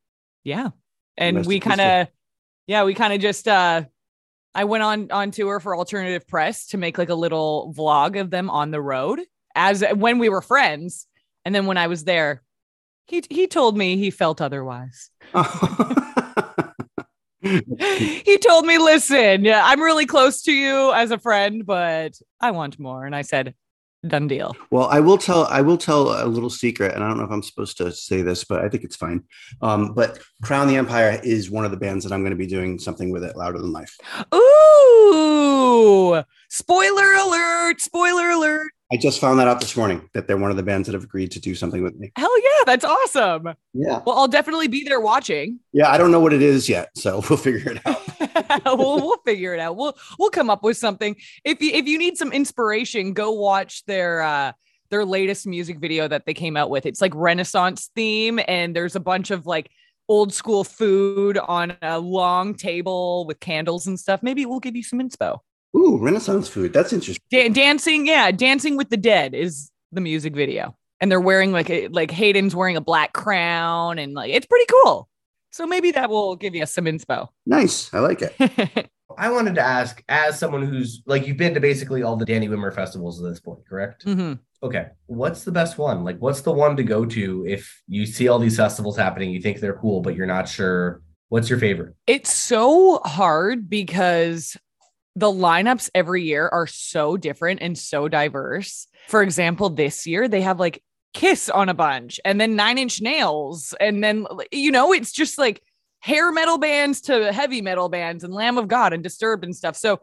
yeah, 0.44 0.70
and 1.18 1.46
we 1.46 1.60
kind 1.60 1.80
of, 1.80 2.08
yeah, 2.68 2.84
we 2.84 2.94
kind 2.94 3.14
of 3.14 3.22
just. 3.22 3.48
uh 3.48 3.84
I 4.54 4.66
went 4.66 4.84
on 4.84 5.12
on 5.12 5.32
tour 5.32 5.62
for 5.62 5.78
Alternative 5.78 6.28
Press 6.28 6.68
to 6.68 6.78
make 6.78 6.98
like 6.98 7.08
a 7.10 7.16
little 7.16 7.74
vlog 7.78 8.20
of 8.20 8.30
them 8.32 8.50
on 8.50 8.72
the 8.72 8.82
road 8.82 9.22
as 9.56 9.84
when 9.96 10.20
we 10.20 10.28
were 10.28 10.42
friends, 10.42 11.08
and 11.46 11.56
then 11.56 11.66
when 11.66 11.78
I 11.78 11.88
was 11.88 12.04
there, 12.04 12.42
he 13.08 13.24
he 13.30 13.48
told 13.48 13.78
me 13.78 13.98
he 13.98 14.12
felt 14.12 14.42
otherwise. 14.42 15.10
he 17.42 18.38
told 18.38 18.66
me, 18.66 18.78
listen, 18.78 19.44
yeah, 19.44 19.62
I'm 19.66 19.82
really 19.82 20.06
close 20.06 20.44
to 20.44 20.52
you 20.52 20.94
as 20.94 21.12
a 21.12 21.18
friend, 21.18 21.66
but 21.66 22.14
I 22.40 22.52
want 22.52 22.80
more. 22.80 23.06
And 23.06 23.16
I 23.16 23.24
said, 23.24 23.56
done 24.08 24.28
deal. 24.28 24.56
Well, 24.70 24.88
I 24.88 25.00
will 25.00 25.18
tell, 25.18 25.46
I 25.46 25.62
will 25.62 25.78
tell 25.78 26.24
a 26.24 26.28
little 26.28 26.50
secret, 26.50 26.94
and 26.94 27.04
I 27.04 27.08
don't 27.08 27.18
know 27.18 27.24
if 27.24 27.32
I'm 27.32 27.44
supposed 27.44 27.78
to 27.78 27.92
say 27.92 28.22
this, 28.22 28.44
but 28.44 28.64
I 28.64 28.70
think 28.70 28.84
it's 28.84 28.96
fine. 28.96 29.24
Um, 29.62 29.94
but 29.94 30.20
Crown 30.44 30.68
the 30.68 30.78
Empire 30.78 31.20
is 31.24 31.50
one 31.50 31.66
of 31.66 31.72
the 31.72 31.78
bands 31.78 32.04
that 32.04 32.14
I'm 32.14 32.22
going 32.22 32.32
to 32.32 32.38
be 32.38 32.48
doing 32.48 32.80
something 32.80 33.12
with 33.12 33.24
it 33.24 33.36
louder 33.36 33.60
than 33.60 33.72
life. 33.72 33.98
Ooh, 34.34 36.24
spoiler 36.50 37.14
alert, 37.14 37.82
spoiler 37.82 38.30
alert. 38.30 38.72
I 38.92 38.98
just 38.98 39.22
found 39.22 39.40
that 39.40 39.48
out 39.48 39.62
this 39.62 39.78
morning 39.78 40.10
that 40.14 40.28
they're 40.28 40.38
one 40.38 40.52
of 40.52 40.58
the 40.58 40.64
bands 40.64 40.88
that 40.88 40.94
have 40.94 41.04
agreed 41.04 41.32
to 41.32 41.40
do 41.40 41.56
something 41.56 41.82
with 41.82 41.96
me. 41.96 42.12
Hell 42.18 42.42
yeah, 42.42 42.64
that's 42.66 42.84
awesome. 42.84 43.54
Yeah. 43.74 44.02
Well, 44.06 44.18
I'll 44.18 44.28
definitely 44.28 44.68
be 44.68 44.84
there 44.84 45.00
watching. 45.00 45.60
Yeah, 45.72 45.90
I 45.90 45.98
don't 45.98 46.12
know 46.12 46.20
what 46.20 46.34
it 46.34 46.42
is 46.42 46.68
yet, 46.68 46.90
so 46.96 47.24
we'll 47.30 47.38
figure 47.38 47.72
it 47.72 47.82
out. 47.86 48.66
we'll, 48.78 48.98
we'll 48.98 49.22
figure 49.26 49.54
it 49.54 49.60
out. 49.60 49.78
We'll 49.78 49.98
we'll 50.20 50.30
come 50.30 50.50
up 50.50 50.64
with 50.64 50.78
something. 50.78 51.16
If 51.46 51.62
you 51.62 51.72
if 51.72 51.88
you 51.88 51.98
need 51.98 52.18
some 52.18 52.34
inspiration, 52.34 53.14
go 53.14 53.32
watch 53.32 53.86
their 53.86 54.22
uh 54.22 54.52
their 54.90 55.06
latest 55.06 55.48
music 55.48 55.80
video 55.80 56.08
that 56.10 56.26
they 56.26 56.34
came 56.34 56.58
out 56.58 56.70
with. 56.70 56.86
It's 56.86 57.00
like 57.00 57.14
Renaissance 57.16 57.90
theme, 57.96 58.42
and 58.48 58.76
there's 58.76 58.98
a 58.98 59.00
bunch 59.00 59.32
of 59.32 59.46
like 59.46 59.72
old 60.10 60.34
school 60.34 60.66
food 60.66 61.38
on 61.38 61.78
a 61.82 61.98
long 61.98 62.56
table 62.56 63.26
with 63.26 63.40
candles 63.40 63.88
and 63.88 63.98
stuff. 63.98 64.22
Maybe 64.22 64.46
we'll 64.46 64.60
give 64.60 64.76
you 64.76 64.84
some 64.84 65.00
inspo. 65.00 65.40
Ooh, 65.76 65.98
Renaissance 66.00 66.48
food. 66.48 66.74
That's 66.74 66.94
interesting. 66.94 67.24
Da- 67.30 67.50
dancing, 67.50 68.06
yeah, 68.06 68.32
Dancing 68.32 68.78
with 68.78 68.90
the 68.90 68.98
Dead 68.98 69.34
is 69.34 69.72
the 69.92 70.02
music 70.02 70.36
video, 70.36 70.76
and 71.00 71.12
they're 71.12 71.22
wearing 71.22 71.52
like 71.52 71.70
a, 71.70 71.88
like 71.90 72.12
Hayden's 72.12 72.56
wearing 72.56 72.78
a 72.78 72.82
black 72.82 73.14
crown, 73.14 73.98
and 74.00 74.14
like 74.14 74.32
it's 74.32 74.46
pretty 74.46 74.66
cool. 74.66 75.08
So 75.52 75.66
maybe 75.66 75.92
that 75.92 76.10
will 76.10 76.36
give 76.36 76.56
you 76.56 76.66
some 76.66 76.86
inspo. 76.86 77.28
Nice, 77.46 77.94
I 77.94 78.00
like 78.00 78.22
it. 78.22 78.90
I 79.18 79.30
wanted 79.30 79.56
to 79.56 79.62
ask, 79.62 80.02
as 80.08 80.40
someone 80.40 80.66
who's 80.66 81.02
like 81.06 81.28
you've 81.28 81.38
been 81.38 81.54
to 81.54 81.60
basically 81.60 82.04
all 82.04 82.16
the 82.16 82.26
Danny 82.26 82.48
Wimmer 82.48 82.74
festivals 82.74 83.22
at 83.22 83.30
this 83.30 83.40
point, 83.40 83.60
correct? 83.68 84.06
Mm-hmm. 84.06 84.34
Okay, 84.64 84.88
what's 85.08 85.44
the 85.44 85.52
best 85.52 85.78
one? 85.78 86.04
Like, 86.04 86.20
what's 86.20 86.42
the 86.42 86.52
one 86.52 86.78
to 86.78 86.84
go 86.84 87.06
to 87.06 87.46
if 87.48 87.82
you 87.88 88.06
see 88.06 88.28
all 88.28 88.40
these 88.40 88.58
festivals 88.58 88.96
happening, 88.96 89.32
you 89.32 89.42
think 89.42 89.60
they're 89.60 89.78
cool, 89.78 90.02
but 90.02 90.16
you're 90.16 90.28
not 90.28 90.48
sure? 90.48 91.02
What's 91.30 91.50
your 91.50 91.60
favorite? 91.60 91.96
It's 92.08 92.34
so 92.34 93.00
hard 93.00 93.70
because 93.70 94.58
the 95.16 95.32
lineups 95.32 95.90
every 95.94 96.24
year 96.24 96.48
are 96.48 96.68
so 96.68 97.18
different 97.18 97.62
and 97.62 97.78
so 97.78 98.08
diverse. 98.08 98.88
For 99.08 99.22
example, 99.22 99.70
this 99.70 100.08
year 100.08 100.28
they 100.28 100.42
have 100.42 100.60
like 100.60 100.82
Kiss 101.14 101.50
on 101.50 101.68
a 101.68 101.74
bunch 101.74 102.20
and 102.24 102.40
then 102.40 102.56
Nine 102.56 102.78
Inch 102.78 103.02
Nails. 103.02 103.74
And 103.80 104.04
then, 104.04 104.26
you 104.52 104.72
know, 104.72 104.94
it's 104.94 105.12
just 105.12 105.38
like 105.38 105.62
hair 106.00 106.32
metal 106.32 106.58
bands 106.58 107.02
to 107.02 107.34
heavy 107.34 107.62
metal 107.62 107.90
bands 107.90 108.24
and 108.24 108.34
Lamb 108.34 108.58
of 108.58 108.68
God 108.68 108.94
and 108.94 109.04
Disturbed 109.04 109.44
and 109.44 109.56
stuff. 109.56 109.76
So 109.76 110.00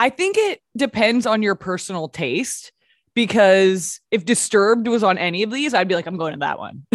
I 0.00 0.10
think 0.10 0.36
it 0.36 0.60
depends 0.76 1.26
on 1.26 1.42
your 1.42 1.54
personal 1.54 2.08
taste 2.08 2.72
because 3.14 4.00
if 4.10 4.24
Disturbed 4.24 4.88
was 4.88 5.02
on 5.02 5.18
any 5.18 5.42
of 5.42 5.50
these, 5.50 5.74
I'd 5.74 5.88
be 5.88 5.94
like, 5.94 6.06
I'm 6.06 6.16
going 6.16 6.34
to 6.34 6.38
that 6.40 6.58
one. 6.58 6.84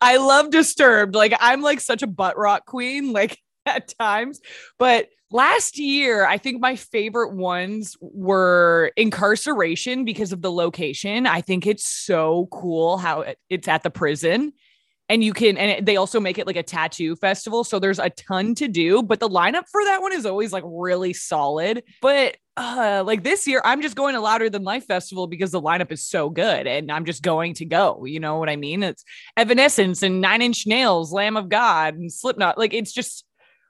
I 0.00 0.18
love 0.18 0.50
Disturbed. 0.50 1.14
Like, 1.14 1.34
I'm 1.40 1.62
like 1.62 1.80
such 1.80 2.02
a 2.02 2.06
butt 2.06 2.36
rock 2.36 2.66
queen, 2.66 3.12
like 3.12 3.38
at 3.66 3.92
times. 3.98 4.40
But 4.78 5.08
last 5.30 5.78
year, 5.78 6.26
I 6.26 6.38
think 6.38 6.60
my 6.60 6.76
favorite 6.76 7.34
ones 7.34 7.96
were 8.00 8.92
Inkcarceration 8.98 10.04
because 10.04 10.32
of 10.32 10.42
the 10.42 10.52
location. 10.52 11.26
I 11.26 11.40
think 11.40 11.66
it's 11.66 11.86
so 11.86 12.48
cool 12.52 12.98
how 12.98 13.24
it's 13.48 13.68
at 13.68 13.82
the 13.82 13.90
prison. 13.90 14.52
And 15.10 15.22
you 15.22 15.34
can 15.34 15.58
and 15.58 15.84
they 15.84 15.96
also 15.96 16.18
make 16.18 16.38
it 16.38 16.46
like 16.46 16.56
a 16.56 16.62
tattoo 16.62 17.14
festival. 17.16 17.62
So 17.62 17.78
there's 17.78 17.98
a 17.98 18.08
ton 18.08 18.54
to 18.54 18.68
do 18.68 19.02
but 19.02 19.20
the 19.20 19.28
lineup 19.28 19.64
for 19.70 19.84
that 19.84 20.00
one 20.00 20.12
is 20.12 20.24
always 20.24 20.50
like 20.50 20.64
really 20.66 21.12
solid. 21.12 21.82
But 22.00 22.38
uh 22.56 23.02
like 23.04 23.24
this 23.24 23.48
year 23.48 23.60
i'm 23.64 23.82
just 23.82 23.96
going 23.96 24.14
to 24.14 24.20
louder 24.20 24.48
than 24.48 24.62
life 24.62 24.86
festival 24.86 25.26
because 25.26 25.50
the 25.50 25.60
lineup 25.60 25.90
is 25.90 26.06
so 26.06 26.30
good 26.30 26.68
and 26.68 26.90
i'm 26.90 27.04
just 27.04 27.22
going 27.22 27.52
to 27.54 27.66
go. 27.66 28.04
You 28.06 28.18
know 28.18 28.38
what 28.38 28.48
i 28.48 28.56
mean? 28.56 28.82
It's 28.82 29.04
evanescence 29.36 30.02
and 30.02 30.22
nine 30.22 30.40
inch 30.40 30.66
nails 30.66 31.12
lamb 31.12 31.36
of 31.36 31.50
god 31.50 31.96
and 31.96 32.10
slipknot. 32.10 32.56
Like 32.56 32.72
it's 32.72 32.92
just 32.92 33.26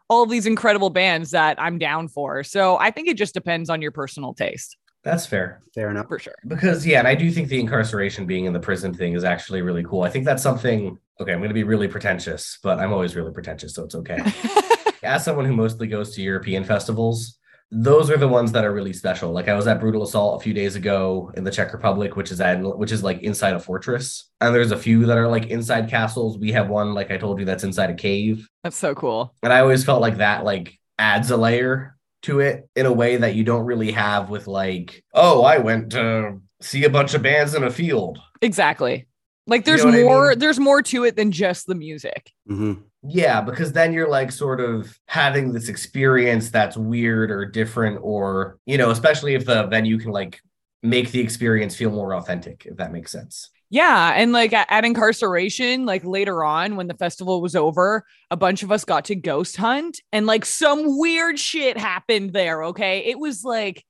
all 0.08 0.22
of 0.22 0.30
these 0.30 0.46
incredible 0.46 0.90
bands 0.90 1.30
that 1.30 1.60
i'm 1.60 1.78
down 1.78 2.08
for 2.08 2.42
so 2.42 2.78
i 2.78 2.90
think 2.90 3.08
it 3.08 3.16
just 3.16 3.34
depends 3.34 3.70
on 3.70 3.82
your 3.82 3.90
personal 3.90 4.34
taste 4.34 4.76
that's 5.04 5.26
fair. 5.26 5.62
Fair 5.74 5.90
enough. 5.90 6.08
For 6.08 6.18
sure. 6.18 6.34
Because 6.48 6.86
yeah, 6.86 6.98
and 6.98 7.06
I 7.06 7.14
do 7.14 7.30
think 7.30 7.48
the 7.48 7.62
Inkcarceration 7.62 8.26
being 8.26 8.46
in 8.46 8.54
the 8.54 8.58
prison 8.58 8.94
thing 8.94 9.12
is 9.12 9.22
actually 9.22 9.60
really 9.60 9.84
cool. 9.84 10.02
I 10.02 10.08
think 10.08 10.24
that's 10.24 10.42
something 10.42 10.98
okay, 11.20 11.32
I'm 11.32 11.38
going 11.38 11.50
to 11.50 11.54
be 11.54 11.62
really 11.62 11.88
pretentious, 11.88 12.58
but 12.62 12.78
I'm 12.78 12.92
always 12.92 13.14
really 13.14 13.32
pretentious, 13.32 13.74
so 13.74 13.84
it's 13.84 13.94
okay. 13.94 14.18
As 15.02 15.24
someone 15.24 15.44
who 15.44 15.54
mostly 15.54 15.86
goes 15.86 16.14
to 16.14 16.22
European 16.22 16.64
festivals, 16.64 17.38
those 17.70 18.10
are 18.10 18.16
the 18.16 18.28
ones 18.28 18.52
that 18.52 18.64
are 18.64 18.72
really 18.72 18.92
special. 18.92 19.32
Like 19.32 19.48
I 19.48 19.54
was 19.54 19.66
at 19.66 19.80
Brutal 19.80 20.04
Assault 20.04 20.40
a 20.40 20.44
few 20.44 20.54
days 20.54 20.76
ago 20.76 21.32
in 21.36 21.44
the 21.44 21.50
Czech 21.50 21.72
Republic, 21.72 22.14
which 22.16 22.30
is 22.30 22.40
at 22.40 22.60
which 22.62 22.92
is 22.92 23.02
like 23.02 23.22
inside 23.22 23.54
a 23.54 23.58
fortress. 23.60 24.30
And 24.40 24.54
there's 24.54 24.70
a 24.70 24.76
few 24.76 25.06
that 25.06 25.18
are 25.18 25.28
like 25.28 25.46
inside 25.46 25.88
castles. 25.90 26.38
We 26.38 26.52
have 26.52 26.68
one, 26.68 26.94
like 26.94 27.10
I 27.10 27.16
told 27.16 27.40
you, 27.40 27.44
that's 27.44 27.64
inside 27.64 27.90
a 27.90 27.94
cave. 27.94 28.48
That's 28.62 28.76
so 28.76 28.94
cool. 28.94 29.34
And 29.42 29.52
I 29.52 29.60
always 29.60 29.84
felt 29.84 30.00
like 30.00 30.18
that 30.18 30.44
like 30.44 30.78
adds 30.98 31.30
a 31.30 31.36
layer 31.36 31.96
to 32.22 32.40
it 32.40 32.68
in 32.76 32.86
a 32.86 32.92
way 32.92 33.16
that 33.16 33.34
you 33.34 33.44
don't 33.44 33.64
really 33.66 33.92
have 33.92 34.30
with 34.30 34.46
like, 34.46 35.02
oh, 35.12 35.42
I 35.42 35.58
went 35.58 35.90
to 35.92 36.40
see 36.62 36.84
a 36.84 36.90
bunch 36.90 37.14
of 37.14 37.22
bands 37.22 37.54
in 37.54 37.64
a 37.64 37.70
field. 37.70 38.18
Exactly. 38.40 39.06
Like 39.46 39.64
there's 39.64 39.80
You 39.84 39.90
know 39.90 39.98
what 39.98 39.98
I 39.98 40.02
more 40.04 40.28
mean? 40.30 40.38
there's 40.38 40.60
more 40.60 40.80
to 40.82 41.04
it 41.04 41.16
than 41.16 41.32
just 41.32 41.66
the 41.66 41.74
music. 41.74 42.30
hmm 42.46 42.74
Yeah, 43.06 43.42
because 43.42 43.72
then 43.72 43.92
you're 43.92 44.08
like 44.08 44.32
sort 44.32 44.60
of 44.60 44.98
having 45.06 45.52
this 45.52 45.68
experience 45.68 46.50
that's 46.50 46.76
weird 46.76 47.30
or 47.30 47.44
different, 47.44 47.98
or, 48.02 48.58
you 48.64 48.78
know, 48.78 48.90
especially 48.90 49.34
if 49.34 49.44
the 49.44 49.64
venue 49.66 49.98
can 49.98 50.10
like 50.10 50.40
make 50.82 51.10
the 51.10 51.20
experience 51.20 51.76
feel 51.76 51.90
more 51.90 52.14
authentic, 52.14 52.64
if 52.66 52.76
that 52.78 52.92
makes 52.92 53.12
sense. 53.12 53.50
Yeah, 53.68 54.12
and 54.14 54.32
like 54.32 54.52
at, 54.52 54.68
at 54.70 54.84
Inkcarceration, 54.84 55.86
like 55.86 56.04
later 56.04 56.44
on 56.44 56.76
when 56.76 56.86
the 56.86 56.94
festival 56.94 57.42
was 57.42 57.56
over, 57.56 58.04
a 58.30 58.36
bunch 58.36 58.62
of 58.62 58.72
us 58.72 58.84
got 58.84 59.06
to 59.06 59.14
ghost 59.14 59.56
hunt 59.56 60.00
and 60.12 60.26
like 60.26 60.44
some 60.44 60.98
weird 60.98 61.38
shit 61.38 61.76
happened 61.76 62.32
there, 62.32 62.64
okay? 62.64 63.00
It 63.00 63.18
was 63.18 63.44
like 63.44 63.84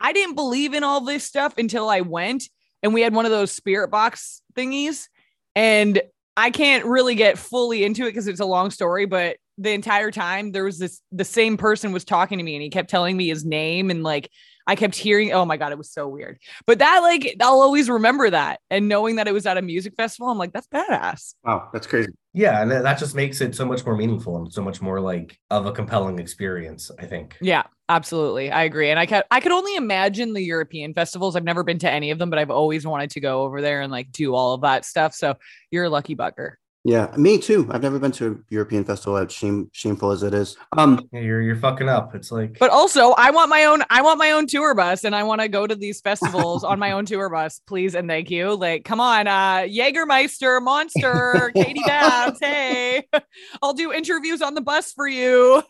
I 0.00 0.12
didn't 0.12 0.34
believe 0.34 0.74
in 0.74 0.84
all 0.84 1.00
this 1.00 1.24
stuff 1.24 1.54
until 1.56 1.88
I 1.88 2.02
went 2.02 2.44
and 2.82 2.92
we 2.92 3.00
had 3.00 3.14
one 3.14 3.24
of 3.24 3.30
those 3.30 3.50
spirit 3.50 3.90
box 3.90 4.42
thingies 4.54 5.06
and 5.54 6.02
I 6.38 6.50
can't 6.50 6.84
really 6.84 7.16
get 7.16 7.36
fully 7.36 7.82
into 7.82 8.04
it 8.04 8.10
because 8.10 8.28
it's 8.28 8.38
a 8.38 8.44
long 8.44 8.70
story, 8.70 9.06
but 9.06 9.38
the 9.58 9.72
entire 9.72 10.12
time 10.12 10.52
there 10.52 10.62
was 10.62 10.78
this 10.78 11.02
the 11.10 11.24
same 11.24 11.56
person 11.56 11.90
was 11.90 12.04
talking 12.04 12.38
to 12.38 12.44
me 12.44 12.54
and 12.54 12.62
he 12.62 12.70
kept 12.70 12.88
telling 12.88 13.16
me 13.16 13.26
his 13.26 13.44
name 13.44 13.90
and 13.90 14.04
like 14.04 14.30
I 14.68 14.76
kept 14.76 14.94
hearing, 14.94 15.32
oh 15.32 15.46
my 15.46 15.56
God, 15.56 15.72
it 15.72 15.78
was 15.78 15.90
so 15.90 16.06
weird. 16.06 16.38
But 16.66 16.78
that, 16.78 17.00
like, 17.00 17.36
I'll 17.40 17.62
always 17.62 17.88
remember 17.88 18.28
that. 18.28 18.60
And 18.70 18.86
knowing 18.86 19.16
that 19.16 19.26
it 19.26 19.32
was 19.32 19.46
at 19.46 19.56
a 19.56 19.62
music 19.62 19.94
festival, 19.96 20.28
I'm 20.28 20.36
like, 20.36 20.52
that's 20.52 20.68
badass. 20.68 21.34
Wow, 21.42 21.70
that's 21.72 21.86
crazy. 21.86 22.12
Yeah, 22.34 22.60
and 22.60 22.70
that 22.70 22.82
that 22.82 22.98
just 22.98 23.14
makes 23.14 23.40
it 23.40 23.54
so 23.54 23.64
much 23.64 23.84
more 23.86 23.96
meaningful 23.96 24.36
and 24.36 24.52
so 24.52 24.62
much 24.62 24.82
more 24.82 25.00
like 25.00 25.38
of 25.50 25.64
a 25.64 25.72
compelling 25.72 26.18
experience, 26.18 26.90
I 26.98 27.06
think. 27.06 27.38
Yeah, 27.40 27.62
absolutely. 27.88 28.52
I 28.52 28.64
agree. 28.64 28.90
And 28.90 28.98
I 28.98 29.06
could, 29.06 29.24
I 29.30 29.40
could 29.40 29.52
only 29.52 29.74
imagine 29.74 30.34
the 30.34 30.42
European 30.42 30.92
festivals. 30.92 31.34
I've 31.34 31.44
never 31.44 31.64
been 31.64 31.78
to 31.78 31.90
any 31.90 32.10
of 32.10 32.18
them, 32.18 32.28
but 32.28 32.38
I've 32.38 32.50
always 32.50 32.86
wanted 32.86 33.10
to 33.12 33.20
go 33.20 33.42
over 33.44 33.62
there 33.62 33.80
and 33.80 33.90
like 33.90 34.12
do 34.12 34.34
all 34.34 34.52
of 34.52 34.60
that 34.60 34.84
stuff. 34.84 35.14
So 35.14 35.36
you're 35.70 35.84
a 35.84 35.90
lucky 35.90 36.14
bucker. 36.14 36.58
Yeah, 36.88 37.14
me 37.18 37.36
too. 37.36 37.68
I've 37.70 37.82
never 37.82 37.98
been 37.98 38.12
to 38.12 38.32
a 38.32 38.36
European 38.48 38.82
festival, 38.82 39.18
as 39.18 39.30
shame, 39.30 39.68
shameful 39.72 40.10
as 40.10 40.22
it 40.22 40.32
is. 40.32 40.56
Um, 40.74 41.06
Yeah, 41.12 41.20
You're 41.20 41.42
you're 41.42 41.56
fucking 41.56 41.86
up. 41.86 42.14
It's 42.14 42.32
like 42.32 42.58
But 42.58 42.70
also, 42.70 43.10
I 43.18 43.30
want 43.30 43.50
my 43.50 43.64
own, 43.64 43.82
I 43.90 44.00
want 44.00 44.18
my 44.18 44.30
own 44.30 44.46
tour 44.46 44.74
bus 44.74 45.04
and 45.04 45.14
I 45.14 45.22
want 45.22 45.42
to 45.42 45.48
go 45.48 45.66
to 45.66 45.74
these 45.74 46.00
festivals 46.00 46.64
on 46.64 46.78
my 46.78 46.92
own 46.92 47.04
tour 47.04 47.28
bus, 47.28 47.60
please 47.66 47.94
and 47.94 48.08
thank 48.08 48.30
you. 48.30 48.54
Like, 48.54 48.86
come 48.86 49.00
on, 49.00 49.26
uh, 49.26 49.66
Jägermeister, 49.68 50.62
Monster, 50.62 51.52
Katie 51.54 51.82
Babs. 51.84 52.38
Hey, 52.40 53.06
I'll 53.62 53.74
do 53.74 53.92
interviews 53.92 54.40
on 54.40 54.54
the 54.54 54.62
bus 54.62 54.90
for 54.90 55.06
you. 55.06 55.62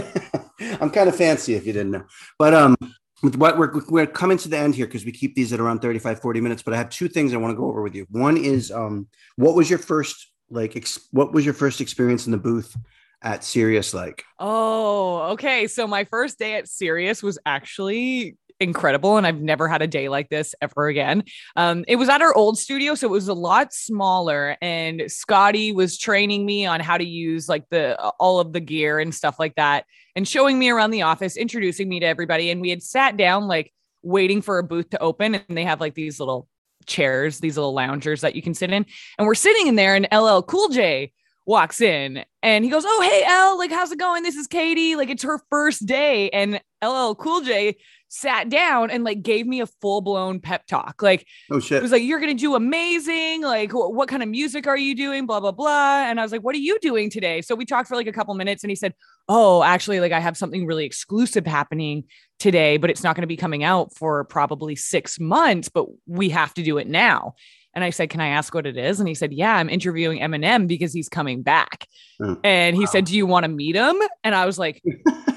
I'm 0.80 0.88
kind 0.88 1.10
of 1.10 1.16
fancy 1.16 1.52
if 1.52 1.66
you 1.66 1.74
didn't 1.74 1.92
know. 1.92 2.04
But 2.38 2.54
um 2.54 2.76
with 3.22 3.36
what 3.36 3.58
we're 3.58 3.72
we're 3.90 4.06
coming 4.06 4.38
to 4.38 4.48
the 4.48 4.56
end 4.56 4.74
here 4.74 4.86
because 4.86 5.04
we 5.04 5.12
keep 5.12 5.34
these 5.34 5.52
at 5.52 5.60
around 5.60 5.80
35 5.80 6.22
40 6.22 6.40
minutes, 6.40 6.62
but 6.62 6.72
I 6.72 6.78
have 6.78 6.88
two 6.88 7.08
things 7.08 7.34
I 7.34 7.36
want 7.36 7.52
to 7.52 7.56
go 7.56 7.66
over 7.66 7.82
with 7.82 7.94
you. 7.94 8.06
One 8.10 8.38
is 8.38 8.70
um 8.70 9.08
what 9.36 9.54
was 9.54 9.68
your 9.68 9.78
first 9.78 10.32
like 10.50 10.76
ex- 10.76 11.08
what 11.10 11.32
was 11.32 11.44
your 11.44 11.54
first 11.54 11.80
experience 11.80 12.26
in 12.26 12.32
the 12.32 12.38
booth 12.38 12.76
at 13.22 13.44
Sirius 13.44 13.94
like? 13.94 14.24
Oh, 14.38 15.32
okay. 15.32 15.66
So 15.66 15.86
my 15.86 16.04
first 16.04 16.38
day 16.38 16.54
at 16.54 16.68
Sirius 16.68 17.22
was 17.22 17.38
actually 17.44 18.36
incredible 18.58 19.18
and 19.18 19.26
I've 19.26 19.40
never 19.40 19.68
had 19.68 19.82
a 19.82 19.86
day 19.86 20.08
like 20.08 20.30
this 20.30 20.54
ever 20.62 20.88
again. 20.88 21.24
Um 21.56 21.84
it 21.88 21.96
was 21.96 22.08
at 22.08 22.22
our 22.22 22.34
old 22.34 22.58
studio 22.58 22.94
so 22.94 23.06
it 23.06 23.10
was 23.10 23.28
a 23.28 23.34
lot 23.34 23.74
smaller 23.74 24.56
and 24.62 25.10
Scotty 25.12 25.72
was 25.72 25.98
training 25.98 26.46
me 26.46 26.64
on 26.64 26.80
how 26.80 26.96
to 26.96 27.04
use 27.04 27.48
like 27.50 27.64
the 27.70 28.00
all 28.18 28.40
of 28.40 28.54
the 28.54 28.60
gear 28.60 28.98
and 28.98 29.14
stuff 29.14 29.38
like 29.38 29.54
that 29.56 29.84
and 30.14 30.26
showing 30.26 30.58
me 30.58 30.70
around 30.70 30.90
the 30.90 31.02
office, 31.02 31.36
introducing 31.36 31.86
me 31.86 32.00
to 32.00 32.06
everybody 32.06 32.50
and 32.50 32.62
we 32.62 32.70
had 32.70 32.82
sat 32.82 33.18
down 33.18 33.46
like 33.46 33.72
waiting 34.02 34.40
for 34.40 34.58
a 34.58 34.62
booth 34.62 34.88
to 34.90 35.02
open 35.02 35.34
and 35.34 35.58
they 35.58 35.64
have 35.64 35.80
like 35.80 35.94
these 35.94 36.18
little 36.18 36.48
chairs, 36.86 37.38
these 37.38 37.56
little 37.56 37.74
loungers 37.74 38.20
that 38.22 38.34
you 38.34 38.42
can 38.42 38.54
sit 38.54 38.70
in 38.70 38.86
and 39.18 39.26
we're 39.26 39.34
sitting 39.34 39.66
in 39.66 39.76
there 39.76 39.94
and 39.94 40.08
LL 40.12 40.40
Cool 40.42 40.68
J 40.68 41.12
walks 41.44 41.80
in 41.80 42.24
and 42.42 42.64
he 42.64 42.70
goes, 42.70 42.84
Oh, 42.86 43.02
hey, 43.02 43.22
L, 43.24 43.58
like, 43.58 43.70
how's 43.70 43.92
it 43.92 43.98
going? 43.98 44.22
This 44.22 44.36
is 44.36 44.46
Katie. 44.46 44.96
Like, 44.96 45.10
it's 45.10 45.22
her 45.22 45.40
first 45.50 45.86
day. 45.86 46.28
And 46.30 46.60
LL 46.84 47.14
Cool 47.14 47.42
J 47.42 47.76
sat 48.08 48.48
down 48.48 48.90
and 48.90 49.02
like 49.04 49.22
gave 49.22 49.46
me 49.46 49.60
a 49.60 49.66
full 49.80 50.00
blown 50.00 50.40
pep 50.40 50.66
talk. 50.66 51.02
Like, 51.02 51.26
Oh 51.50 51.58
shit. 51.60 51.78
it 51.78 51.82
was 51.82 51.92
like, 51.92 52.02
You're 52.02 52.20
going 52.20 52.34
to 52.36 52.40
do 52.40 52.54
amazing. 52.54 53.42
Like, 53.42 53.72
wh- 53.72 53.90
what 53.92 54.08
kind 54.08 54.22
of 54.22 54.28
music 54.28 54.66
are 54.66 54.76
you 54.76 54.94
doing? 54.94 55.26
Blah, 55.26 55.40
blah, 55.40 55.52
blah. 55.52 56.04
And 56.08 56.18
I 56.20 56.22
was 56.22 56.32
like, 56.32 56.42
What 56.42 56.54
are 56.54 56.58
you 56.58 56.78
doing 56.80 57.10
today? 57.10 57.42
So 57.42 57.54
we 57.54 57.64
talked 57.64 57.88
for 57.88 57.96
like 57.96 58.06
a 58.06 58.12
couple 58.12 58.34
minutes 58.34 58.62
and 58.64 58.70
he 58.70 58.76
said, 58.76 58.94
Oh, 59.28 59.62
actually, 59.62 60.00
like, 60.00 60.12
I 60.12 60.20
have 60.20 60.36
something 60.36 60.66
really 60.66 60.84
exclusive 60.84 61.46
happening 61.46 62.04
today, 62.38 62.76
but 62.76 62.90
it's 62.90 63.02
not 63.02 63.16
going 63.16 63.22
to 63.22 63.26
be 63.26 63.36
coming 63.36 63.64
out 63.64 63.94
for 63.96 64.24
probably 64.24 64.76
six 64.76 65.18
months, 65.18 65.68
but 65.68 65.86
we 66.06 66.28
have 66.28 66.54
to 66.54 66.62
do 66.62 66.78
it 66.78 66.86
now. 66.86 67.34
And 67.74 67.82
I 67.84 67.90
said, 67.90 68.08
Can 68.08 68.20
I 68.20 68.28
ask 68.28 68.54
what 68.54 68.66
it 68.66 68.76
is? 68.78 69.00
And 69.00 69.08
he 69.08 69.14
said, 69.14 69.32
Yeah, 69.34 69.54
I'm 69.54 69.68
interviewing 69.68 70.20
Eminem 70.20 70.66
because 70.68 70.92
he's 70.94 71.08
coming 71.10 71.42
back. 71.42 71.86
Oh, 72.22 72.38
And 72.44 72.74
he 72.76 72.86
said, 72.86 73.04
Do 73.04 73.14
you 73.16 73.26
want 73.26 73.44
to 73.44 73.48
meet 73.48 73.74
him? 73.76 73.96
And 74.24 74.34
I 74.34 74.46
was 74.46 74.58
like, 74.58 74.80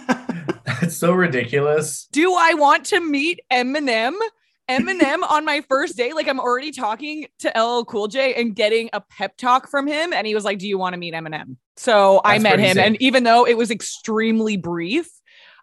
it's 0.81 0.97
so 0.97 1.13
ridiculous. 1.13 2.07
Do 2.11 2.33
I 2.33 2.53
want 2.53 2.85
to 2.87 2.99
meet 2.99 3.41
Eminem? 3.51 4.13
Eminem 4.69 5.23
on 5.29 5.45
my 5.45 5.61
first 5.61 5.97
day? 5.97 6.13
Like, 6.13 6.27
I'm 6.27 6.39
already 6.39 6.71
talking 6.71 7.25
to 7.39 7.49
LL 7.59 7.83
Cool 7.85 8.07
J 8.07 8.35
and 8.35 8.55
getting 8.55 8.89
a 8.93 9.01
pep 9.01 9.35
talk 9.35 9.67
from 9.67 9.87
him. 9.87 10.13
And 10.13 10.27
he 10.27 10.35
was 10.35 10.45
like, 10.45 10.59
Do 10.59 10.67
you 10.67 10.77
want 10.77 10.93
to 10.93 10.97
meet 10.97 11.13
Eminem? 11.13 11.57
So 11.75 12.21
I 12.23 12.37
met 12.37 12.59
him. 12.59 12.75
sick. 12.75 12.85
And 12.85 13.01
even 13.01 13.23
though 13.23 13.45
it 13.45 13.57
was 13.57 13.71
extremely 13.71 14.57
brief, 14.57 15.09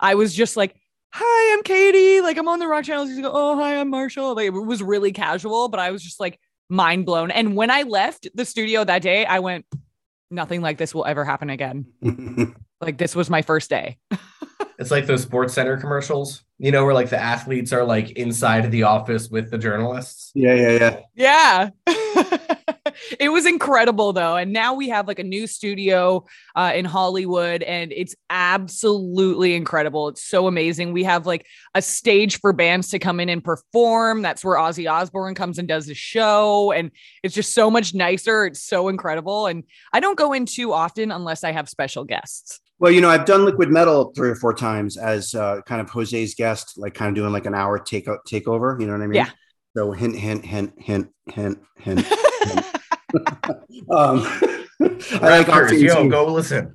I 0.00 0.16
was 0.16 0.34
just 0.34 0.56
like, 0.56 0.74
Hi, 1.12 1.54
I'm 1.54 1.62
Katie. 1.62 2.20
Like, 2.20 2.36
I'm 2.36 2.48
on 2.48 2.58
the 2.58 2.66
rock 2.66 2.84
channel. 2.84 3.06
He's 3.06 3.16
like, 3.16 3.30
Oh, 3.32 3.56
hi, 3.56 3.76
I'm 3.80 3.90
Marshall. 3.90 4.34
Like, 4.34 4.46
it 4.46 4.50
was 4.50 4.82
really 4.82 5.12
casual, 5.12 5.68
but 5.68 5.78
I 5.78 5.92
was 5.92 6.02
just 6.02 6.18
like 6.18 6.40
mind 6.68 7.06
blown. 7.06 7.30
And 7.30 7.54
when 7.54 7.70
I 7.70 7.82
left 7.82 8.28
the 8.34 8.44
studio 8.44 8.82
that 8.82 9.02
day, 9.02 9.24
I 9.24 9.38
went, 9.38 9.66
Nothing 10.30 10.60
like 10.60 10.78
this 10.78 10.92
will 10.92 11.06
ever 11.06 11.24
happen 11.24 11.48
again. 11.50 11.86
Like, 12.78 12.98
this 12.98 13.16
was 13.16 13.30
my 13.30 13.40
first 13.40 13.70
day. 13.70 13.96
It's 14.78 14.90
like 14.90 15.06
those 15.06 15.22
sports 15.22 15.54
center 15.54 15.76
commercials, 15.76 16.42
you 16.58 16.70
know, 16.70 16.84
where 16.84 16.94
like 16.94 17.10
the 17.10 17.20
athletes 17.20 17.72
are 17.72 17.84
like 17.84 18.10
inside 18.12 18.70
the 18.70 18.82
office 18.82 19.28
with 19.30 19.50
the 19.50 19.58
journalists. 19.58 20.32
yeah, 20.34 20.54
yeah, 20.54 21.00
yeah. 21.14 21.70
Yeah. 21.86 21.96
it 23.20 23.30
was 23.30 23.46
incredible 23.46 24.12
though. 24.12 24.36
And 24.36 24.52
now 24.52 24.74
we 24.74 24.88
have 24.88 25.06
like 25.06 25.18
a 25.18 25.24
new 25.24 25.46
studio 25.46 26.24
uh, 26.54 26.72
in 26.74 26.84
Hollywood 26.84 27.62
and 27.62 27.92
it's 27.92 28.14
absolutely 28.30 29.54
incredible. 29.54 30.08
It's 30.08 30.22
so 30.22 30.46
amazing. 30.46 30.92
We 30.92 31.04
have 31.04 31.26
like 31.26 31.46
a 31.74 31.82
stage 31.82 32.40
for 32.40 32.52
bands 32.52 32.88
to 32.90 32.98
come 32.98 33.20
in 33.20 33.28
and 33.28 33.42
perform. 33.42 34.22
That's 34.22 34.44
where 34.44 34.58
Ozzy 34.58 34.90
Osbourne 34.90 35.34
comes 35.34 35.58
and 35.58 35.68
does 35.68 35.86
the 35.86 35.94
show. 35.94 36.72
And 36.72 36.90
it's 37.22 37.34
just 37.34 37.54
so 37.54 37.70
much 37.70 37.94
nicer. 37.94 38.46
It's 38.46 38.62
so 38.62 38.88
incredible. 38.88 39.46
And 39.46 39.64
I 39.92 40.00
don't 40.00 40.18
go 40.18 40.32
in 40.32 40.46
too 40.46 40.72
often 40.72 41.10
unless 41.10 41.44
I 41.44 41.52
have 41.52 41.68
special 41.68 42.04
guests. 42.04 42.60
Well, 42.78 42.92
you 42.92 43.00
know, 43.00 43.08
I've 43.08 43.24
done 43.24 43.44
Liquid 43.44 43.70
Metal 43.70 44.12
three 44.14 44.30
or 44.30 44.34
four 44.34 44.52
times 44.52 44.96
as 44.96 45.34
uh, 45.34 45.62
kind 45.62 45.80
of 45.80 45.88
Jose's 45.88 46.34
guest, 46.34 46.74
like 46.76 46.94
kind 46.94 47.08
of 47.08 47.14
doing 47.14 47.32
like 47.32 47.46
an 47.46 47.54
hour 47.54 47.78
take 47.78 48.06
takeover. 48.28 48.78
You 48.78 48.86
know 48.86 48.92
what 48.92 49.02
I 49.02 49.06
mean? 49.06 49.16
Yeah. 49.16 49.30
So 49.76 49.92
hint, 49.92 50.16
hint, 50.16 50.44
hint, 50.44 50.74
hint, 50.78 51.08
hint, 51.26 51.58
hint. 51.78 52.06
hint. 52.06 52.66
um, 53.90 54.26
I 54.80 55.38
like 55.38 55.46
Octane. 55.46 55.80
Yo, 55.80 56.08
go 56.08 56.26
listen. 56.26 56.74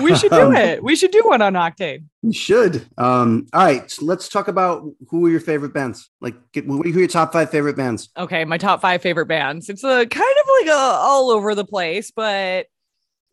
We 0.00 0.14
should 0.14 0.30
do 0.30 0.52
it. 0.52 0.82
We 0.82 0.94
should 0.94 1.10
do 1.10 1.22
one 1.24 1.42
on 1.42 1.54
Octane. 1.54 2.04
We 2.22 2.32
should. 2.32 2.86
Um, 2.96 3.46
all 3.52 3.64
right, 3.64 3.90
so 3.90 4.04
let's 4.04 4.28
talk 4.28 4.46
about 4.46 4.84
who 5.08 5.26
are 5.26 5.30
your 5.30 5.40
favorite 5.40 5.74
bands. 5.74 6.10
Like, 6.20 6.36
get, 6.52 6.64
who 6.64 6.82
are 6.82 6.86
your 6.86 7.08
top 7.08 7.32
five 7.32 7.50
favorite 7.50 7.76
bands? 7.76 8.10
Okay, 8.16 8.44
my 8.44 8.56
top 8.56 8.80
five 8.80 9.02
favorite 9.02 9.26
bands. 9.26 9.68
It's 9.68 9.82
a 9.82 10.06
kind 10.06 10.34
of 10.42 10.48
like 10.60 10.68
a 10.68 10.78
all 10.78 11.30
over 11.30 11.56
the 11.56 11.64
place, 11.64 12.12
but 12.14 12.66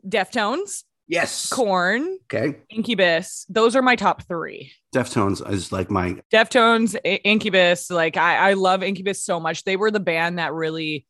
Deftones. 0.08 0.84
Yes. 1.08 1.48
Korn. 1.50 2.18
Okay. 2.26 2.58
Incubus. 2.70 3.46
Those 3.50 3.76
are 3.76 3.82
my 3.82 3.96
top 3.96 4.24
three. 4.24 4.72
Deftones 4.94 5.48
is 5.52 5.72
like 5.72 5.90
my 5.90 6.18
Deftones, 6.34 6.98
Incubus. 7.04 7.90
Like 7.90 8.18
I, 8.18 8.50
I 8.50 8.54
love 8.54 8.84
Incubus 8.84 9.24
so 9.24 9.40
much. 9.40 9.64
They 9.64 9.78
were 9.78 9.92
the 9.92 10.00
band 10.00 10.40
that 10.40 10.54
really 10.54 11.06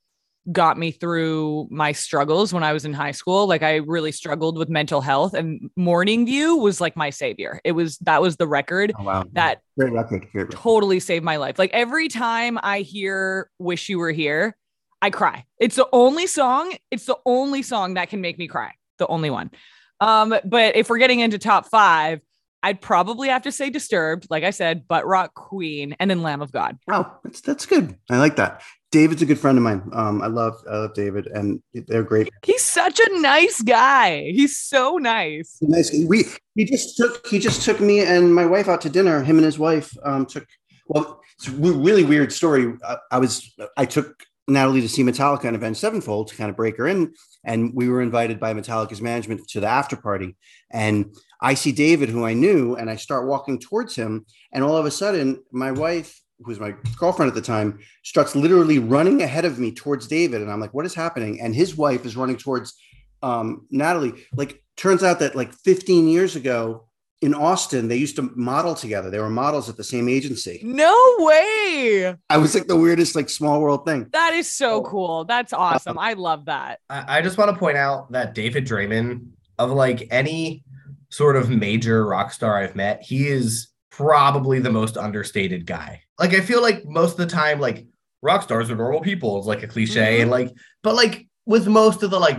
got 0.51 0.77
me 0.77 0.91
through 0.91 1.67
my 1.69 1.91
struggles 1.91 2.53
when 2.53 2.63
I 2.63 2.73
was 2.73 2.85
in 2.85 2.93
high 2.93 3.11
school. 3.11 3.47
Like 3.47 3.63
I 3.63 3.77
really 3.77 4.11
struggled 4.11 4.57
with 4.57 4.69
mental 4.69 5.01
health 5.01 5.33
and 5.33 5.69
Morning 5.75 6.25
View 6.25 6.57
was 6.57 6.79
like 6.79 6.95
my 6.95 7.09
savior. 7.09 7.59
It 7.63 7.73
was 7.73 7.97
that 7.99 8.21
was 8.21 8.37
the 8.37 8.47
record 8.47 8.93
oh, 8.97 9.03
wow. 9.03 9.25
that 9.33 9.59
great 9.77 9.91
record. 9.91 10.21
Great 10.31 10.43
record. 10.45 10.51
totally 10.51 10.99
saved 10.99 11.25
my 11.25 11.37
life. 11.37 11.59
Like 11.59 11.71
every 11.73 12.07
time 12.07 12.57
I 12.61 12.79
hear 12.79 13.49
Wish 13.59 13.89
You 13.89 13.99
Were 13.99 14.11
Here, 14.11 14.55
I 15.01 15.09
cry. 15.09 15.45
It's 15.59 15.75
the 15.75 15.87
only 15.91 16.27
song, 16.27 16.73
it's 16.91 17.05
the 17.05 17.17
only 17.25 17.61
song 17.61 17.95
that 17.95 18.09
can 18.09 18.21
make 18.21 18.37
me 18.37 18.47
cry. 18.47 18.73
The 18.99 19.07
only 19.07 19.29
one. 19.29 19.51
Um, 19.99 20.35
but 20.45 20.75
if 20.75 20.89
we're 20.89 20.97
getting 20.97 21.19
into 21.19 21.37
top 21.37 21.67
five, 21.67 22.21
I'd 22.63 22.81
probably 22.81 23.29
have 23.29 23.43
to 23.43 23.51
say 23.51 23.69
Disturbed, 23.69 24.27
like 24.29 24.43
I 24.43 24.49
said, 24.49 24.87
Butt 24.87 25.05
Rock 25.05 25.33
Queen, 25.35 25.95
and 25.99 26.09
then 26.09 26.23
Lamb 26.23 26.41
of 26.41 26.51
God. 26.51 26.77
Oh, 26.91 27.17
that's 27.23 27.41
that's 27.41 27.65
good. 27.65 27.95
I 28.09 28.17
like 28.17 28.35
that. 28.37 28.61
David's 28.91 29.21
a 29.21 29.25
good 29.25 29.39
friend 29.39 29.57
of 29.57 29.63
mine. 29.63 29.89
Um, 29.93 30.21
I 30.21 30.27
love 30.27 30.55
I 30.69 30.77
love 30.77 30.93
David, 30.93 31.27
and 31.27 31.61
they're 31.73 32.03
great. 32.03 32.29
He's 32.43 32.63
such 32.63 32.99
a 32.99 33.19
nice 33.19 33.61
guy. 33.61 34.31
He's 34.31 34.59
so 34.59 34.97
nice. 34.97 35.57
Nice. 35.61 35.93
We 36.07 36.25
he 36.55 36.65
just 36.65 36.97
took 36.97 37.25
he 37.27 37.39
just 37.39 37.63
took 37.63 37.79
me 37.79 37.99
and 37.99 38.33
my 38.33 38.45
wife 38.45 38.67
out 38.67 38.81
to 38.81 38.89
dinner. 38.89 39.23
Him 39.23 39.37
and 39.37 39.45
his 39.45 39.59
wife 39.59 39.95
um, 40.03 40.25
took. 40.25 40.45
Well, 40.87 41.21
it's 41.37 41.49
a 41.49 41.51
really 41.51 42.03
weird 42.03 42.31
story. 42.31 42.73
I, 42.87 42.97
I 43.11 43.19
was 43.19 43.53
I 43.75 43.85
took 43.85 44.25
Natalie 44.47 44.81
to 44.81 44.89
see 44.89 45.03
Metallica 45.03 45.45
and 45.45 45.55
Avenged 45.55 45.79
Sevenfold 45.79 46.29
to 46.29 46.35
kind 46.35 46.49
of 46.49 46.55
break 46.55 46.77
her 46.77 46.87
in. 46.87 47.13
And 47.43 47.73
we 47.73 47.89
were 47.89 48.01
invited 48.01 48.39
by 48.39 48.53
Metallica's 48.53 49.01
management 49.01 49.47
to 49.49 49.59
the 49.59 49.67
after 49.67 49.95
party. 49.95 50.35
And 50.71 51.13
I 51.41 51.53
see 51.53 51.71
David, 51.71 52.09
who 52.09 52.25
I 52.25 52.33
knew, 52.33 52.75
and 52.75 52.89
I 52.89 52.95
start 52.95 53.27
walking 53.27 53.59
towards 53.59 53.95
him. 53.95 54.25
And 54.53 54.63
all 54.63 54.77
of 54.77 54.85
a 54.85 54.91
sudden, 54.91 55.43
my 55.51 55.71
wife, 55.71 56.21
who 56.39 56.49
was 56.49 56.59
my 56.59 56.75
girlfriend 56.97 57.29
at 57.29 57.35
the 57.35 57.41
time, 57.41 57.79
starts 58.03 58.35
literally 58.35 58.79
running 58.79 59.21
ahead 59.21 59.45
of 59.45 59.59
me 59.59 59.71
towards 59.71 60.07
David. 60.07 60.41
And 60.41 60.51
I'm 60.51 60.61
like, 60.61 60.73
what 60.73 60.85
is 60.85 60.95
happening? 60.95 61.41
And 61.41 61.53
his 61.53 61.75
wife 61.75 62.05
is 62.05 62.15
running 62.15 62.37
towards 62.37 62.73
um, 63.21 63.67
Natalie. 63.69 64.13
Like, 64.33 64.63
turns 64.77 65.03
out 65.03 65.19
that 65.19 65.35
like 65.35 65.53
15 65.53 66.07
years 66.07 66.35
ago, 66.35 66.86
in 67.21 67.33
Austin, 67.33 67.87
they 67.87 67.95
used 67.95 68.15
to 68.17 68.31
model 68.35 68.75
together. 68.75 69.09
They 69.09 69.19
were 69.19 69.29
models 69.29 69.69
at 69.69 69.77
the 69.77 69.83
same 69.83 70.07
agency. 70.07 70.61
No 70.63 71.15
way. 71.19 72.15
I 72.29 72.37
was 72.37 72.53
like 72.53 72.67
the 72.67 72.75
weirdest, 72.75 73.15
like 73.15 73.29
small 73.29 73.59
world 73.59 73.85
thing. 73.85 74.07
That 74.11 74.33
is 74.33 74.49
so 74.49 74.83
cool. 74.83 75.25
That's 75.25 75.51
awesome. 75.51 75.97
I 75.97 76.13
love 76.13 76.45
that. 76.45 76.79
I, 76.89 77.17
I 77.17 77.21
just 77.21 77.37
want 77.37 77.49
to 77.51 77.57
point 77.57 77.77
out 77.77 78.11
that 78.11 78.35
David 78.35 78.67
Draiman, 78.67 79.29
of 79.57 79.71
like 79.71 80.07
any 80.11 80.63
sort 81.09 81.35
of 81.35 81.49
major 81.49 82.05
rock 82.05 82.31
star 82.31 82.57
I've 82.61 82.75
met, 82.75 83.01
he 83.01 83.27
is 83.27 83.69
probably 83.89 84.59
the 84.59 84.71
most 84.71 84.95
understated 84.95 85.65
guy. 85.65 86.03
Like 86.19 86.35
I 86.35 86.41
feel 86.41 86.61
like 86.61 86.85
most 86.85 87.13
of 87.13 87.17
the 87.17 87.25
time, 87.25 87.59
like 87.59 87.87
rock 88.21 88.43
stars 88.43 88.69
are 88.69 88.75
normal 88.75 89.01
people. 89.01 89.39
It's 89.39 89.47
like 89.47 89.63
a 89.63 89.67
cliche, 89.67 90.13
mm-hmm. 90.13 90.21
and 90.23 90.31
like, 90.31 90.53
but 90.83 90.93
like 90.93 91.27
with 91.47 91.67
most 91.67 92.03
of 92.03 92.11
the 92.11 92.19
like 92.19 92.37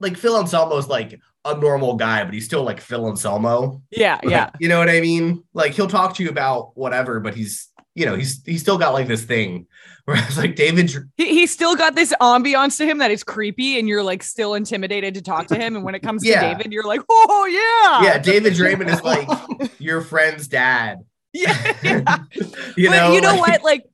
like 0.00 0.16
Phil 0.16 0.34
Anselmo's 0.34 0.88
like 0.88 1.20
a 1.44 1.56
normal 1.56 1.94
guy, 1.94 2.24
but 2.24 2.34
he's 2.34 2.44
still 2.44 2.62
like 2.62 2.80
Phil 2.80 3.06
Anselmo. 3.08 3.82
Yeah, 3.90 4.20
yeah. 4.22 4.50
you 4.58 4.68
know 4.68 4.78
what 4.78 4.88
I 4.88 5.00
mean? 5.00 5.44
Like 5.54 5.72
he'll 5.72 5.88
talk 5.88 6.14
to 6.16 6.22
you 6.22 6.30
about 6.30 6.76
whatever, 6.76 7.20
but 7.20 7.34
he's 7.34 7.68
you 7.94 8.06
know 8.06 8.14
he's 8.14 8.42
he's 8.44 8.60
still 8.60 8.78
got 8.78 8.92
like 8.92 9.08
this 9.08 9.24
thing. 9.24 9.66
where 10.04 10.16
Whereas 10.16 10.38
like 10.38 10.56
David, 10.56 10.90
he, 11.18 11.26
he's 11.26 11.50
still 11.50 11.76
got 11.76 11.94
this 11.94 12.14
ambiance 12.20 12.78
to 12.78 12.86
him 12.86 12.98
that 12.98 13.10
is 13.10 13.22
creepy, 13.22 13.78
and 13.78 13.86
you're 13.86 14.02
like 14.02 14.22
still 14.22 14.54
intimidated 14.54 15.14
to 15.14 15.22
talk 15.22 15.48
to 15.48 15.54
him. 15.54 15.76
And 15.76 15.84
when 15.84 15.94
it 15.94 16.00
comes 16.00 16.24
yeah. 16.24 16.40
to 16.40 16.54
David, 16.54 16.72
you're 16.72 16.84
like, 16.84 17.02
oh 17.10 17.44
yeah, 17.46 18.10
yeah. 18.10 18.18
David 18.18 18.54
Draiman 18.54 18.90
is 18.90 19.02
like 19.02 19.70
your 19.78 20.00
friend's 20.00 20.48
dad. 20.48 21.00
Yeah, 21.34 21.74
yeah. 21.82 22.18
you 22.76 22.88
but 22.88 22.96
know, 22.96 23.12
you 23.12 23.20
know 23.20 23.36
like, 23.36 23.40
what? 23.40 23.64
Like 23.64 23.84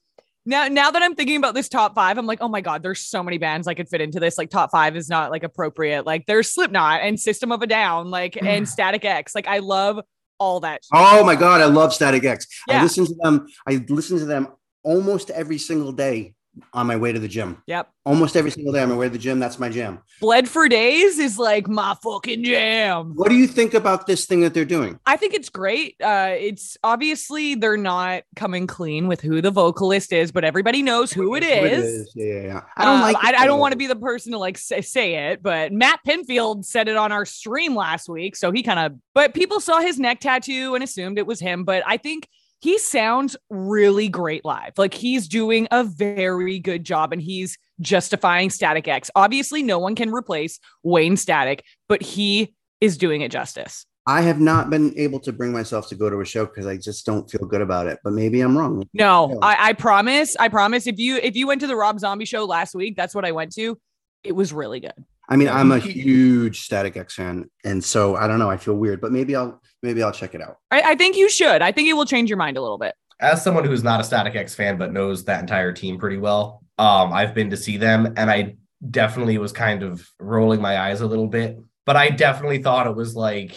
now 0.47 0.69
now 0.69 0.91
that 0.91 1.03
i'm 1.03 1.15
thinking 1.15 1.37
about 1.37 1.55
this 1.55 1.69
top 1.69 1.95
five 1.95 2.19
i'm 2.19 2.27
like 2.27 2.39
oh 2.41 2.49
my 2.49 2.61
god 2.61 2.83
there's 2.83 3.01
so 3.01 3.23
many 3.23 3.39
bands 3.39 3.67
i 3.67 3.75
could 3.75 3.89
fit 3.89 4.01
into 4.01 4.21
this. 4.21 4.39
Like 4.39 4.51
top 4.51 4.71
five 4.71 4.97
is 4.97 5.09
not 5.09 5.31
like 5.31 5.43
appropriate. 5.43 6.07
Like 6.07 6.27
there's 6.27 6.53
slipknot 6.53 7.01
and 7.03 7.19
system 7.19 7.53
of 7.53 7.63
a 7.63 7.67
down 7.67 8.11
like 8.11 8.35
mm. 8.35 8.47
and 8.47 8.69
static 8.69 9.05
x. 9.05 9.35
Like 9.35 9.47
i 9.47 9.59
love 9.59 10.01
all 10.39 10.61
that 10.61 10.83
oh 10.93 11.25
my 11.25 11.37
god 11.37 11.61
i 11.61 11.65
love 11.65 11.95
static 11.95 12.25
x. 12.25 12.47
Yeah. 12.69 12.81
i 12.81 12.83
listen 12.83 13.07
to 13.07 13.15
them 13.23 13.47
i 13.69 13.85
listen 13.89 14.19
to 14.19 14.25
them 14.25 14.49
almost 14.83 15.31
every 15.31 15.59
single 15.59 15.93
day 15.93 16.35
on 16.73 16.87
my 16.87 16.97
way 16.97 17.13
to 17.13 17.19
the 17.19 17.29
gym. 17.29 17.63
Yep. 17.67 17.91
Almost 18.05 18.37
every 18.37 18.51
single 18.51 18.73
day 18.73 18.83
on 18.83 18.89
my 18.91 18.97
way 18.97 19.07
to 19.07 19.13
the 19.13 19.19
gym. 19.19 19.39
That's 19.39 19.59
my 19.59 19.69
jam. 19.69 20.01
Bled 20.21 20.49
for 20.49 20.69
days 20.69 21.19
is 21.19 21.39
like 21.39 21.69
my 21.69 21.97
fucking 22.03 22.45
jam. 22.45 23.13
What 23.15 23.31
do 23.31 23.35
you 23.35 23.47
think 23.47 23.75
about 23.75 24.07
this 24.07 24.27
thing 24.27 24.41
that 24.41 24.55
they're 24.55 24.65
doing? 24.65 24.99
I 25.07 25.17
think 25.17 25.35
it's 25.35 25.49
great. 25.49 25.97
Uh, 26.03 26.35
it's 26.37 26.77
obviously 26.85 27.55
they're 27.55 27.77
not 27.77 28.25
coming 28.37 28.67
clean 28.67 29.09
with 29.09 29.21
who 29.21 29.41
the 29.41 29.51
vocalist 29.51 30.13
is, 30.13 30.33
but 30.33 30.45
everybody 30.45 30.83
knows 30.83 31.13
who 31.13 31.35
it 31.35 31.43
is. 31.43 31.59
Who 31.59 31.65
it 31.65 31.73
is. 31.73 32.13
Yeah, 32.15 32.25
yeah, 32.25 32.43
yeah. 32.43 32.61
I 32.77 32.85
don't 32.85 32.99
uh, 32.99 33.03
like. 33.03 33.17
I, 33.21 33.35
I, 33.43 33.47
don't 33.47 33.61
want 33.61 33.73
to 33.73 33.79
be 33.79 33.87
the 33.87 33.97
person 33.97 34.33
to 34.33 34.39
like 34.39 34.59
say, 34.59 34.81
say 34.81 35.31
it, 35.31 35.43
but 35.43 35.73
Matt 35.73 36.01
Pinfield 36.07 36.65
said 36.65 36.89
it 36.89 36.97
on 36.97 37.13
our 37.13 37.25
stream 37.25 37.75
last 37.75 38.09
week, 38.09 38.37
so 38.37 38.53
he 38.53 38.63
kind 38.63 38.79
of. 38.79 38.99
But 39.15 39.35
people 39.35 39.61
saw 39.61 39.81
his 39.81 39.99
neck 39.99 40.21
tattoo 40.21 40.75
and 40.75 40.85
assumed 40.85 41.19
it 41.19 41.27
was 41.27 41.41
him. 41.41 41.65
But 41.65 41.83
I 41.87 41.97
think 41.97 42.29
he 42.65 42.79
sounds 42.79 43.37
really 43.51 44.09
great 44.09 44.43
live. 44.43 44.73
Like 44.79 44.95
he's 44.95 45.29
doing 45.29 45.69
a 45.71 45.85
very 45.85 46.59
good 46.59 46.83
job 46.83 47.13
and 47.13 47.21
he's 47.21 47.59
justifying 47.83 48.49
Static 48.49 48.89
X. 48.89 49.11
Obviously, 49.15 49.63
no 49.63 49.79
one 49.79 49.95
can 49.95 50.11
replace 50.11 50.59
Wayne 50.83 51.19
Static, 51.19 51.63
but 51.91 52.01
he 52.01 52.55
is 52.81 52.97
doing 52.97 53.21
it 53.21 53.31
justice. 53.31 53.85
I 54.07 54.23
have 54.23 54.41
not 54.41 54.71
been 54.71 54.99
able 54.99 55.21
to 55.21 55.33
bring 55.33 55.53
myself 55.53 55.89
to 55.89 55.95
go 55.95 56.09
to 56.09 56.23
a 56.23 56.25
show 56.25 56.47
because 56.47 56.67
I 56.67 56.79
just 56.79 57.05
don't 57.05 57.31
feel 57.31 57.47
good 57.47 57.61
about 57.61 57.87
it. 57.87 57.99
But 58.03 58.15
maybe 58.15 58.41
I'm 58.41 58.57
wrong. 58.57 58.89
No, 58.95 59.39
I, 59.43 59.69
I 59.69 59.73
promise. 59.75 60.35
I 60.41 60.49
promise. 60.49 60.87
If 60.87 60.99
you 60.99 61.17
if 61.17 61.37
you 61.37 61.47
went 61.47 61.61
to 61.61 61.67
the 61.67 61.77
Rob 61.77 62.01
Zombie 62.01 62.25
show 62.25 62.47
last 62.47 62.75
week, 62.75 62.97
that's 62.97 63.15
what 63.15 63.27
I 63.27 63.33
went 63.33 63.55
to. 63.57 63.79
It 64.23 64.33
was 64.33 64.55
really 64.55 64.81
good. 64.81 65.05
I 65.29 65.37
mean, 65.37 65.49
I'm 65.49 65.73
a 65.73 65.79
huge 65.79 66.61
Static 66.61 66.97
X 66.97 67.15
fan, 67.15 67.51
and 67.65 67.83
so 67.83 68.17
I 68.17 68.27
don't 68.29 68.39
know. 68.39 68.51
I 68.51 68.57
feel 68.57 68.75
weird, 68.75 69.01
but 69.01 69.13
maybe 69.13 69.35
I'll 69.35 69.61
maybe 69.83 70.03
I'll 70.03 70.13
check 70.13 70.35
it 70.35 70.43
out. 70.43 70.59
I, 70.71 70.83
I 70.83 70.95
think 70.95 71.17
you 71.17 71.31
should. 71.31 71.63
I 71.63 71.73
think 71.73 71.89
it 71.89 71.95
will 71.95 72.05
change 72.05 72.29
your 72.29 72.37
mind 72.37 72.57
a 72.57 72.63
little 72.63 72.79
bit. 72.79 72.95
As 73.21 73.43
someone 73.43 73.65
who's 73.65 73.83
not 73.83 74.01
a 74.01 74.05
Static 74.05 74.35
X 74.35 74.55
fan 74.55 74.77
but 74.77 74.93
knows 74.93 75.25
that 75.25 75.41
entire 75.41 75.73
team 75.73 75.99
pretty 75.99 76.19
well, 76.19 76.63
um, 76.79 77.13
I've 77.13 77.35
been 77.35 77.51
to 77.51 77.57
see 77.57 77.77
them, 77.77 78.13
and 78.17 78.31
I 78.31 78.57
definitely 78.91 79.39
was 79.39 79.53
kind 79.53 79.83
of 79.83 80.07
rolling 80.21 80.61
my 80.61 80.79
eyes 80.79 81.01
a 81.01 81.07
little 81.07 81.29
bit. 81.29 81.59
But 81.87 81.97
I 81.97 82.11
definitely 82.11 82.63
thought 82.63 82.87
it 82.87 82.97
was 82.97 83.15
like 83.15 83.55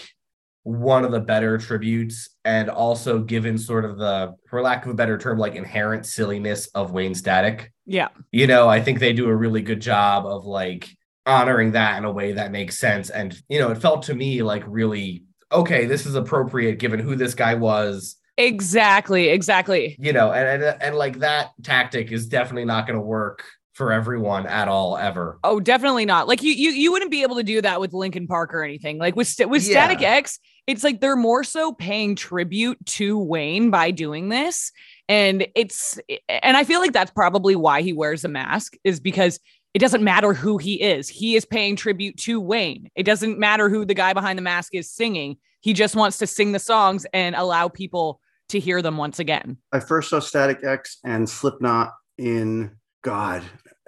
one 0.63 1.05
of 1.05 1.11
the 1.11 1.20
better 1.20 1.57
tributes, 1.57 2.30
and 2.45 2.70
also 2.70 3.20
given 3.20 3.57
sort 3.57 3.86
of 3.86 3.97
the, 3.97 4.36
for 4.49 4.61
lack 4.61 4.86
of 4.86 4.91
a 4.91 4.95
better 4.95 5.18
term, 5.18 5.38
like 5.38 5.55
inherent 5.55 6.05
silliness 6.05 6.68
of 6.68 6.91
Wayne 6.91 7.15
Static. 7.15 7.72
Yeah. 7.86 8.09
You 8.32 8.47
know, 8.47 8.68
I 8.68 8.82
think 8.82 8.99
they 8.99 9.13
do 9.13 9.28
a 9.28 9.36
really 9.36 9.61
good 9.61 9.82
job 9.82 10.26
of 10.26 10.45
like 10.45 10.89
honoring 11.28 11.73
that 11.73 11.97
in 11.97 12.05
a 12.05 12.11
way 12.11 12.32
that 12.34 12.51
makes 12.51 12.78
sense. 12.78 13.09
And, 13.09 13.39
you 13.49 13.59
know, 13.59 13.69
it 13.71 13.78
felt 13.78 14.03
to 14.03 14.15
me 14.15 14.41
like 14.41 14.63
really, 14.65 15.23
okay, 15.51 15.86
this 15.86 16.05
is 16.05 16.15
appropriate 16.15 16.80
given 16.80 16.99
who 16.99 17.15
this 17.15 17.36
guy 17.36 17.53
was. 17.55 18.15
Exactly. 18.38 19.30
Exactly. 19.30 19.97
You 19.99 20.13
know, 20.13 20.32
and, 20.32 20.63
and, 20.63 20.82
and 20.82 20.95
like 20.95 21.19
that 21.19 21.51
tactic 21.63 22.11
is 22.11 22.28
definitely 22.28 22.65
not 22.65 22.88
going 22.88 22.99
to 22.99 23.05
work 23.05 23.43
for 23.73 23.91
everyone 23.91 24.47
at 24.47 24.67
all 24.67 24.97
ever. 24.97 25.39
Oh, 25.43 25.59
definitely 25.59 26.05
not. 26.05 26.28
Like 26.28 26.41
you, 26.41 26.51
you, 26.51 26.71
you 26.71 26.91
wouldn't 26.91 27.11
be 27.11 27.21
able 27.21 27.36
to 27.36 27.43
do 27.43 27.61
that 27.61 27.80
with 27.80 27.93
Linkin 27.93 28.25
Park 28.25 28.53
or 28.53 28.63
anything. 28.63 28.97
Like 28.97 29.15
with 29.15 29.34
with 29.39 29.63
yeah. 29.63 29.71
Static 29.71 30.01
X, 30.01 30.39
it's 30.65 30.84
like 30.84 30.99
they're 30.99 31.15
more 31.15 31.43
so 31.43 31.73
paying 31.73 32.15
tribute 32.15 32.84
to 32.88 33.19
Wayne 33.19 33.69
by 33.69 33.91
doing 33.91 34.30
this, 34.30 34.71
and 35.07 35.47
it's 35.55 35.99
and 36.28 36.57
I 36.57 36.63
feel 36.63 36.80
like 36.80 36.91
that's 36.91 37.11
probably 37.11 37.55
why 37.55 37.84
he 37.84 37.93
wears 37.93 38.25
a 38.25 38.28
mask 38.28 38.75
is 38.84 38.99
because 38.99 39.39
It 39.78 39.80
doesn't 39.80 40.03
matter 40.03 40.34
who 40.34 40.57
he 40.57 40.82
is. 40.82 41.07
He 41.07 41.36
is 41.36 41.45
paying 41.45 41.75
tribute 41.75 42.17
to 42.21 42.41
Wayne. 42.41 42.89
It 42.95 43.03
doesn't 43.03 43.38
matter 43.38 43.69
who 43.69 43.86
the 43.86 43.93
guy 43.93 44.11
behind 44.11 44.36
the 44.36 44.41
mask 44.41 44.73
is 44.73 44.89
singing. 44.89 45.38
He 45.61 45.73
just 45.73 45.95
wants 45.95 46.17
to 46.17 46.25
sing 46.25 46.51
the 46.51 46.57
songs 46.57 47.05
and 47.13 47.36
allow 47.36 47.67
people 47.67 48.19
to 48.49 48.59
hear 48.59 48.82
them 48.82 48.97
once 48.97 49.19
again. 49.19 49.57
I 49.71 49.80
first 49.80 50.09
saw 50.09 50.19
Static 50.19 50.63
X 50.63 50.97
and 51.03 51.30
Slipknot 51.30 51.93
in 52.17 52.71
God, 53.03 53.43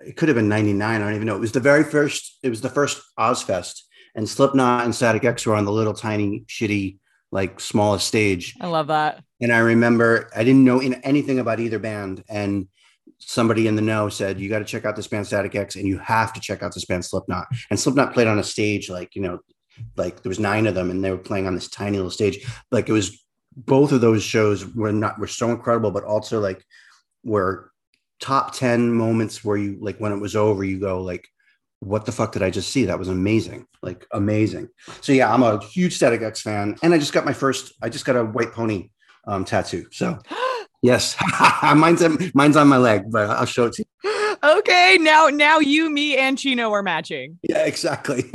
it 0.06 0.16
could 0.16 0.30
have 0.30 0.36
been 0.36 0.48
99. 0.48 0.80
I 0.80 1.04
don't 1.04 1.16
even 1.16 1.26
know. 1.26 1.36
It 1.36 1.40
was 1.40 1.54
the 1.54 1.60
very 1.60 1.84
first, 1.84 2.38
it 2.44 2.50
was 2.50 2.62
the 2.62 2.70
first 2.70 3.02
Ozzfest. 3.18 3.82
And 4.14 4.30
Slipknot 4.30 4.86
and 4.86 4.94
Static 4.94 5.26
X 5.26 5.48
were 5.48 5.56
on 5.56 5.66
the 5.66 5.72
little 5.72 5.96
tiny, 5.96 6.42
shitty, 6.42 7.00
like 7.32 7.60
smallest 7.60 8.08
stage. 8.08 8.56
I 8.62 8.68
love 8.68 8.90
that. 8.90 9.24
And 9.42 9.52
I 9.52 9.58
remember 9.58 10.30
I 10.36 10.44
didn't 10.44 10.66
know 10.66 10.82
in 10.82 10.94
anything 11.02 11.40
about 11.40 11.60
either 11.60 11.80
band. 11.80 12.24
And 12.30 12.68
somebody 13.20 13.68
in 13.68 13.76
the 13.76 13.82
know 13.82 14.10
said, 14.10 14.40
You 14.40 14.50
got 14.50 14.60
to 14.60 14.66
check 14.66 14.86
out 14.86 14.96
this 14.96 15.08
band 15.08 15.28
Static 15.28 15.56
X 15.56 15.76
and 15.76 15.88
you 15.88 15.98
have 16.00 16.34
to 16.34 16.40
check 16.40 16.64
out 16.64 16.74
this 16.74 16.86
band 16.86 17.06
Slipknot. 17.06 17.48
And 17.70 17.80
Slipknot 17.80 18.14
played 18.14 18.28
on 18.28 18.40
a 18.40 18.44
stage 18.44 18.90
like, 18.90 19.16
you 19.16 19.22
know, 19.22 19.40
like 19.96 20.22
there 20.22 20.30
was 20.30 20.40
nine 20.40 20.68
of 20.68 20.76
them 20.76 20.90
and 20.90 21.04
they 21.04 21.12
were 21.12 21.18
playing 21.18 21.48
on 21.48 21.56
this 21.56 21.70
tiny 21.70 21.98
little 21.98 22.12
stage. 22.12 22.46
Like 22.72 22.90
it 22.90 22.94
was 22.94 23.24
both 23.56 23.92
of 23.92 24.02
those 24.02 24.24
shows 24.24 24.66
were 24.74 24.92
not 24.92 25.20
were 25.20 25.28
so 25.28 25.52
incredible, 25.52 25.92
but 25.92 26.04
also 26.04 26.40
like 26.40 26.64
were 27.24 27.72
top 28.20 28.54
10 28.54 28.92
moments 28.92 29.44
where 29.44 29.58
you 29.58 29.78
like 29.80 29.98
when 29.98 30.12
it 30.12 30.20
was 30.20 30.36
over, 30.36 30.64
you 30.64 30.80
go 30.80 31.02
like, 31.02 31.28
what 31.82 32.06
the 32.06 32.12
fuck 32.12 32.34
did 32.34 32.44
I 32.44 32.50
just 32.50 32.72
see? 32.72 32.86
That 32.86 33.00
was 33.00 33.08
amazing. 33.08 33.66
Like 33.82 34.06
amazing. 34.12 34.70
So 35.02 35.14
yeah, 35.14 35.34
I'm 35.34 35.44
a 35.44 35.64
huge 35.64 35.96
Static 35.96 36.22
X 36.22 36.42
fan. 36.42 36.76
And 36.84 36.94
I 36.94 36.98
just 36.98 37.14
got 37.14 37.26
my 37.26 37.34
first, 37.34 37.74
I 37.82 37.90
just 37.90 38.06
got 38.06 38.18
a 38.18 38.26
white 38.26 38.52
pony 38.52 38.90
um, 39.28 39.46
tattoo. 39.46 39.86
So 39.92 40.20
yes, 40.82 41.16
mine's, 41.76 42.04
mine's 42.34 42.58
on 42.58 42.68
my 42.68 42.78
leg, 42.78 43.12
but 43.12 43.30
I'll 43.30 43.46
show 43.46 43.66
it 43.66 43.74
to 43.74 43.84
you. 44.04 44.20
Okay, 44.42 44.98
now 45.02 45.28
now 45.28 45.60
you, 45.60 45.90
me, 45.90 46.16
and 46.16 46.38
Chino 46.38 46.72
are 46.72 46.82
matching. 46.82 47.40
Yeah, 47.44 47.66
exactly. 47.66 48.32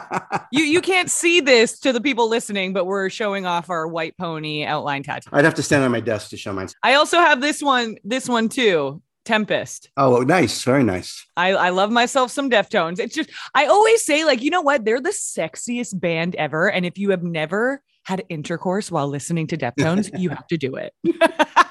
you 0.52 0.62
you 0.62 0.80
can't 0.80 1.10
see 1.10 1.40
this 1.40 1.80
to 1.80 1.92
the 1.92 2.00
people 2.00 2.28
listening, 2.28 2.72
but 2.72 2.84
we're 2.84 3.10
showing 3.10 3.44
off 3.44 3.68
our 3.68 3.88
white 3.88 4.16
pony 4.16 4.64
outline 4.64 5.02
tattoo. 5.02 5.30
I'd 5.32 5.44
have 5.44 5.54
to 5.54 5.62
stand 5.62 5.82
on 5.82 5.90
my 5.90 6.00
desk 6.00 6.30
to 6.30 6.36
show 6.36 6.52
mine. 6.52 6.68
I 6.84 6.94
also 6.94 7.18
have 7.18 7.40
this 7.40 7.60
one, 7.60 7.96
this 8.04 8.28
one 8.28 8.48
too. 8.48 9.02
Tempest. 9.24 9.90
Oh, 9.98 10.20
nice. 10.20 10.62
Very 10.62 10.82
nice. 10.82 11.26
I, 11.36 11.50
I 11.50 11.68
love 11.68 11.90
myself 11.90 12.30
some 12.30 12.48
Deftones. 12.48 12.98
It's 12.98 13.14
just, 13.14 13.28
I 13.54 13.66
always 13.66 14.02
say, 14.02 14.24
like, 14.24 14.40
you 14.40 14.50
know 14.50 14.62
what? 14.62 14.86
They're 14.86 15.02
the 15.02 15.10
sexiest 15.10 16.00
band 16.00 16.34
ever. 16.36 16.70
And 16.70 16.86
if 16.86 16.96
you 16.96 17.10
have 17.10 17.22
never 17.22 17.82
had 18.04 18.24
intercourse 18.30 18.90
while 18.90 19.06
listening 19.06 19.46
to 19.48 19.58
Deftones, 19.58 20.18
you 20.18 20.30
have 20.30 20.46
to 20.46 20.56
do 20.56 20.76
it. 20.76 20.94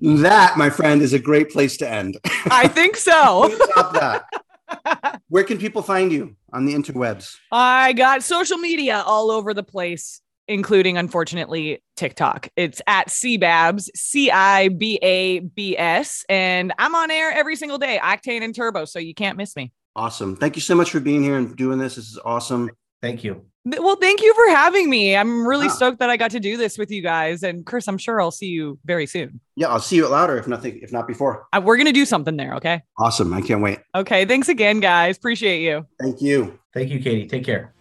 that, 0.00 0.54
my 0.56 0.70
friend, 0.70 1.02
is 1.02 1.12
a 1.12 1.18
great 1.18 1.50
place 1.50 1.76
to 1.78 1.90
end. 1.90 2.18
I 2.50 2.68
think 2.68 2.96
so. 2.96 3.54
Stop 3.70 3.92
that. 3.94 5.20
Where 5.28 5.44
can 5.44 5.58
people 5.58 5.82
find 5.82 6.12
you 6.12 6.36
on 6.52 6.66
the 6.66 6.74
interwebs? 6.74 7.36
I 7.50 7.92
got 7.94 8.22
social 8.22 8.58
media 8.58 9.02
all 9.06 9.30
over 9.30 9.54
the 9.54 9.62
place 9.62 10.20
including 10.48 10.96
unfortunately 10.96 11.82
TikTok. 11.96 12.48
It's 12.56 12.80
at 12.86 13.08
CBABS, 13.08 13.90
C 13.94 14.30
I 14.30 14.68
B 14.68 14.98
A 15.02 15.40
B 15.40 15.76
S, 15.78 16.24
and 16.28 16.72
I'm 16.78 16.94
on 16.94 17.10
air 17.10 17.30
every 17.30 17.54
single 17.54 17.78
day, 17.78 18.00
Octane 18.02 18.42
and 18.42 18.54
Turbo, 18.54 18.86
so 18.86 18.98
you 18.98 19.14
can't 19.14 19.36
miss 19.36 19.54
me. 19.54 19.72
Awesome. 19.94 20.36
Thank 20.36 20.56
you 20.56 20.62
so 20.62 20.74
much 20.74 20.90
for 20.90 21.00
being 21.00 21.22
here 21.22 21.36
and 21.36 21.54
doing 21.54 21.78
this. 21.78 21.96
This 21.96 22.08
is 22.08 22.18
awesome. 22.24 22.70
Thank 23.02 23.22
you. 23.22 23.44
Well, 23.78 23.96
thank 23.96 24.22
you 24.22 24.32
for 24.34 24.48
having 24.50 24.88
me. 24.88 25.16
I'm 25.16 25.46
really 25.46 25.66
ah. 25.66 25.70
stoked 25.70 25.98
that 25.98 26.10
I 26.10 26.16
got 26.16 26.30
to 26.32 26.40
do 26.40 26.56
this 26.56 26.78
with 26.78 26.90
you 26.90 27.02
guys. 27.02 27.42
And 27.42 27.66
Chris, 27.66 27.88
I'm 27.88 27.98
sure 27.98 28.20
I'll 28.20 28.30
see 28.30 28.46
you 28.46 28.78
very 28.84 29.06
soon. 29.06 29.40
Yeah, 29.56 29.68
I'll 29.68 29.80
see 29.80 29.96
you 29.96 30.04
at 30.04 30.10
Louder 30.10 30.36
if 30.38 30.46
nothing, 30.46 30.78
if 30.82 30.92
not 30.92 31.06
before. 31.06 31.46
Uh, 31.52 31.60
we're 31.62 31.76
gonna 31.76 31.92
do 31.92 32.04
something 32.04 32.36
there. 32.36 32.54
Okay. 32.54 32.82
Awesome. 32.98 33.32
I 33.32 33.40
can't 33.40 33.60
wait. 33.60 33.80
Okay. 33.94 34.24
Thanks 34.24 34.48
again, 34.48 34.80
guys. 34.80 35.16
Appreciate 35.16 35.62
you. 35.62 35.86
Thank 36.00 36.22
you. 36.22 36.58
Thank 36.72 36.90
you, 36.90 37.00
Katie. 37.00 37.26
Take 37.26 37.44
care. 37.44 37.74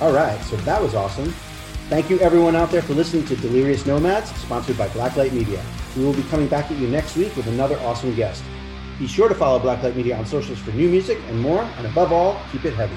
All 0.00 0.12
right. 0.12 0.40
So 0.44 0.56
that 0.56 0.80
was 0.80 0.94
awesome. 0.94 1.32
Thank 1.88 2.08
you 2.08 2.20
everyone 2.20 2.54
out 2.54 2.70
there 2.70 2.82
for 2.82 2.94
listening 2.94 3.24
to 3.26 3.36
Delirious 3.36 3.84
Nomads, 3.84 4.34
sponsored 4.36 4.78
by 4.78 4.88
Blacklight 4.88 5.32
Media. 5.32 5.62
We 5.96 6.04
will 6.04 6.14
be 6.14 6.22
coming 6.24 6.46
back 6.46 6.70
at 6.70 6.78
you 6.78 6.88
next 6.88 7.16
week 7.16 7.36
with 7.36 7.48
another 7.48 7.78
awesome 7.80 8.14
guest. 8.14 8.44
Be 8.98 9.08
sure 9.08 9.28
to 9.28 9.34
follow 9.34 9.58
Blacklight 9.58 9.96
Media 9.96 10.16
on 10.16 10.24
socials 10.24 10.58
for 10.58 10.70
new 10.70 10.88
music 10.88 11.18
and 11.28 11.40
more, 11.40 11.62
and 11.62 11.86
above 11.86 12.12
all, 12.12 12.40
keep 12.52 12.64
it 12.64 12.74
heavy. 12.74 12.96